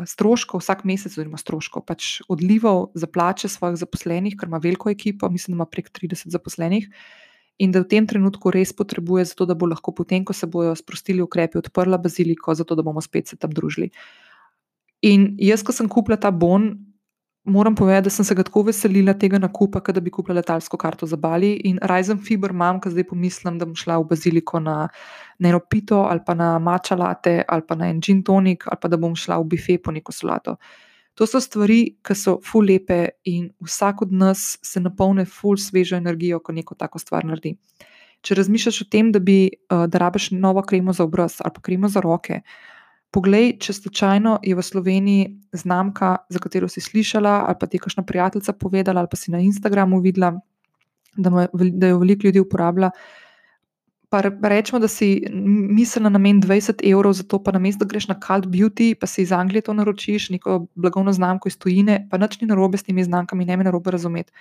stroškov 0.06 0.62
vsak 0.62 0.84
mesec, 0.88 1.14
oziroma 1.14 1.40
stroškov, 1.40 1.84
pač 1.88 2.18
odlivov 2.28 2.90
za 2.98 3.08
plače 3.10 3.48
svojih 3.48 3.78
zaposlenih, 3.80 4.36
ker 4.38 4.50
ima 4.50 4.60
veliko 4.62 4.90
ekipo, 4.90 5.30
mislim, 5.32 5.56
da 5.56 5.62
ima 5.62 5.66
prek 5.66 5.90
30 5.94 6.30
zaposlenih. 6.34 6.88
In 7.58 7.72
da 7.74 7.82
v 7.82 7.88
tem 7.90 8.06
trenutku 8.06 8.52
res 8.54 8.70
potrebuje, 8.72 9.32
zato 9.32 9.48
da 9.48 9.56
bo 9.58 9.66
lahko 9.66 9.90
potem, 9.90 10.22
ko 10.24 10.32
se 10.36 10.46
bodo 10.46 10.76
sprostili 10.78 11.24
ukrepi, 11.24 11.58
odprla 11.58 11.98
baziliko, 11.98 12.54
zato 12.54 12.76
da 12.78 12.84
bomo 12.86 13.02
spet 13.02 13.32
se 13.32 13.36
tam 13.36 13.50
družili. 13.50 13.90
In 15.02 15.32
jaz, 15.42 15.64
ko 15.66 15.74
sem 15.74 15.90
kupila 15.90 16.18
ta 16.18 16.30
bon, 16.30 16.70
moram 17.48 17.74
povedati, 17.74 18.04
da 18.04 18.10
sem 18.10 18.24
se 18.24 18.34
ga 18.34 18.42
tako 18.42 18.62
veselila 18.62 19.14
tega 19.14 19.38
nakupa, 19.38 19.80
da 19.92 20.00
bi 20.00 20.10
kupila 20.10 20.36
letalsko 20.38 20.76
karto 20.76 21.06
za 21.06 21.16
Bali. 21.16 21.52
In 21.64 21.78
Ryzen 21.82 22.20
Fiber 22.26 22.50
imam, 22.50 22.80
ki 22.80 22.90
zdaj 22.90 23.08
pomislim, 23.08 23.58
da 23.58 23.66
bom 23.66 23.74
šla 23.76 23.98
v 23.98 24.06
baziliko 24.10 24.60
na 24.60 24.88
eno 25.38 25.60
pito 25.60 26.02
ali 26.10 26.20
pa 26.26 26.34
na 26.34 26.58
mačalate 26.58 27.42
ali 27.48 27.62
pa 27.68 27.74
na 27.74 27.88
en 27.88 28.00
gin 28.00 28.22
tonik 28.22 28.64
ali 28.66 28.78
pa 28.82 28.88
da 28.88 28.96
bom 28.96 29.14
šla 29.16 29.38
v 29.38 29.44
bife 29.44 29.78
po 29.82 29.92
neko 29.92 30.12
solato. 30.12 30.56
To 31.14 31.26
so 31.26 31.40
stvari, 31.40 31.98
ki 32.02 32.14
so 32.14 32.38
ful 32.44 32.66
lepe 32.66 33.08
in 33.24 33.50
vsak 33.64 34.02
od 34.02 34.12
nas 34.12 34.58
se 34.62 34.80
napolne 34.80 35.24
ful 35.24 35.56
svežo 35.56 35.96
energijo, 35.96 36.38
ko 36.38 36.52
neko 36.52 36.74
tako 36.74 36.98
stvar 36.98 37.24
naredi. 37.24 37.56
Če 38.22 38.34
razmišljaš 38.34 38.82
o 38.82 38.86
tem, 38.90 39.10
da 39.12 39.18
bi 39.18 39.48
uh, 39.50 39.86
da 39.90 39.98
rabiš 39.98 40.30
novo 40.30 40.62
kremo 40.62 40.92
za 40.92 41.04
obraz 41.04 41.40
ali 41.42 41.54
pa 41.54 41.60
kremo 41.60 41.88
za 41.88 42.00
roke, 42.00 42.40
Poglej, 43.08 43.54
če 43.64 43.72
slučajno 43.72 44.34
je 44.44 44.52
v 44.52 44.62
Sloveniji 44.64 45.28
znamka, 45.56 46.28
za 46.28 46.40
katero 46.44 46.68
si 46.68 46.82
slišala, 46.84 47.48
ali 47.48 47.56
pa 47.60 47.66
ti 47.66 47.78
je 47.78 47.84
kakšna 47.86 48.04
prijateljica 48.04 48.52
povedala, 48.52 49.00
ali 49.00 49.08
pa 49.08 49.16
si 49.16 49.32
na 49.32 49.40
Instagramu 49.40 50.02
videla, 50.04 50.34
da, 51.16 51.32
me, 51.32 51.46
da 51.52 51.94
jo 51.94 52.02
veliko 52.02 52.28
ljudi 52.28 52.42
uporablja. 52.44 52.90
Pa 54.12 54.20
rečemo, 54.24 54.80
da 54.80 54.88
si 54.88 55.24
mislila 55.32 56.08
na 56.08 56.18
namen 56.18 56.42
20 56.44 56.84
evrov, 56.84 57.16
zato 57.16 57.40
pa 57.44 57.52
na 57.52 57.60
mestu, 57.60 57.84
da 57.84 57.88
greš 57.88 58.10
na 58.12 58.20
Cult 58.20 58.46
Beauty, 58.48 58.92
pa 58.94 59.08
si 59.08 59.24
iz 59.24 59.32
Anglije 59.32 59.64
to 59.64 59.72
naročiš, 59.76 60.30
neko 60.36 60.66
blagovno 60.74 61.12
znamko 61.12 61.48
iz 61.48 61.58
tujine, 61.58 62.06
pa 62.10 62.20
nič 62.20 62.40
ni 62.40 62.48
narobe 62.48 62.76
s 62.76 62.84
temi 62.84 63.04
znamkami, 63.04 63.44
ne 63.44 63.56
me 63.56 63.64
narobe 63.64 63.90
razumeti. 63.90 64.32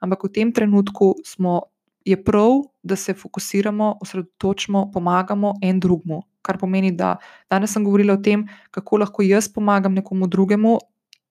Ampak 0.00 0.24
v 0.24 0.32
tem 0.32 0.52
trenutku 0.52 1.14
smo, 1.24 1.60
je 2.04 2.16
prav, 2.24 2.64
da 2.82 2.96
se 2.96 3.14
fokusiramo, 3.14 3.98
osredotočimo, 4.00 4.90
pomagamo 4.92 5.54
en 5.62 5.80
drugmu 5.80 6.24
kar 6.44 6.58
pomeni, 6.60 6.92
da 6.92 7.16
danes 7.50 7.72
sem 7.72 7.84
govorila 7.84 8.18
o 8.18 8.22
tem, 8.22 8.44
kako 8.70 9.00
lahko 9.02 9.24
jaz 9.24 9.48
pomagam 9.48 9.96
nekomu 9.96 10.28
drugemu, 10.30 10.76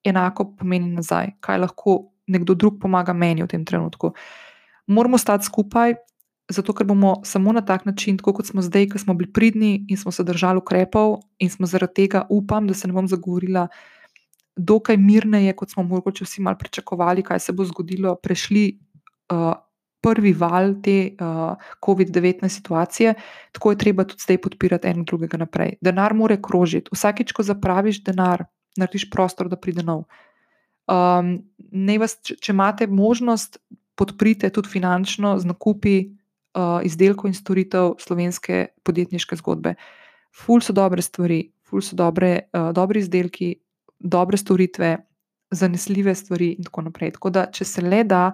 enako 0.04 0.50
pomeni 0.58 0.90
nazaj, 0.92 1.36
kaj 1.40 1.62
lahko 1.64 2.00
nekdo 2.28 2.56
drug 2.56 2.80
pomaga 2.82 3.14
meni 3.14 3.44
v 3.44 3.52
tem 3.52 3.66
trenutku. 3.66 4.14
Moramo 4.88 5.18
stati 5.18 5.46
skupaj, 5.46 5.96
zato 6.52 6.74
ker 6.76 6.88
bomo 6.88 7.22
samo 7.24 7.54
na 7.56 7.62
tak 7.62 7.86
način, 7.86 8.18
tako 8.18 8.34
kot 8.40 8.50
smo 8.52 8.62
zdaj, 8.62 8.90
ki 8.92 9.00
smo 9.00 9.16
bili 9.16 9.32
pridni 9.32 9.86
in 9.90 9.98
smo 9.98 10.12
se 10.12 10.24
držali 10.24 10.60
ukrepov, 10.60 11.20
in 11.40 11.50
smo 11.50 11.68
zaradi 11.68 12.04
tega, 12.04 12.26
upam, 12.30 12.68
da 12.68 12.74
se 12.74 12.88
ne 12.88 12.94
bom 12.94 13.08
zagovorila. 13.08 13.68
Dokaj 14.56 14.98
mirneje, 14.98 15.56
kot 15.58 15.72
smo 15.72 15.84
morda 15.84 16.12
vsi 16.22 16.42
malo 16.42 16.58
pričakovali, 16.60 17.24
kaj 17.24 17.40
se 17.40 17.54
bo 17.54 17.66
zgodilo, 17.66 18.16
prešli 18.16 18.80
uh, 19.32 19.54
prvi 20.04 20.34
val 20.36 20.76
te 20.84 20.98
uh, 21.16 21.56
COVID-19 21.80 22.48
situacije, 22.52 23.14
tako 23.56 23.72
je 23.72 23.78
treba 23.78 24.04
tudi 24.04 24.26
zdaj 24.26 24.42
podpirati 24.44 24.92
en 24.92 25.06
drugega 25.08 25.40
naprej. 25.40 25.78
Denar 25.82 26.14
mora 26.14 26.38
krožiti. 26.42 26.92
Vsakič, 26.92 27.32
ko 27.32 27.46
zapraviš 27.48 28.04
denar, 28.04 28.44
narediš 28.78 29.08
prostor, 29.14 29.50
da 29.50 29.60
pride 29.60 29.86
nov. 29.86 30.04
Um, 30.92 31.38
vas, 32.00 32.18
če, 32.20 32.36
če 32.36 32.52
imate 32.52 32.88
možnost, 32.92 33.62
podprite 33.96 34.50
tudi 34.50 34.74
finančno 34.74 35.38
z 35.40 35.48
nakupi 35.48 35.96
uh, 36.04 36.82
izdelkov 36.84 37.30
in 37.30 37.38
storitev 37.38 37.96
slovenske 38.04 38.66
podjetniške 38.84 39.38
zgodbe. 39.40 39.76
Ful 40.34 40.64
so 40.66 40.74
dobre 40.76 41.06
stvari, 41.06 41.46
ful 41.64 41.84
so 41.86 41.96
dobre, 41.96 42.50
uh, 42.52 42.72
dobre 42.76 43.00
izdelki, 43.00 43.54
dobre 44.00 44.38
storitve, 44.38 44.98
zanesljive 45.54 46.16
stvari 46.16 46.56
in 46.58 46.68
tako 46.68 46.90
naprej. 46.90 47.14
Tako 47.16 47.30
da, 47.30 47.46
če 47.54 47.66
se 47.70 47.86
le 47.86 48.02
da, 48.04 48.32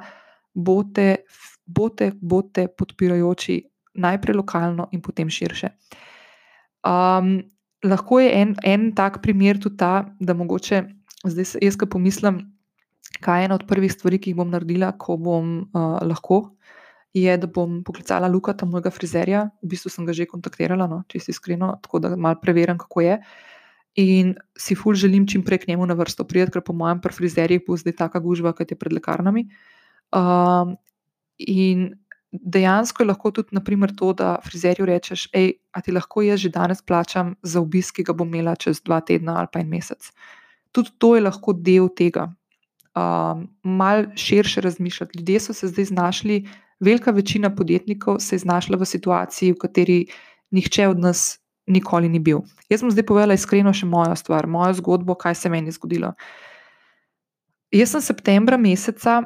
bote 0.54 1.26
bote, 1.70 2.12
bote 2.22 2.68
podpirajoči 2.68 3.62
najprej 4.00 4.36
lokalno 4.36 4.88
in 4.92 5.02
potem 5.02 5.30
širše. 5.30 5.72
Um, 6.86 7.44
lahko 7.84 8.20
je 8.20 8.32
en, 8.42 8.56
en 8.64 8.92
tak 8.96 9.22
primer 9.22 9.60
tudi 9.60 9.78
ta, 9.78 10.10
da 10.20 10.34
mogoče 10.34 10.84
zdaj 11.28 11.60
jaz, 11.62 11.76
ki 11.76 11.90
pomislim, 11.92 12.40
kaj 13.24 13.42
je 13.42 13.50
ena 13.50 13.58
od 13.60 13.66
prvih 13.68 13.92
stvari, 13.92 14.20
ki 14.20 14.32
jih 14.32 14.40
bom 14.40 14.52
naredila, 14.52 14.94
ko 14.98 15.18
bom 15.20 15.60
uh, 15.74 16.00
lahko. 16.06 16.56
Je, 17.14 17.32
da 17.42 17.48
bom 17.50 17.80
poklicala 17.84 18.28
Luka, 18.30 18.54
tam 18.54 18.70
mojega 18.70 18.92
frizerja, 18.94 19.48
v 19.64 19.72
bistvu 19.72 19.90
sem 19.90 20.06
ga 20.06 20.14
že 20.14 20.30
kontaktirala, 20.30 20.86
no, 20.88 21.02
če 21.10 21.24
si 21.24 21.34
iskreno, 21.34 21.72
tako 21.82 22.04
da 22.04 22.14
malo 22.14 22.38
preverjam, 22.42 22.78
kako 22.78 23.02
je. 23.02 23.16
In 23.98 24.36
si 24.54 24.78
ful 24.78 24.94
želim 24.94 25.26
čim 25.28 25.42
prej 25.44 25.64
k 25.64 25.72
njemu 25.72 25.88
na 25.90 25.98
vrsto 25.98 26.24
prijeti, 26.24 26.54
ker 26.54 26.62
po 26.62 26.76
mojem, 26.78 27.02
pri 27.02 27.16
frizerjih 27.16 27.66
bo 27.66 27.76
zdaj 27.78 27.98
taka 27.98 28.22
gužva, 28.22 28.54
kot 28.54 28.70
je 28.70 28.78
pred 28.78 28.94
lekarnami. 28.94 29.48
Um, 30.14 30.78
In 31.40 31.94
dejansko 32.32 33.04
je 33.04 33.08
lahko 33.08 33.32
tudi 33.32 33.56
naprimer, 33.58 33.94
to, 33.96 34.14
da 34.14 34.38
frizerju 34.46 34.86
rečeš, 34.86 35.28
hej, 35.34 35.54
a 35.74 35.82
ti 35.82 35.94
lahko 35.96 36.22
jaz 36.22 36.44
že 36.44 36.52
danes 36.54 36.82
plačam 36.82 37.36
za 37.44 37.62
obisk, 37.62 37.96
ki 37.96 38.06
ga 38.10 38.14
bom 38.14 38.28
imela 38.30 38.56
čez 38.56 38.82
dva 38.86 39.00
tedna 39.02 39.40
ali 39.40 39.50
pa 39.52 39.64
en 39.64 39.70
mesec. 39.70 40.12
Tudi 40.72 40.94
to 40.98 41.16
je 41.16 41.24
lahko 41.26 41.54
del 41.54 41.90
tega. 41.90 42.30
Um, 43.00 43.48
mal 43.64 44.10
širše 44.16 44.62
razmišljati. 44.62 45.20
Ljudje 45.20 45.40
so 45.40 45.54
se 45.54 45.68
zdaj 45.68 45.86
znašli, 45.86 46.48
velika 46.80 47.12
večina 47.12 47.56
podjetnikov 47.56 48.20
se 48.20 48.36
je 48.36 48.40
znašla 48.40 48.78
v 48.78 48.86
situaciji, 48.86 49.54
v 49.54 49.62
kateri 49.62 50.00
nihče 50.52 50.88
od 50.88 51.00
nas 51.00 51.40
nikoli 51.68 52.10
ni 52.10 52.20
bil. 52.20 52.42
Jaz 52.70 52.82
bom 52.82 52.92
zdaj 52.92 53.06
povedala 53.06 53.38
iskreno 53.38 53.74
še 53.74 53.86
mojo 53.86 54.16
stvar, 54.18 54.48
mojo 54.48 54.74
zgodbo, 54.82 55.16
kaj 55.16 55.36
se 55.36 55.50
meni 55.50 55.70
je 55.70 55.78
zgodilo. 55.78 56.14
Jaz 57.72 57.94
sem 57.94 58.02
septembra 58.02 58.58
meseca 58.58 59.22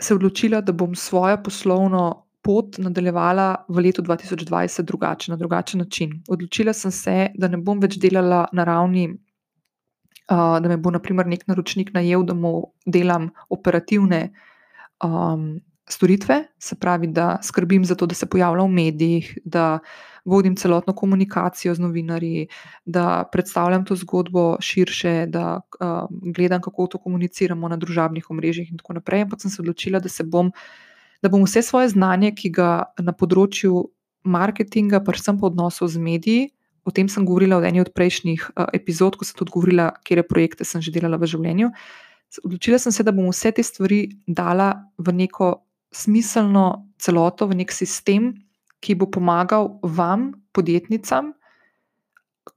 se 0.00 0.14
odločila, 0.14 0.60
da 0.60 0.72
bom 0.72 0.94
svojo 0.94 1.38
poslovno 1.42 2.26
pot 2.42 2.78
nadaljevala 2.78 3.64
v 3.68 3.84
letu 3.86 4.02
2020 4.02 4.82
drugače, 4.82 5.30
na 5.30 5.36
drugačen 5.36 5.80
način. 5.80 6.22
Odločila 6.28 6.72
sem 6.72 6.90
se, 6.90 7.28
da 7.34 7.48
ne 7.48 7.58
bom 7.58 7.80
več 7.80 7.98
delala 8.02 8.46
na 8.52 8.64
ravni, 8.64 9.08
uh, 9.12 10.58
da 10.58 10.68
me 10.68 10.76
bo 10.76 10.90
naprimer 10.90 11.26
nek 11.26 11.46
naročnik 11.46 11.92
najel, 11.94 12.24
da 12.26 12.34
mu 12.34 12.72
delam 12.86 13.30
operativne 13.50 14.32
um, 15.04 15.60
storitve, 15.88 16.42
se 16.58 16.78
pravi, 16.78 17.12
da 17.12 17.36
skrbim 17.42 17.84
za 17.84 17.94
to, 17.94 18.06
da 18.06 18.14
se 18.14 18.26
pojavlja 18.26 18.64
v 18.64 18.74
medijih, 18.74 19.38
da 19.44 19.78
vodim 20.24 20.56
celotno 20.56 20.94
komunikacijo 20.94 21.74
z 21.74 21.80
novinarji, 21.80 22.46
da 22.84 23.24
predstavljam 23.32 23.84
to 23.84 23.96
zgodbo 23.96 24.56
širše, 24.60 25.26
da 25.26 25.60
uh, 25.60 26.06
gledam, 26.34 26.60
kako 26.60 26.86
to 26.86 26.98
komuniciramo 26.98 27.68
na 27.68 27.76
družabnih 27.76 28.30
omrežjih 28.30 28.70
in 28.70 28.78
tako 28.78 28.92
naprej. 29.00 29.26
Ampak 29.26 29.40
sem 29.40 29.50
se 29.50 29.62
odločila, 29.62 29.98
da, 29.98 30.08
se 30.08 30.24
bom, 30.24 30.52
da 31.22 31.28
bom 31.28 31.42
vse 31.44 31.62
svoje 31.62 31.88
znanje, 31.88 32.32
ki 32.38 32.50
ga 32.50 32.70
na 32.98 33.12
področju 33.12 33.88
marketinga, 34.22 35.02
predvsem 35.02 35.40
pa 35.40 35.50
odnosov 35.50 35.90
z 35.90 35.98
mediji. 35.98 36.50
O 36.84 36.90
tem 36.90 37.08
sem 37.08 37.26
govorila 37.26 37.60
v 37.62 37.70
eni 37.70 37.82
od 37.82 37.92
prejšnjih 37.94 38.46
uh, 38.54 38.70
epizod, 38.74 39.18
ko 39.18 39.26
sem 39.26 39.38
tudi 39.38 39.54
govorila, 39.54 39.90
kje 40.06 40.22
projekte 40.26 40.66
sem 40.66 40.82
že 40.82 40.94
delala 40.94 41.18
v 41.18 41.30
življenju. 41.30 41.74
Odločila 42.46 42.78
sem 42.78 42.94
se, 42.94 43.04
da 43.04 43.12
bom 43.12 43.28
vse 43.28 43.52
te 43.52 43.62
stvari 43.62 44.06
dala 44.26 44.88
v 44.96 45.12
neko 45.12 45.66
smiselno 45.92 46.88
celoto, 46.96 47.46
v 47.46 47.60
nek 47.60 47.74
sistem, 47.74 48.32
ki 48.82 48.96
bo 48.98 49.06
pomagal 49.10 49.78
vam, 49.82 50.32
podjetnicam, 50.52 51.32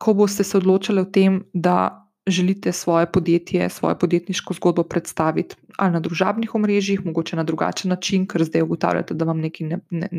ko 0.02 0.14
boste 0.18 0.44
se 0.44 0.58
odločili 0.58 1.02
o 1.02 1.06
tem, 1.06 1.44
da 1.54 2.06
želite 2.28 2.72
svoje 2.72 3.06
podjetje, 3.12 3.70
svojo 3.70 3.96
podjetniško 4.02 4.54
zgodbo 4.54 4.84
predstaviti 4.84 5.56
ali 5.78 5.92
na 5.92 6.00
družabnih 6.00 6.56
omrežjih, 6.56 7.06
mogoče 7.06 7.36
na 7.36 7.44
drugačen 7.44 7.90
način, 7.90 8.26
ker 8.28 8.44
zdaj 8.44 8.62
ugotavljate, 8.62 9.14
da 9.14 9.26
vam, 9.26 9.42
ne, 9.42 9.52
ne, 9.90 10.10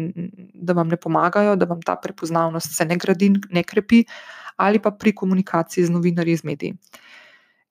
da 0.54 0.72
vam 0.72 0.88
ne 0.88 0.96
pomagajo, 0.96 1.56
da 1.56 1.64
vam 1.66 1.80
ta 1.82 1.96
prepoznavnost 1.96 2.76
se 2.76 2.84
ne 2.84 2.96
gradi, 2.96 3.32
ne 3.50 3.62
krepi, 3.62 4.04
ali 4.56 4.78
pa 4.78 4.90
pri 4.90 5.14
komunikaciji 5.14 5.84
z 5.84 5.90
novinarji 5.90 6.32
iz 6.32 6.44
medijev. 6.44 6.76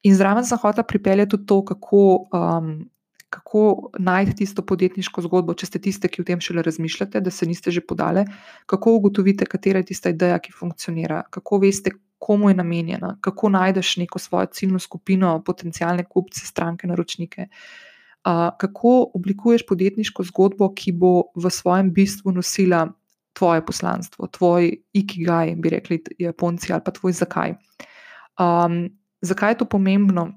In 0.03 0.15
zraven 0.15 0.45
sem 0.45 0.57
hotel 0.57 0.83
pripeljati 0.83 1.29
tudi 1.29 1.45
to, 1.45 1.65
kako, 1.65 2.27
um, 2.33 2.89
kako 3.35 3.91
najti 3.99 4.35
tisto 4.35 4.63
podjetniško 4.63 5.25
zgodbo, 5.27 5.53
če 5.59 5.67
ste 5.67 5.79
tiste, 5.83 6.07
ki 6.07 6.23
o 6.23 6.27
tem 6.27 6.39
šele 6.41 6.63
razmišljate, 6.63 7.19
da 7.21 7.31
se 7.31 7.45
niste 7.45 7.71
že 7.71 7.83
podali, 7.83 8.23
kako 8.65 8.93
ugotovite, 8.99 9.47
katera 9.49 9.81
je 9.83 9.91
tista 9.91 10.13
ideja, 10.13 10.39
ki 10.39 10.55
funkcionira, 10.55 11.23
kako 11.29 11.59
veste, 11.65 11.91
komu 12.25 12.49
je 12.49 12.55
namenjena, 12.55 13.17
kako 13.21 13.51
najdeš 13.51 13.97
neko 14.05 14.19
svojo 14.19 14.47
ciljno 14.55 14.79
skupino, 14.79 15.41
potencijalne 15.43 16.05
kupce, 16.07 16.45
stranke, 16.47 16.87
naročnike. 16.87 17.49
Uh, 18.25 18.55
kako 18.57 18.93
oblikuješ 19.13 19.65
podjetniško 19.67 20.23
zgodbo, 20.31 20.71
ki 20.73 20.95
bo 20.95 21.11
v 21.35 21.51
svojem 21.51 21.91
bistvu 21.93 22.31
nosila 22.31 22.87
tvoje 23.35 23.65
poslanstvo, 23.65 24.27
tvoj 24.31 24.71
ikigaj, 24.93 25.53
bi 25.59 25.69
rekli 25.69 25.99
Japonci, 26.19 26.71
ali 26.73 26.81
pa 26.85 26.95
tvoj 26.95 27.13
zakaj. 27.19 27.57
Um, 28.39 28.87
zakaj 29.21 29.51
je 29.51 29.59
to 29.59 29.69
pomembno? 29.69 30.31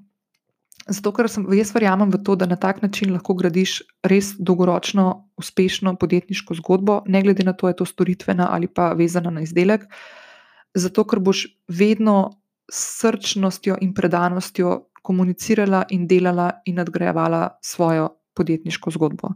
Zato, 0.89 1.11
ker 1.13 1.29
sem, 1.29 1.45
jaz 1.53 1.71
verjamem 1.75 2.09
v 2.09 2.19
to, 2.25 2.35
da 2.39 2.47
na 2.49 2.57
tak 2.57 2.81
način 2.81 3.13
lahko 3.13 3.35
gradiš 3.37 3.79
res 4.09 4.33
dolgoročno, 4.39 5.05
uspešno 5.37 5.93
podjetniško 6.01 6.57
zgodbo, 6.57 7.03
ne 7.05 7.21
glede 7.21 7.45
na 7.45 7.53
to, 7.53 7.67
ali 7.67 7.75
je 7.77 7.81
to 7.81 7.85
storitvena 7.85 8.49
ali 8.51 8.67
pa 8.67 8.93
vezana 8.97 9.29
na 9.29 9.45
izdelek. 9.45 9.85
Zato 10.73 11.05
ker 11.05 11.21
boš 11.21 11.45
vedno 11.67 12.41
s 12.71 13.01
srčnostjo 13.01 13.77
in 13.81 13.93
predanostjo 13.93 14.89
komunicirala 15.01 15.85
in 15.89 16.07
delala 16.07 16.51
in 16.65 16.75
nadgrajevala 16.81 17.57
svojo 17.61 18.09
podjetniško 18.37 18.91
zgodbo. 18.91 19.33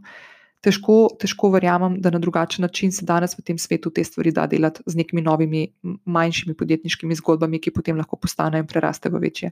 Težko, 0.64 1.10
težko 1.20 1.50
verjamem, 1.52 1.98
da 2.00 2.10
na 2.10 2.18
drugačen 2.18 2.62
način 2.64 2.92
se 2.92 3.04
danes 3.04 3.36
v 3.36 3.42
tem 3.44 3.58
svetu 3.58 3.90
te 3.92 4.04
stvari 4.04 4.32
da 4.32 4.46
delati 4.46 4.82
z 4.86 4.96
nekimi 4.96 5.22
novimi, 5.22 5.66
manjšimi 6.04 6.54
podjetniškimi 6.56 7.18
zgodbami, 7.20 7.60
ki 7.60 7.74
potem 7.74 8.00
lahko 8.00 8.16
postanejo 8.16 8.64
in 8.64 8.70
prerastejo 8.70 9.12
v 9.18 9.20
večje. 9.26 9.50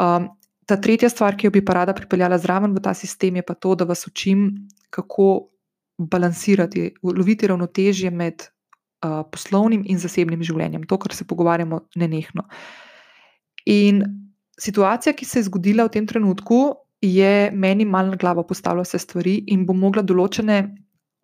Um, 0.00 0.30
ta 0.66 0.78
tretja 0.80 1.10
stvar, 1.12 1.36
ki 1.36 1.48
jo 1.48 1.54
bi 1.54 1.64
pa 1.64 1.76
rada 1.80 1.94
pripeljala 1.96 2.38
zraven 2.40 2.74
v 2.74 2.82
ta 2.84 2.94
sistem, 2.94 3.36
je 3.40 3.44
pa 3.46 3.54
to, 3.54 3.74
da 3.74 3.84
vas 3.84 4.06
učim, 4.06 4.68
kako 4.90 5.50
balansirati, 5.98 6.94
loviti 7.02 7.46
ravnotežje 7.46 8.10
med 8.10 8.48
poslovnim 9.04 9.84
in 9.90 9.98
zasebnim 10.00 10.42
življenjem, 10.42 10.86
to, 10.88 10.98
kar 10.98 11.12
se 11.14 11.26
pogovarjamo, 11.28 11.80
ne 12.00 12.08
nehno. 12.08 12.46
In 13.68 14.02
situacija, 14.60 15.12
ki 15.16 15.28
se 15.28 15.40
je 15.42 15.48
zgodila 15.50 15.86
v 15.88 15.94
tem 15.98 16.08
trenutku, 16.08 16.60
je 17.04 17.50
meni 17.52 17.84
malo 17.84 18.14
na 18.14 18.16
glavo 18.16 18.46
postavila 18.48 18.84
vse 18.86 18.98
stvari 19.02 19.36
in 19.52 19.66
bom 19.68 19.76
mogla 19.76 20.02
določene 20.02 20.62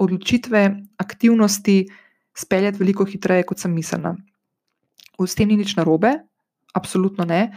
odločitve, 0.01 0.63
aktivnosti 1.01 1.79
speljati 2.37 2.81
veliko 2.81 3.07
hitreje, 3.09 3.47
kot 3.49 3.61
sem 3.61 3.73
mislila. 3.73 4.15
S 5.21 5.37
tem 5.37 5.49
ni 5.49 5.57
nič 5.61 5.75
narobe, 5.77 6.13
absolutno 6.77 7.25
ne. 7.29 7.51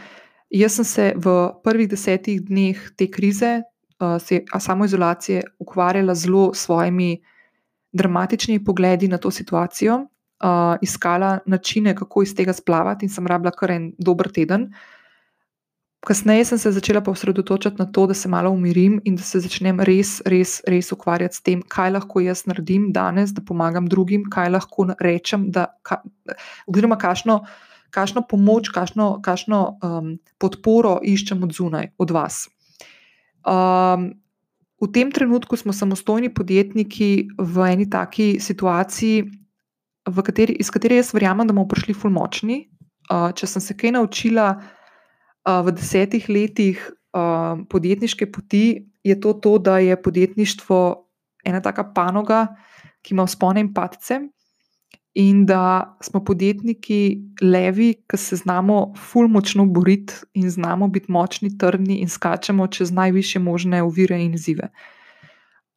Jaz 0.54 0.76
sem 0.78 0.84
se 0.86 1.04
v 1.18 1.50
prvih 1.66 1.88
desetih 1.90 2.38
dneh 2.46 2.78
te 2.94 3.08
krize, 3.10 3.64
a 3.98 4.60
samoizolacije, 4.60 5.42
ukvarjala 5.58 6.14
zelo 6.14 6.52
s 6.54 6.66
svojimi 6.66 7.22
dramatičnimi 7.92 8.64
pogledi 8.64 9.08
na 9.08 9.18
to 9.18 9.30
situacijo, 9.30 9.96
uh, 9.98 10.76
iskala 10.82 11.38
načine, 11.46 11.94
kako 11.94 12.22
iz 12.22 12.34
tega 12.34 12.52
splavati, 12.52 13.06
in 13.06 13.10
sem 13.10 13.26
rabila 13.26 13.50
kar 13.50 13.70
en 13.70 13.92
dober 13.98 14.30
teden. 14.30 14.68
Kasneje 16.06 16.44
sem 16.44 16.58
se 16.58 16.72
začela 16.72 17.00
pa 17.00 17.10
osredotočati 17.10 17.76
na 17.78 17.86
to, 17.86 18.06
da 18.06 18.14
se 18.14 18.28
malo 18.28 18.50
umirim 18.50 19.00
in 19.04 19.16
da 19.16 19.22
se 19.22 19.40
začnem 19.40 19.80
res, 19.80 20.20
res, 20.26 20.60
res 20.68 20.92
ukvarjati 20.92 21.34
s 21.34 21.42
tem, 21.42 21.62
kaj 21.62 21.94
lahko 21.96 22.20
jaz 22.20 22.44
naredim 22.46 22.92
danes, 22.92 23.32
da 23.32 23.42
pomagam 23.42 23.88
drugim, 23.88 24.28
kaj 24.30 24.50
lahko 24.52 24.90
rečem, 25.00 25.50
da, 25.50 25.66
ka, 25.82 26.02
oziroma 26.68 26.98
kakšno, 27.00 27.40
kakšno 27.94 28.24
pomoč, 28.26 28.72
kakšno, 28.74 29.20
kakšno 29.22 29.60
um, 29.78 30.10
podporo 30.42 30.98
iščem 31.06 31.42
od 31.46 31.54
zunaj, 31.54 31.92
od 31.98 32.10
vas. 32.14 32.44
Um, 33.46 34.10
v 34.82 34.90
tem 34.90 35.12
trenutku 35.14 35.56
smo 35.56 35.72
samostojni 35.72 36.32
podjetniki 36.34 37.38
v 37.38 37.70
eni 37.70 37.86
taki 37.90 38.40
situaciji, 38.42 39.24
kateri, 40.04 40.58
iz 40.60 40.68
katere 40.74 40.98
jaz 40.98 41.14
verjamem, 41.14 41.46
da 41.46 41.54
bomo 41.54 41.68
prišli 41.70 41.94
fulmočni. 41.94 42.64
Uh, 43.04 43.30
če 43.36 43.46
sem 43.46 43.62
se 43.62 43.76
kaj 43.76 43.94
naučila 43.94 44.48
uh, 44.58 45.60
v 45.64 45.74
desetih 45.76 46.26
letih 46.28 46.80
uh, 47.14 47.60
podjetniške 47.68 48.30
poti, 48.32 48.88
je 49.04 49.16
to, 49.20 49.34
to, 49.44 49.58
da 49.60 49.78
je 49.78 49.96
podjetništvo 50.00 50.78
ena 51.44 51.60
taka 51.60 51.84
panoga, 51.92 52.46
ki 53.04 53.12
ima 53.12 53.26
vzpone 53.28 53.60
in 53.60 53.74
padce, 53.76 54.22
in 55.14 55.44
da 55.46 55.96
smo 56.02 56.24
podjetniki 56.24 57.22
levi, 57.42 57.94
ki 58.10 58.18
se 58.18 58.36
znamo 58.36 58.94
fulmočno 58.98 59.66
boriti 59.66 60.14
in 60.34 60.50
znamo 60.50 60.88
biti 60.88 61.12
močni, 61.12 61.58
trdni 61.58 62.00
in 62.02 62.08
skačemo 62.08 62.66
čez 62.66 62.90
najviše 62.92 63.38
možne 63.38 63.82
ovire 63.82 64.18
in 64.24 64.34
izzive. 64.34 64.68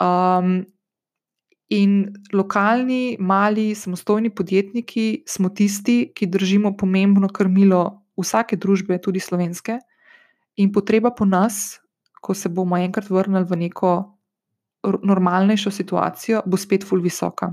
Um, 0.02 0.66
In 1.70 2.14
lokalni, 2.34 3.18
mali, 3.20 3.76
samostojni 3.76 4.30
podjetniki 4.30 5.24
smo 5.28 5.50
tisti, 5.50 6.14
ki 6.16 6.30
držimo 6.32 6.78
pomembno 6.78 7.28
krmilo 7.28 8.06
vsake 8.16 8.56
družbe, 8.56 9.02
tudi 9.04 9.20
slovenske, 9.20 9.76
in 10.56 10.72
potreba 10.72 11.12
po 11.12 11.26
nas, 11.26 11.80
ko 12.22 12.34
se 12.34 12.50
bomo 12.50 12.78
enkrat 12.80 13.10
vrnili 13.12 13.44
v 13.50 13.60
neko 13.66 13.92
normalnejšo 15.04 15.72
situacijo, 15.72 16.42
bo 16.46 16.58
spet 16.58 16.88
ful 16.88 17.04
visoka. 17.04 17.52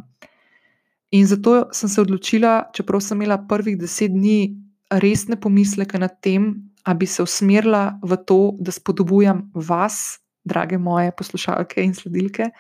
In 1.14 1.26
zato 1.30 1.68
sem 1.72 1.88
se 1.88 2.00
odločila, 2.02 2.70
čeprav 2.74 3.00
sem 3.00 3.20
imela 3.20 3.38
prvih 3.48 3.78
deset 3.78 4.10
dni 4.10 4.56
resne 4.90 5.38
pomisleke 5.40 5.98
nad 5.98 6.18
tem, 6.20 6.54
da 6.84 6.94
bi 6.94 7.06
se 7.06 7.22
usmerila 7.22 7.98
v 8.02 8.18
to, 8.26 8.38
da 8.58 8.74
spodbujam 8.74 9.46
vas, 9.54 10.18
drage 10.44 10.78
moje 10.78 11.12
poslušalke 11.16 11.80
in 11.80 11.94
sledilke 11.94 12.50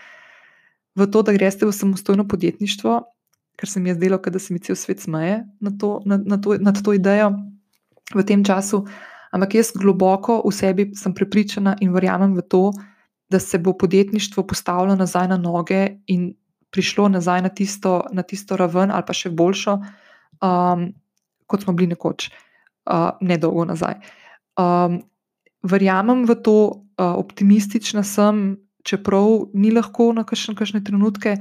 v 0.94 1.06
to, 1.10 1.22
da 1.22 1.34
greste 1.34 1.66
v 1.66 1.72
samostojno 1.72 2.28
podjetništvo, 2.28 3.00
ker 3.58 3.68
se 3.68 3.80
mi 3.80 3.90
je 3.90 3.94
zdelo, 3.94 4.18
da 4.18 4.38
se 4.38 4.54
mi 4.54 4.58
cel 4.58 4.76
svet 4.76 5.00
smeje 5.00 5.44
nad 5.60 5.74
to, 5.80 6.00
nad, 6.06 6.26
nad 6.26 6.42
to, 6.42 6.56
nad 6.58 6.82
to 6.82 6.94
idejo 6.94 7.32
v 8.14 8.22
tem 8.22 8.44
času. 8.44 8.84
Ampak 9.34 9.54
jaz 9.54 9.72
globoko 9.74 10.42
v 10.46 10.52
sebi 10.54 10.90
sem 10.94 11.14
prepričana 11.14 11.76
in 11.80 11.92
verjamem 11.92 12.34
v 12.38 12.42
to, 12.42 12.70
da 13.30 13.38
se 13.38 13.58
bo 13.58 13.74
podjetništvo 13.74 14.46
postavilo 14.46 14.94
nazaj 14.96 15.28
na 15.28 15.36
noge 15.36 15.98
in 16.06 16.34
prišlo 16.74 17.06
nazaj 17.14 17.44
na 17.46 17.50
tisto, 17.54 18.02
na 18.10 18.26
tisto 18.26 18.58
raven, 18.58 18.90
ali 18.90 19.06
pa 19.06 19.14
še 19.14 19.30
boljšo, 19.30 19.78
um, 20.42 20.88
kot 21.46 21.62
smo 21.62 21.74
bili 21.78 21.92
nekoč, 21.94 22.28
uh, 22.90 23.14
nedolgo 23.22 23.68
nazaj. 23.70 24.00
Um, 24.58 24.98
verjamem 25.62 26.26
v 26.26 26.34
to, 26.42 26.58
uh, 26.98 27.14
optimistična 27.22 28.02
sem, 28.02 28.58
čeprav 28.84 29.54
ni 29.54 29.70
lahko 29.70 30.10
na 30.12 30.26
kakšne, 30.26 30.82
trenutke, 30.84 31.38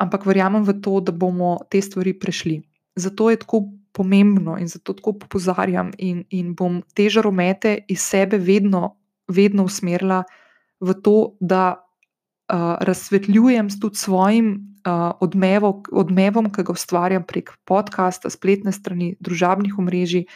ampak 0.00 0.24
verjamem 0.24 0.64
v 0.64 0.78
to, 0.80 1.02
da 1.02 1.12
bomo 1.12 1.58
te 1.68 1.82
stvari 1.82 2.14
prešli. 2.16 2.62
Zato 2.96 3.30
je 3.30 3.42
tako 3.42 3.66
pomembno 3.92 4.56
in 4.58 4.70
zato 4.70 4.94
tako 4.94 5.18
opozarjam, 5.18 5.90
in, 5.98 6.24
in 6.30 6.54
bom 6.54 6.80
te 6.94 7.10
žaromete 7.10 7.84
iz 7.88 8.00
sebe 8.00 8.38
vedno, 8.38 8.96
vedno 9.28 9.66
usmerila 9.66 10.22
v 10.80 10.94
to, 11.02 11.34
da 11.40 11.89
uh, 12.52 12.76
razsvetljujem 12.80 13.68
tudi 13.80 13.96
svojim 13.96 14.76
uh, 14.86 15.10
odmevom, 15.20 15.82
odmevom, 15.92 16.50
ki 16.52 16.64
ga 16.66 16.72
ustvarjam 16.72 17.24
prek 17.26 17.52
podcasta, 17.64 18.30
spletne 18.30 18.72
strani, 18.72 19.14
družabnih 19.20 19.78
omrežij. 19.78 20.26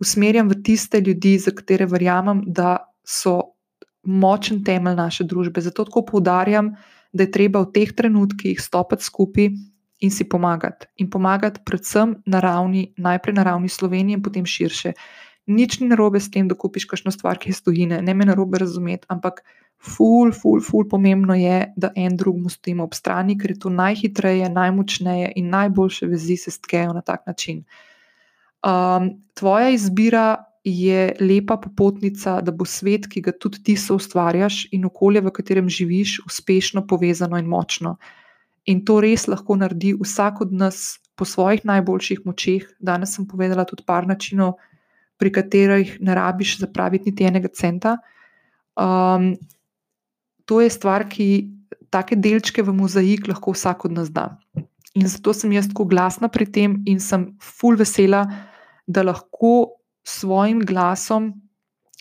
Usmerjam 0.00 0.48
v 0.48 0.62
tiste 0.64 1.00
ljudi, 1.00 1.38
za 1.38 1.50
katere 1.50 1.86
verjamem, 1.86 2.44
da 2.46 2.78
so 3.04 3.56
močen 4.02 4.64
temelj 4.64 4.96
naše 4.96 5.24
družbe. 5.24 5.60
Zato 5.60 5.84
tako 5.84 6.04
poudarjam, 6.06 6.74
da 7.12 7.26
je 7.26 7.32
treba 7.34 7.60
v 7.64 7.72
teh 7.74 7.92
trenutkih 7.92 8.60
stopiti 8.60 9.04
skupaj 9.04 9.50
in 10.00 10.10
si 10.10 10.24
pomagati. 10.28 10.86
In 10.96 11.10
pomagati 11.10 11.60
predvsem 11.66 12.22
na 12.26 12.40
ravni, 12.40 12.94
najprej 12.96 13.34
na 13.34 13.42
ravni 13.42 13.68
Slovenije 13.68 14.16
in 14.16 14.22
potem 14.22 14.46
širše. 14.46 14.92
Nič 15.46 15.80
ni 15.80 15.88
narobe 15.88 16.20
s 16.20 16.30
tem, 16.30 16.48
da 16.48 16.54
kupiš 16.54 16.84
kakšno 16.90 17.12
stvar, 17.14 17.38
ki 17.40 17.50
je 17.50 17.58
stojine, 17.58 18.02
ne 18.02 18.14
me 18.14 18.26
narobe 18.28 18.58
razumeti, 18.60 19.06
ampak 19.08 19.40
ful, 19.80 20.32
ful, 20.32 20.60
ful, 20.60 20.84
pomembno 20.88 21.34
je, 21.34 21.72
da 21.76 21.90
en 21.96 22.16
drugemu 22.16 22.52
stojimo 22.52 22.84
ob 22.84 22.94
strani, 22.94 23.38
ker 23.38 23.54
je 23.54 23.62
to 23.64 23.72
najhitreje, 23.72 24.50
najmočneje 24.52 25.32
in 25.40 25.48
najboljše 25.50 26.06
vezi 26.06 26.36
se 26.36 26.50
stkejo 26.50 26.92
na 26.92 27.00
tak 27.00 27.26
način. 27.26 27.64
Um, 28.60 29.10
tvoja 29.34 29.70
izbira 29.72 30.44
je 30.64 31.16
lepa 31.20 31.56
popotnica, 31.56 32.40
da 32.40 32.52
bo 32.52 32.64
svet, 32.68 33.08
ki 33.08 33.22
ga 33.24 33.32
tudi 33.32 33.62
ti 33.64 33.76
so 33.80 33.96
ustvarjaš, 33.96 34.66
in 34.76 34.84
okolje, 34.84 35.24
v 35.24 35.32
katerem 35.32 35.68
živiš, 35.68 36.20
uspešno 36.26 36.86
povezano 36.86 37.38
in 37.40 37.48
močno. 37.48 37.96
In 38.68 38.84
to 38.84 39.00
res 39.00 39.24
lahko 39.28 39.56
naredi 39.56 39.94
vsak 39.96 40.42
od 40.44 40.52
nas 40.52 41.00
po 41.16 41.24
svojih 41.24 41.64
najboljših 41.64 42.20
močeh. 42.24 42.68
Danes 42.78 43.16
sem 43.16 43.26
povedala 43.26 43.64
tudi 43.64 43.84
par 43.86 44.06
načinov, 44.06 44.58
pri 45.20 45.32
katerih 45.32 45.98
ne 46.00 46.16
rabiš 46.16 46.58
zapraviti 46.64 47.10
niti 47.10 47.26
enega 47.28 47.48
centa. 47.52 47.98
Um, 48.80 49.34
to 50.48 50.62
je 50.64 50.70
stvar, 50.72 51.04
ki 51.08 51.28
take 51.92 52.16
delčke 52.16 52.64
v 52.64 52.72
mozaik 52.74 53.28
lahko 53.28 53.52
vsak 53.52 53.84
od 53.90 53.98
nas 53.98 54.08
da. 54.10 54.30
In 54.96 55.06
zato 55.06 55.34
sem 55.36 55.52
jaz 55.52 55.68
tako 55.70 55.84
glasna 55.90 56.30
pri 56.32 56.46
tem 56.48 56.80
in 56.88 56.98
sem 57.02 57.28
full 57.42 57.78
vesela, 57.78 58.24
da 58.88 59.04
lahko 59.06 59.76
svojim 60.06 60.64
glasom 60.66 61.30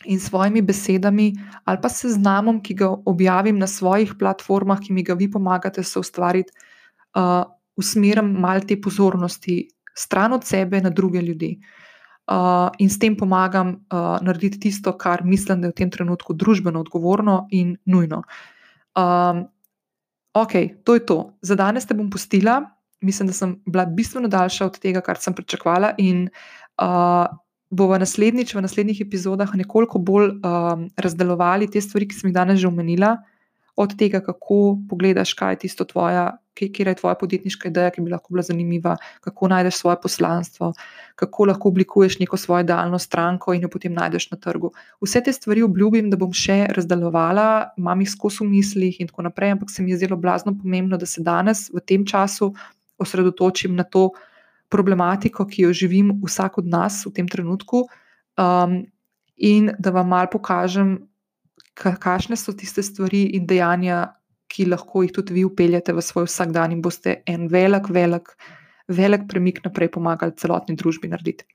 in 0.07 0.19
svojimi 0.19 0.63
besedami 0.63 1.33
ali 1.67 1.77
pa 1.83 1.89
seznamom, 1.91 2.61
ki 2.63 2.73
ga 2.73 2.87
objavim 3.05 3.59
na 3.59 3.67
svojih 3.67 4.15
platformah, 4.17 4.79
ki 4.79 4.95
mi 4.95 5.03
ga 5.03 5.13
vi 5.13 5.27
pomagate 5.29 5.83
se 5.83 5.99
ustvariti, 5.99 6.55
uh, 7.19 7.43
usmerim 7.75 8.31
malo 8.39 8.63
te 8.65 8.79
pozornosti 8.79 9.67
stran 9.93 10.33
od 10.33 10.47
sebe 10.47 10.81
na 10.81 10.89
druge 10.89 11.21
ljudi. 11.21 11.57
Uh, 11.59 11.88
in 12.77 12.89
s 12.89 12.99
tem 12.99 13.15
pomagam 13.17 13.69
uh, 13.89 14.17
narediti 14.21 14.59
tisto, 14.59 14.93
kar 14.97 15.23
mislim, 15.25 15.61
da 15.61 15.67
je 15.67 15.73
v 15.73 15.79
tem 15.81 15.89
trenutku 15.89 16.33
družbeno 16.33 16.79
odgovorno 16.79 17.47
in 17.51 17.77
nujno. 17.85 18.23
Um, 18.93 19.47
ok, 20.33 20.53
to 20.83 20.93
je 20.93 21.05
to. 21.05 21.19
Za 21.41 21.55
danes 21.55 21.85
te 21.89 21.97
bom 21.97 22.09
pustila. 22.09 22.61
Mislim, 23.01 23.27
da 23.27 23.33
sem 23.33 23.55
bila 23.65 23.85
bistveno 23.85 24.27
daljša 24.27 24.65
od 24.65 24.79
tega, 24.79 25.01
kar 25.01 25.17
sem 25.17 25.33
pričakovala, 25.33 25.93
in 25.97 26.27
uh, 26.81 27.25
bomo 27.69 27.97
naslednjič 27.97 28.53
v 28.55 28.61
naslednjih 28.65 29.01
epizodah 29.05 29.55
nekoliko 29.55 29.99
bolj 29.99 30.33
um, 30.35 30.87
razdelovali 30.97 31.69
te 31.71 31.81
stvari, 31.81 32.07
ki 32.09 32.17
sem 32.17 32.29
jih 32.29 32.35
danes 32.35 32.59
že 32.59 32.67
omenila, 32.67 33.15
od 33.79 33.95
tega, 33.95 34.19
kako 34.19 34.77
pogledaš, 34.89 35.33
kaj 35.39 35.53
je 35.53 35.59
tisto 35.63 35.85
tvoja, 35.87 36.33
kje 36.53 36.89
je 36.91 36.95
tvoja 36.99 37.15
podjetniška 37.15 37.69
ideja, 37.69 37.93
ki 37.95 38.01
bi 38.03 38.11
lahko 38.11 38.33
bila 38.33 38.43
zanimiva, 38.43 38.97
kako 39.23 39.47
najdeš 39.47 39.77
svoje 39.79 40.01
poslanstvo, 40.03 40.73
kako 41.19 41.49
lahko 41.49 41.67
oblikuješ 41.67 42.19
neko 42.19 42.37
svojo 42.37 42.63
idealno 42.63 42.99
stranko 42.99 43.53
in 43.53 43.65
jo 43.65 43.69
potem 43.69 43.93
najdeš 43.93 44.29
na 44.31 44.37
trgu. 44.39 44.71
Vse 45.03 45.21
te 45.23 45.33
stvari 45.35 45.63
obljubim, 45.65 46.07
da 46.09 46.17
bom 46.17 46.31
še 46.33 46.61
razdelovala, 46.75 47.73
imam 47.77 48.01
jih 48.01 48.11
skozi 48.13 48.45
v 48.45 48.49
mislih 48.53 49.01
in 49.03 49.11
tako 49.11 49.27
naprej, 49.27 49.51
ampak 49.57 49.73
se 49.73 49.83
mi 49.83 49.91
je 49.91 49.99
zelo 50.05 50.15
blazno 50.17 50.55
pomembno, 50.55 50.97
da 50.97 51.05
se 51.05 51.23
danes 51.23 51.67
v 51.73 51.83
tem 51.83 52.05
času 52.07 52.53
osredotočim 52.99 53.75
na 53.75 53.83
to, 53.83 54.09
problematiko, 54.69 55.45
ki 55.49 55.65
jo 55.65 55.73
živim 55.73 56.13
vsak 56.23 56.61
od 56.61 56.67
nas 56.69 57.01
v 57.05 57.13
tem 57.17 57.27
trenutku, 57.27 57.87
um, 58.37 58.75
in 59.35 59.71
da 59.79 59.91
vam 59.95 60.11
mal 60.13 60.29
pokažem, 60.31 60.99
kakšne 61.73 62.37
so 62.37 62.53
tiste 62.53 62.83
stvari 62.83 63.23
in 63.35 63.47
dejanja, 63.49 64.13
ki 64.49 64.65
lahko 64.65 65.03
jih 65.05 65.13
tudi 65.13 65.35
vi 65.37 65.43
upeljete 65.45 65.93
v 65.93 66.01
svoj 66.01 66.25
vsakdan 66.25 66.73
in 66.73 66.81
boste 66.81 67.19
en 67.29 67.47
velik, 67.49 67.89
velik, 67.93 68.31
velik 68.89 69.27
premik 69.29 69.61
naprej 69.63 69.91
pomagali 69.93 70.35
celotni 70.37 70.75
družbi 70.75 71.09
narediti. 71.11 71.45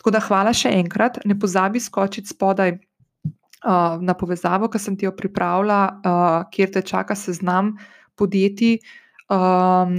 Tako 0.00 0.14
da 0.14 0.22
hvala 0.22 0.52
še 0.56 0.72
enkrat, 0.82 1.20
ne 1.24 1.38
pozabi 1.38 1.80
skočiti 1.80 2.34
spodaj. 2.34 2.78
Uh, 3.62 4.00
na 4.02 4.10
povezavo, 4.18 4.66
ki 4.66 4.78
sem 4.82 4.96
ti 4.98 5.06
jo 5.06 5.12
pripravila, 5.14 5.76
uh, 6.02 6.48
kjer 6.50 6.72
te 6.74 6.80
čaka 6.82 7.14
seznam 7.14 7.76
podjetij, 8.18 8.80
um, 9.30 9.92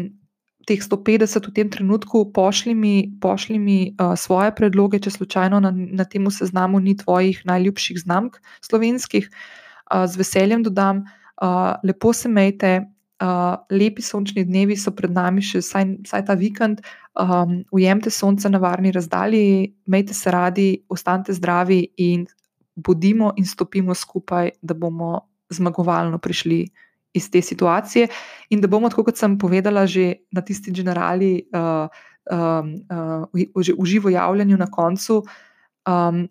teh 0.68 0.80
150 0.80 1.48
v 1.48 1.54
tem 1.56 1.68
trenutku, 1.72 2.32
pošli 2.36 2.76
mi, 2.76 3.12
pošli 3.24 3.60
mi 3.60 3.96
uh, 3.96 4.16
svoje 4.20 4.52
predloge, 4.56 5.00
če 5.00 5.16
slučajno 5.16 5.60
na, 5.64 5.72
na 5.72 6.04
tem 6.04 6.28
seznamu 6.28 6.80
ni 6.84 6.96
tvojih 7.00 7.44
najljubših 7.48 8.04
znamk 8.04 8.40
slovenskih, 8.64 9.28
uh, 9.28 10.04
z 10.08 10.20
veseljem 10.20 10.64
dodam. 10.64 11.04
Uh, 11.40 11.76
lepo 11.84 12.14
se 12.14 12.30
mejte, 12.30 12.84
uh, 13.24 13.56
lepi 13.72 14.04
sončni 14.04 14.44
dnevi 14.44 14.76
so 14.76 14.92
pred 14.92 15.12
nami, 15.14 15.42
še 15.42 15.64
vsaj, 15.64 15.86
vsaj 16.08 16.24
ta 16.28 16.36
vikend. 16.40 16.84
Um, 17.16 17.62
ujemite 17.72 18.12
sonce 18.12 18.50
na 18.52 18.60
varni 18.60 18.92
razdalji, 18.92 19.74
mejte 19.88 20.16
se 20.18 20.32
radi, 20.34 20.70
ostanite 20.90 21.36
zdravi 21.38 21.82
in 22.04 22.26
bodimo 22.76 23.32
in 23.38 23.46
stopimo 23.46 23.96
skupaj, 23.96 24.58
da 24.62 24.74
bomo 24.74 25.30
zmagovalno 25.54 26.18
prišli 26.18 26.66
iz 27.14 27.30
te 27.30 27.44
situacije, 27.46 28.08
in 28.50 28.62
da 28.62 28.68
bomo, 28.68 28.90
kot 28.90 29.18
sem 29.18 29.38
povedala, 29.38 29.86
že 29.86 30.26
na 30.34 30.42
tisti 30.42 30.74
generali, 30.74 31.46
uh, 31.54 31.86
um, 32.34 32.74
uh, 32.90 33.30
v, 33.30 33.46
v 33.54 33.86
živo 33.86 34.10
javljanju 34.10 34.58
na 34.58 34.68
koncu, 34.74 35.22
um, 35.86 36.26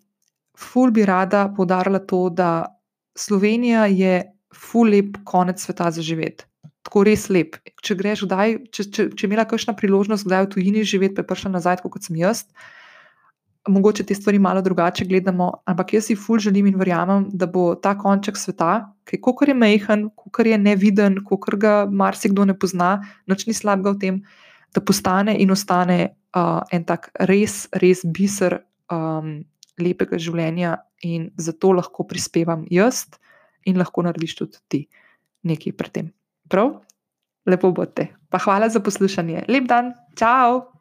ful 0.59 0.91
bi 0.91 1.07
rada 1.07 1.47
podarila 1.55 2.03
to, 2.03 2.27
da 2.29 2.67
Slovenija 3.15 3.87
je 3.87 4.19
ful 4.53 4.91
lep 4.91 5.23
konec 5.23 5.63
sveta 5.63 5.87
za 5.91 6.01
živeti. 6.01 6.45
Tako 6.83 7.05
res 7.07 7.29
lep. 7.31 7.57
Če 7.83 7.95
greš, 7.99 8.25
kdaj, 8.27 8.57
če, 8.75 8.85
če, 8.91 9.09
če 9.15 9.27
imela 9.27 9.45
kakšna 9.47 9.75
priložnost, 9.79 10.27
kdaj 10.27 10.47
v 10.47 10.51
tujini 10.55 10.83
živeti, 10.87 11.15
pa 11.15 11.23
je 11.23 11.29
prišla 11.31 11.53
nazaj, 11.55 11.79
kot 11.83 12.03
sem 12.03 12.17
jaz. 12.19 12.43
Mogoče 13.71 14.03
te 14.03 14.15
stvari 14.15 14.41
malo 14.43 14.59
drugače 14.59 15.07
gledamo, 15.07 15.47
ampak 15.69 15.93
jaz 15.95 16.09
si 16.09 16.17
ful 16.19 16.41
želim 16.43 16.67
in 16.67 16.75
verjamem, 16.75 17.29
da 17.31 17.47
bo 17.47 17.69
ta 17.79 17.93
konček 17.95 18.35
sveta, 18.35 18.89
ki 19.07 19.21
je 19.23 19.55
mehen, 19.55 20.09
ki 20.35 20.49
je 20.49 20.57
neviden, 20.57 21.21
ki 21.23 21.57
ga 21.57 21.85
marsikdo 21.87 22.43
ne 22.45 22.57
pozna, 22.59 22.99
noč 23.27 23.47
ni 23.47 23.53
slabega 23.55 23.95
v 23.95 23.99
tem, 23.99 24.23
da 24.75 24.81
postane 24.81 25.37
in 25.39 25.51
ostane 25.51 26.15
uh, 26.35 26.61
en 26.71 26.83
tak 26.83 27.11
res, 27.29 27.69
res 27.71 28.03
biser 28.03 28.59
um, 28.91 29.45
lepega 29.79 30.17
življenja 30.17 30.77
in 31.01 31.31
zato 31.37 31.71
lahko 31.73 32.03
prispevam 32.03 32.65
jaz 32.71 33.05
in 33.65 33.79
lahko 33.79 34.03
narediš 34.03 34.35
tudi 34.35 34.59
ti 34.67 34.81
nekaj 35.43 35.75
pri 35.77 35.89
tem. 35.89 36.11
Prav? 36.53 36.83
Lepo 37.49 37.71
bote. 37.73 38.07
Pa 38.29 38.37
hvala 38.37 38.69
za 38.69 38.79
poslušanje. 38.79 39.49
Lep 39.49 39.65
dan, 39.65 39.93
čau! 40.13 40.72